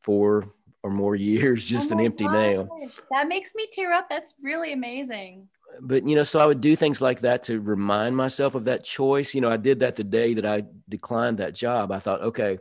four 0.01 0.54
or 0.85 0.91
more 0.91 1.15
years 1.15 1.65
just 1.75 1.91
oh 1.91 1.97
an 1.97 2.05
empty 2.05 2.25
gosh. 2.25 2.33
nail. 2.33 2.69
That 3.09 3.27
makes 3.27 3.55
me 3.55 3.67
tear 3.71 3.91
up. 3.91 4.07
That's 4.07 4.35
really 4.39 4.71
amazing. 4.71 5.47
But 5.81 6.07
you 6.07 6.15
know, 6.15 6.23
so 6.23 6.39
I 6.39 6.45
would 6.45 6.61
do 6.61 6.75
things 6.75 7.01
like 7.01 7.21
that 7.21 7.41
to 7.43 7.59
remind 7.59 8.15
myself 8.15 8.53
of 8.53 8.65
that 8.65 8.83
choice. 8.83 9.33
You 9.33 9.41
know, 9.41 9.49
I 9.49 9.57
did 9.57 9.79
that 9.79 9.95
the 9.95 10.03
day 10.03 10.35
that 10.35 10.45
I 10.45 10.63
declined 10.87 11.39
that 11.39 11.55
job. 11.55 11.91
I 11.91 11.97
thought, 11.97 12.21
okay, 12.21 12.59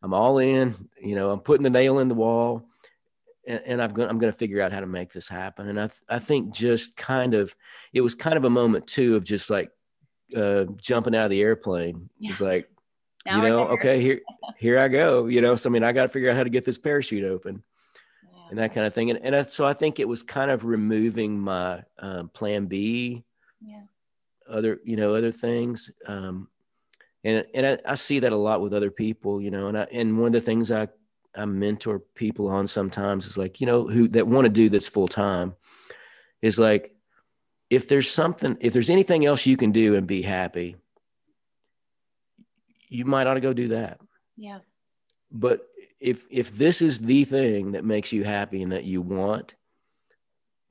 I'm 0.00 0.14
all 0.14 0.38
in. 0.38 0.88
You 1.02 1.16
know, 1.16 1.30
I'm 1.30 1.40
putting 1.40 1.64
the 1.64 1.70
nail 1.70 1.98
in 1.98 2.06
the 2.06 2.14
wall, 2.14 2.64
and, 3.44 3.60
and 3.66 3.82
I'm 3.82 3.92
going. 3.92 4.08
I'm 4.08 4.18
going 4.18 4.32
to 4.32 4.38
figure 4.38 4.62
out 4.62 4.72
how 4.72 4.80
to 4.80 4.86
make 4.86 5.12
this 5.12 5.28
happen. 5.28 5.68
And 5.68 5.80
I, 5.80 5.90
I 6.08 6.20
think 6.20 6.54
just 6.54 6.96
kind 6.96 7.34
of, 7.34 7.56
it 7.92 8.02
was 8.02 8.14
kind 8.14 8.36
of 8.36 8.44
a 8.44 8.50
moment 8.50 8.86
too 8.86 9.16
of 9.16 9.24
just 9.24 9.50
like 9.50 9.70
uh, 10.34 10.66
jumping 10.80 11.16
out 11.16 11.24
of 11.24 11.30
the 11.30 11.42
airplane. 11.42 12.08
Yeah. 12.20 12.30
It's 12.30 12.40
like, 12.40 12.70
now 13.26 13.36
you 13.36 13.48
know, 13.48 13.68
okay, 13.68 14.00
here, 14.00 14.20
here 14.58 14.78
I 14.78 14.88
go. 14.88 15.26
You 15.26 15.40
know, 15.40 15.56
so 15.56 15.70
I 15.70 15.72
mean, 15.72 15.84
I 15.84 15.92
got 15.92 16.02
to 16.02 16.08
figure 16.08 16.30
out 16.30 16.36
how 16.36 16.44
to 16.44 16.50
get 16.50 16.64
this 16.64 16.78
parachute 16.78 17.24
open, 17.24 17.62
yeah. 18.22 18.42
and 18.50 18.58
that 18.58 18.74
kind 18.74 18.86
of 18.86 18.94
thing. 18.94 19.10
And 19.10 19.20
and 19.22 19.34
I, 19.34 19.42
so 19.42 19.64
I 19.64 19.72
think 19.72 19.98
it 19.98 20.08
was 20.08 20.22
kind 20.22 20.50
of 20.50 20.64
removing 20.64 21.38
my 21.38 21.84
um, 21.98 22.28
plan 22.28 22.66
B, 22.66 23.24
yeah, 23.60 23.82
other 24.48 24.80
you 24.84 24.96
know 24.96 25.14
other 25.14 25.32
things. 25.32 25.90
Um, 26.06 26.48
and 27.22 27.46
and 27.54 27.66
I, 27.66 27.78
I 27.92 27.94
see 27.94 28.20
that 28.20 28.32
a 28.32 28.36
lot 28.36 28.60
with 28.60 28.74
other 28.74 28.90
people, 28.90 29.40
you 29.40 29.50
know. 29.50 29.68
And 29.68 29.78
I 29.78 29.86
and 29.90 30.18
one 30.18 30.28
of 30.28 30.32
the 30.32 30.40
things 30.40 30.70
I 30.70 30.88
I 31.34 31.46
mentor 31.46 32.00
people 32.14 32.48
on 32.48 32.66
sometimes 32.66 33.26
is 33.26 33.38
like 33.38 33.60
you 33.60 33.66
know 33.66 33.88
who 33.88 34.08
that 34.08 34.26
want 34.26 34.44
to 34.44 34.50
do 34.50 34.68
this 34.68 34.86
full 34.86 35.08
time 35.08 35.54
is 36.42 36.58
like 36.58 36.94
if 37.70 37.88
there's 37.88 38.10
something 38.10 38.56
if 38.60 38.72
there's 38.72 38.90
anything 38.90 39.24
else 39.24 39.46
you 39.46 39.56
can 39.56 39.72
do 39.72 39.96
and 39.96 40.06
be 40.06 40.22
happy 40.22 40.76
you 42.94 43.04
might 43.04 43.26
ought 43.26 43.34
to 43.34 43.40
go 43.40 43.52
do 43.52 43.68
that. 43.68 44.00
Yeah. 44.36 44.60
But 45.30 45.66
if 46.00 46.26
if 46.30 46.56
this 46.56 46.80
is 46.80 47.00
the 47.00 47.24
thing 47.24 47.72
that 47.72 47.84
makes 47.84 48.12
you 48.12 48.24
happy 48.24 48.62
and 48.62 48.72
that 48.72 48.84
you 48.84 49.02
want, 49.02 49.54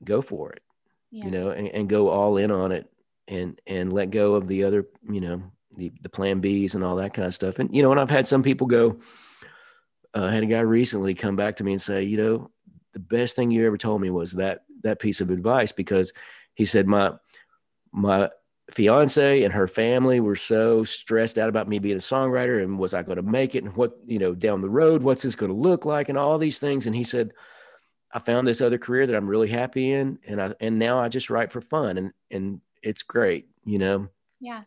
go 0.02 0.22
for 0.22 0.52
it. 0.52 0.62
Yeah. 1.10 1.26
You 1.26 1.30
know, 1.30 1.50
and, 1.50 1.68
and 1.68 1.88
go 1.88 2.08
all 2.08 2.36
in 2.36 2.50
on 2.50 2.72
it 2.72 2.90
and 3.28 3.60
and 3.66 3.92
let 3.92 4.10
go 4.10 4.34
of 4.34 4.48
the 4.48 4.64
other, 4.64 4.86
you 5.08 5.20
know, 5.20 5.42
the 5.76 5.92
the 6.00 6.08
plan 6.08 6.40
Bs 6.40 6.74
and 6.74 6.82
all 6.82 6.96
that 6.96 7.14
kind 7.14 7.26
of 7.26 7.34
stuff. 7.34 7.58
And 7.58 7.74
you 7.74 7.82
know, 7.82 7.90
and 7.90 8.00
I've 8.00 8.10
had 8.10 8.26
some 8.26 8.42
people 8.42 8.66
go, 8.66 8.98
uh, 10.14 10.24
I 10.24 10.30
had 10.30 10.42
a 10.42 10.46
guy 10.46 10.60
recently 10.60 11.14
come 11.14 11.36
back 11.36 11.56
to 11.56 11.64
me 11.64 11.72
and 11.72 11.82
say, 11.82 12.04
you 12.04 12.16
know, 12.16 12.50
the 12.92 13.00
best 13.00 13.36
thing 13.36 13.50
you 13.50 13.66
ever 13.66 13.78
told 13.78 14.00
me 14.00 14.10
was 14.10 14.32
that 14.32 14.64
that 14.82 15.00
piece 15.00 15.20
of 15.20 15.30
advice 15.30 15.72
because 15.72 16.12
he 16.54 16.64
said 16.64 16.86
my 16.86 17.12
my 17.92 18.30
fiance 18.70 19.42
and 19.42 19.52
her 19.52 19.68
family 19.68 20.20
were 20.20 20.36
so 20.36 20.84
stressed 20.84 21.38
out 21.38 21.48
about 21.48 21.68
me 21.68 21.78
being 21.78 21.96
a 21.96 22.00
songwriter 22.00 22.62
and 22.62 22.78
was 22.78 22.94
I 22.94 23.02
going 23.02 23.16
to 23.16 23.22
make 23.22 23.54
it 23.54 23.64
and 23.64 23.76
what, 23.76 23.98
you 24.04 24.18
know, 24.18 24.34
down 24.34 24.62
the 24.62 24.70
road, 24.70 25.02
what's 25.02 25.22
this 25.22 25.36
going 25.36 25.52
to 25.52 25.58
look 25.58 25.84
like 25.84 26.08
and 26.08 26.16
all 26.16 26.38
these 26.38 26.58
things. 26.58 26.86
And 26.86 26.96
he 26.96 27.04
said, 27.04 27.32
I 28.12 28.20
found 28.20 28.46
this 28.46 28.60
other 28.60 28.78
career 28.78 29.06
that 29.06 29.16
I'm 29.16 29.28
really 29.28 29.48
happy 29.48 29.92
in. 29.92 30.18
And 30.26 30.40
I, 30.40 30.54
and 30.60 30.78
now 30.78 30.98
I 30.98 31.08
just 31.08 31.30
write 31.30 31.52
for 31.52 31.60
fun 31.60 31.98
and, 31.98 32.12
and 32.30 32.60
it's 32.82 33.02
great, 33.02 33.48
you 33.64 33.78
know? 33.78 34.08
Yeah. 34.40 34.62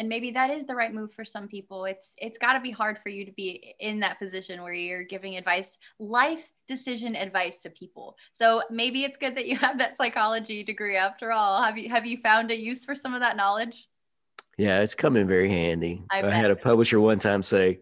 And 0.00 0.08
maybe 0.08 0.30
that 0.30 0.48
is 0.48 0.66
the 0.66 0.74
right 0.74 0.94
move 0.94 1.12
for 1.12 1.24
some 1.24 1.46
people 1.46 1.84
it's 1.84 2.10
it's 2.16 2.38
got 2.38 2.54
to 2.54 2.60
be 2.60 2.70
hard 2.70 2.98
for 3.02 3.10
you 3.10 3.24
to 3.24 3.32
be 3.32 3.74
in 3.78 4.00
that 4.00 4.18
position 4.18 4.62
where 4.62 4.72
you're 4.72 5.04
giving 5.04 5.36
advice 5.36 5.78
life 5.98 6.52
decision 6.66 7.14
advice 7.14 7.58
to 7.58 7.70
people 7.70 8.16
so 8.32 8.62
maybe 8.70 9.04
it's 9.04 9.18
good 9.18 9.36
that 9.36 9.46
you 9.46 9.56
have 9.56 9.78
that 9.78 9.96
psychology 9.96 10.64
degree 10.64 10.96
after 10.96 11.30
all 11.30 11.62
have 11.62 11.76
you 11.76 11.88
have 11.90 12.06
you 12.06 12.18
found 12.22 12.50
a 12.50 12.58
use 12.58 12.84
for 12.84 12.96
some 12.96 13.14
of 13.14 13.20
that 13.20 13.36
knowledge 13.36 13.86
yeah 14.56 14.80
it's 14.80 14.94
come 14.94 15.16
in 15.16 15.28
very 15.28 15.50
handy 15.50 16.02
i, 16.10 16.22
I 16.22 16.30
had 16.30 16.50
a 16.50 16.56
publisher 16.56 16.98
one 16.98 17.18
time 17.18 17.42
say 17.42 17.80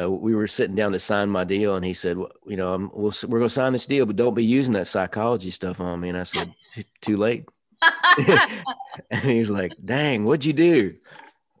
uh, 0.00 0.10
we 0.10 0.34
were 0.34 0.46
sitting 0.46 0.74
down 0.74 0.92
to 0.92 0.98
sign 0.98 1.28
my 1.28 1.44
deal, 1.44 1.76
and 1.76 1.84
he 1.84 1.92
said, 1.92 2.16
well, 2.16 2.32
"You 2.46 2.56
know, 2.56 2.72
I'm, 2.72 2.90
we'll, 2.94 3.12
we're 3.24 3.40
going 3.40 3.50
to 3.50 3.54
sign 3.54 3.74
this 3.74 3.84
deal, 3.84 4.06
but 4.06 4.16
don't 4.16 4.32
be 4.32 4.42
using 4.42 4.72
that 4.72 4.86
psychology 4.86 5.50
stuff 5.50 5.80
on 5.80 6.00
me." 6.00 6.08
And 6.08 6.16
I 6.16 6.22
said, 6.22 6.54
"Too 7.02 7.18
late." 7.18 7.44
and 9.10 9.20
he 9.20 9.38
was 9.38 9.50
like, 9.50 9.72
"Dang, 9.84 10.24
what'd 10.24 10.46
you 10.46 10.54
do?" 10.54 10.94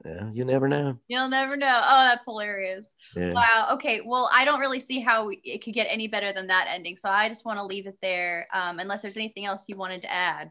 Yeah, 0.04 0.30
you 0.32 0.44
never 0.44 0.68
know. 0.68 0.98
You'll 1.08 1.28
never 1.28 1.56
know. 1.56 1.80
Oh, 1.84 2.04
that's 2.04 2.24
hilarious. 2.24 2.86
Yeah. 3.14 3.32
Wow. 3.32 3.68
Okay. 3.74 4.00
Well, 4.04 4.28
I 4.32 4.44
don't 4.44 4.60
really 4.60 4.80
see 4.80 4.98
how 4.98 5.30
it 5.30 5.62
could 5.62 5.74
get 5.74 5.86
any 5.88 6.08
better 6.08 6.32
than 6.32 6.48
that 6.48 6.66
ending. 6.68 6.96
So 6.96 7.08
I 7.08 7.28
just 7.28 7.44
want 7.44 7.58
to 7.58 7.64
leave 7.64 7.86
it 7.86 7.98
there. 8.02 8.48
Um, 8.52 8.80
unless 8.80 9.02
there's 9.02 9.16
anything 9.16 9.44
else 9.44 9.64
you 9.68 9.76
wanted 9.76 10.02
to 10.02 10.12
add. 10.12 10.50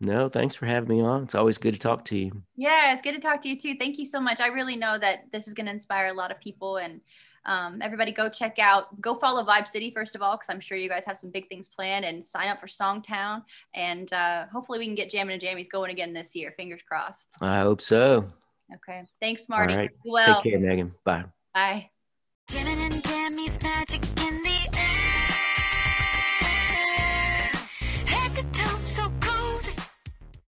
No, 0.00 0.28
thanks 0.28 0.54
for 0.54 0.66
having 0.66 0.88
me 0.88 1.02
on. 1.02 1.24
It's 1.24 1.34
always 1.34 1.58
good 1.58 1.74
to 1.74 1.80
talk 1.80 2.04
to 2.06 2.16
you. 2.16 2.30
Yeah, 2.56 2.92
it's 2.92 3.02
good 3.02 3.14
to 3.14 3.20
talk 3.20 3.42
to 3.42 3.48
you 3.48 3.58
too. 3.58 3.74
Thank 3.78 3.98
you 3.98 4.06
so 4.06 4.20
much. 4.20 4.40
I 4.40 4.46
really 4.48 4.76
know 4.76 4.96
that 4.98 5.24
this 5.32 5.48
is 5.48 5.54
going 5.54 5.66
to 5.66 5.72
inspire 5.72 6.08
a 6.08 6.12
lot 6.12 6.30
of 6.30 6.40
people 6.40 6.76
and 6.76 7.00
um, 7.46 7.80
everybody 7.82 8.12
go 8.12 8.28
check 8.28 8.58
out, 8.58 9.00
go 9.00 9.14
follow 9.14 9.44
Vibe 9.44 9.66
City 9.66 9.90
first 9.90 10.14
of 10.14 10.22
all, 10.22 10.36
because 10.36 10.48
I'm 10.50 10.60
sure 10.60 10.76
you 10.76 10.88
guys 10.88 11.04
have 11.04 11.18
some 11.18 11.30
big 11.30 11.48
things 11.48 11.68
planned 11.68 12.04
and 12.04 12.24
sign 12.24 12.48
up 12.48 12.60
for 12.60 12.66
Songtown. 12.66 13.42
And 13.74 14.12
uh, 14.12 14.46
hopefully 14.52 14.78
we 14.78 14.86
can 14.86 14.94
get 14.94 15.10
Jammin' 15.10 15.32
and 15.32 15.42
Jammies 15.42 15.70
going 15.70 15.90
again 15.90 16.12
this 16.12 16.34
year. 16.34 16.52
Fingers 16.56 16.82
crossed. 16.86 17.26
I 17.40 17.60
hope 17.60 17.80
so. 17.80 18.30
Okay. 18.74 19.04
Thanks, 19.20 19.48
Marty. 19.48 19.72
All 19.72 19.78
right. 19.78 19.90
Well, 20.04 20.42
take 20.42 20.52
care, 20.52 20.60
Megan. 20.60 20.94
Bye. 21.04 21.24
Bye. 21.54 21.90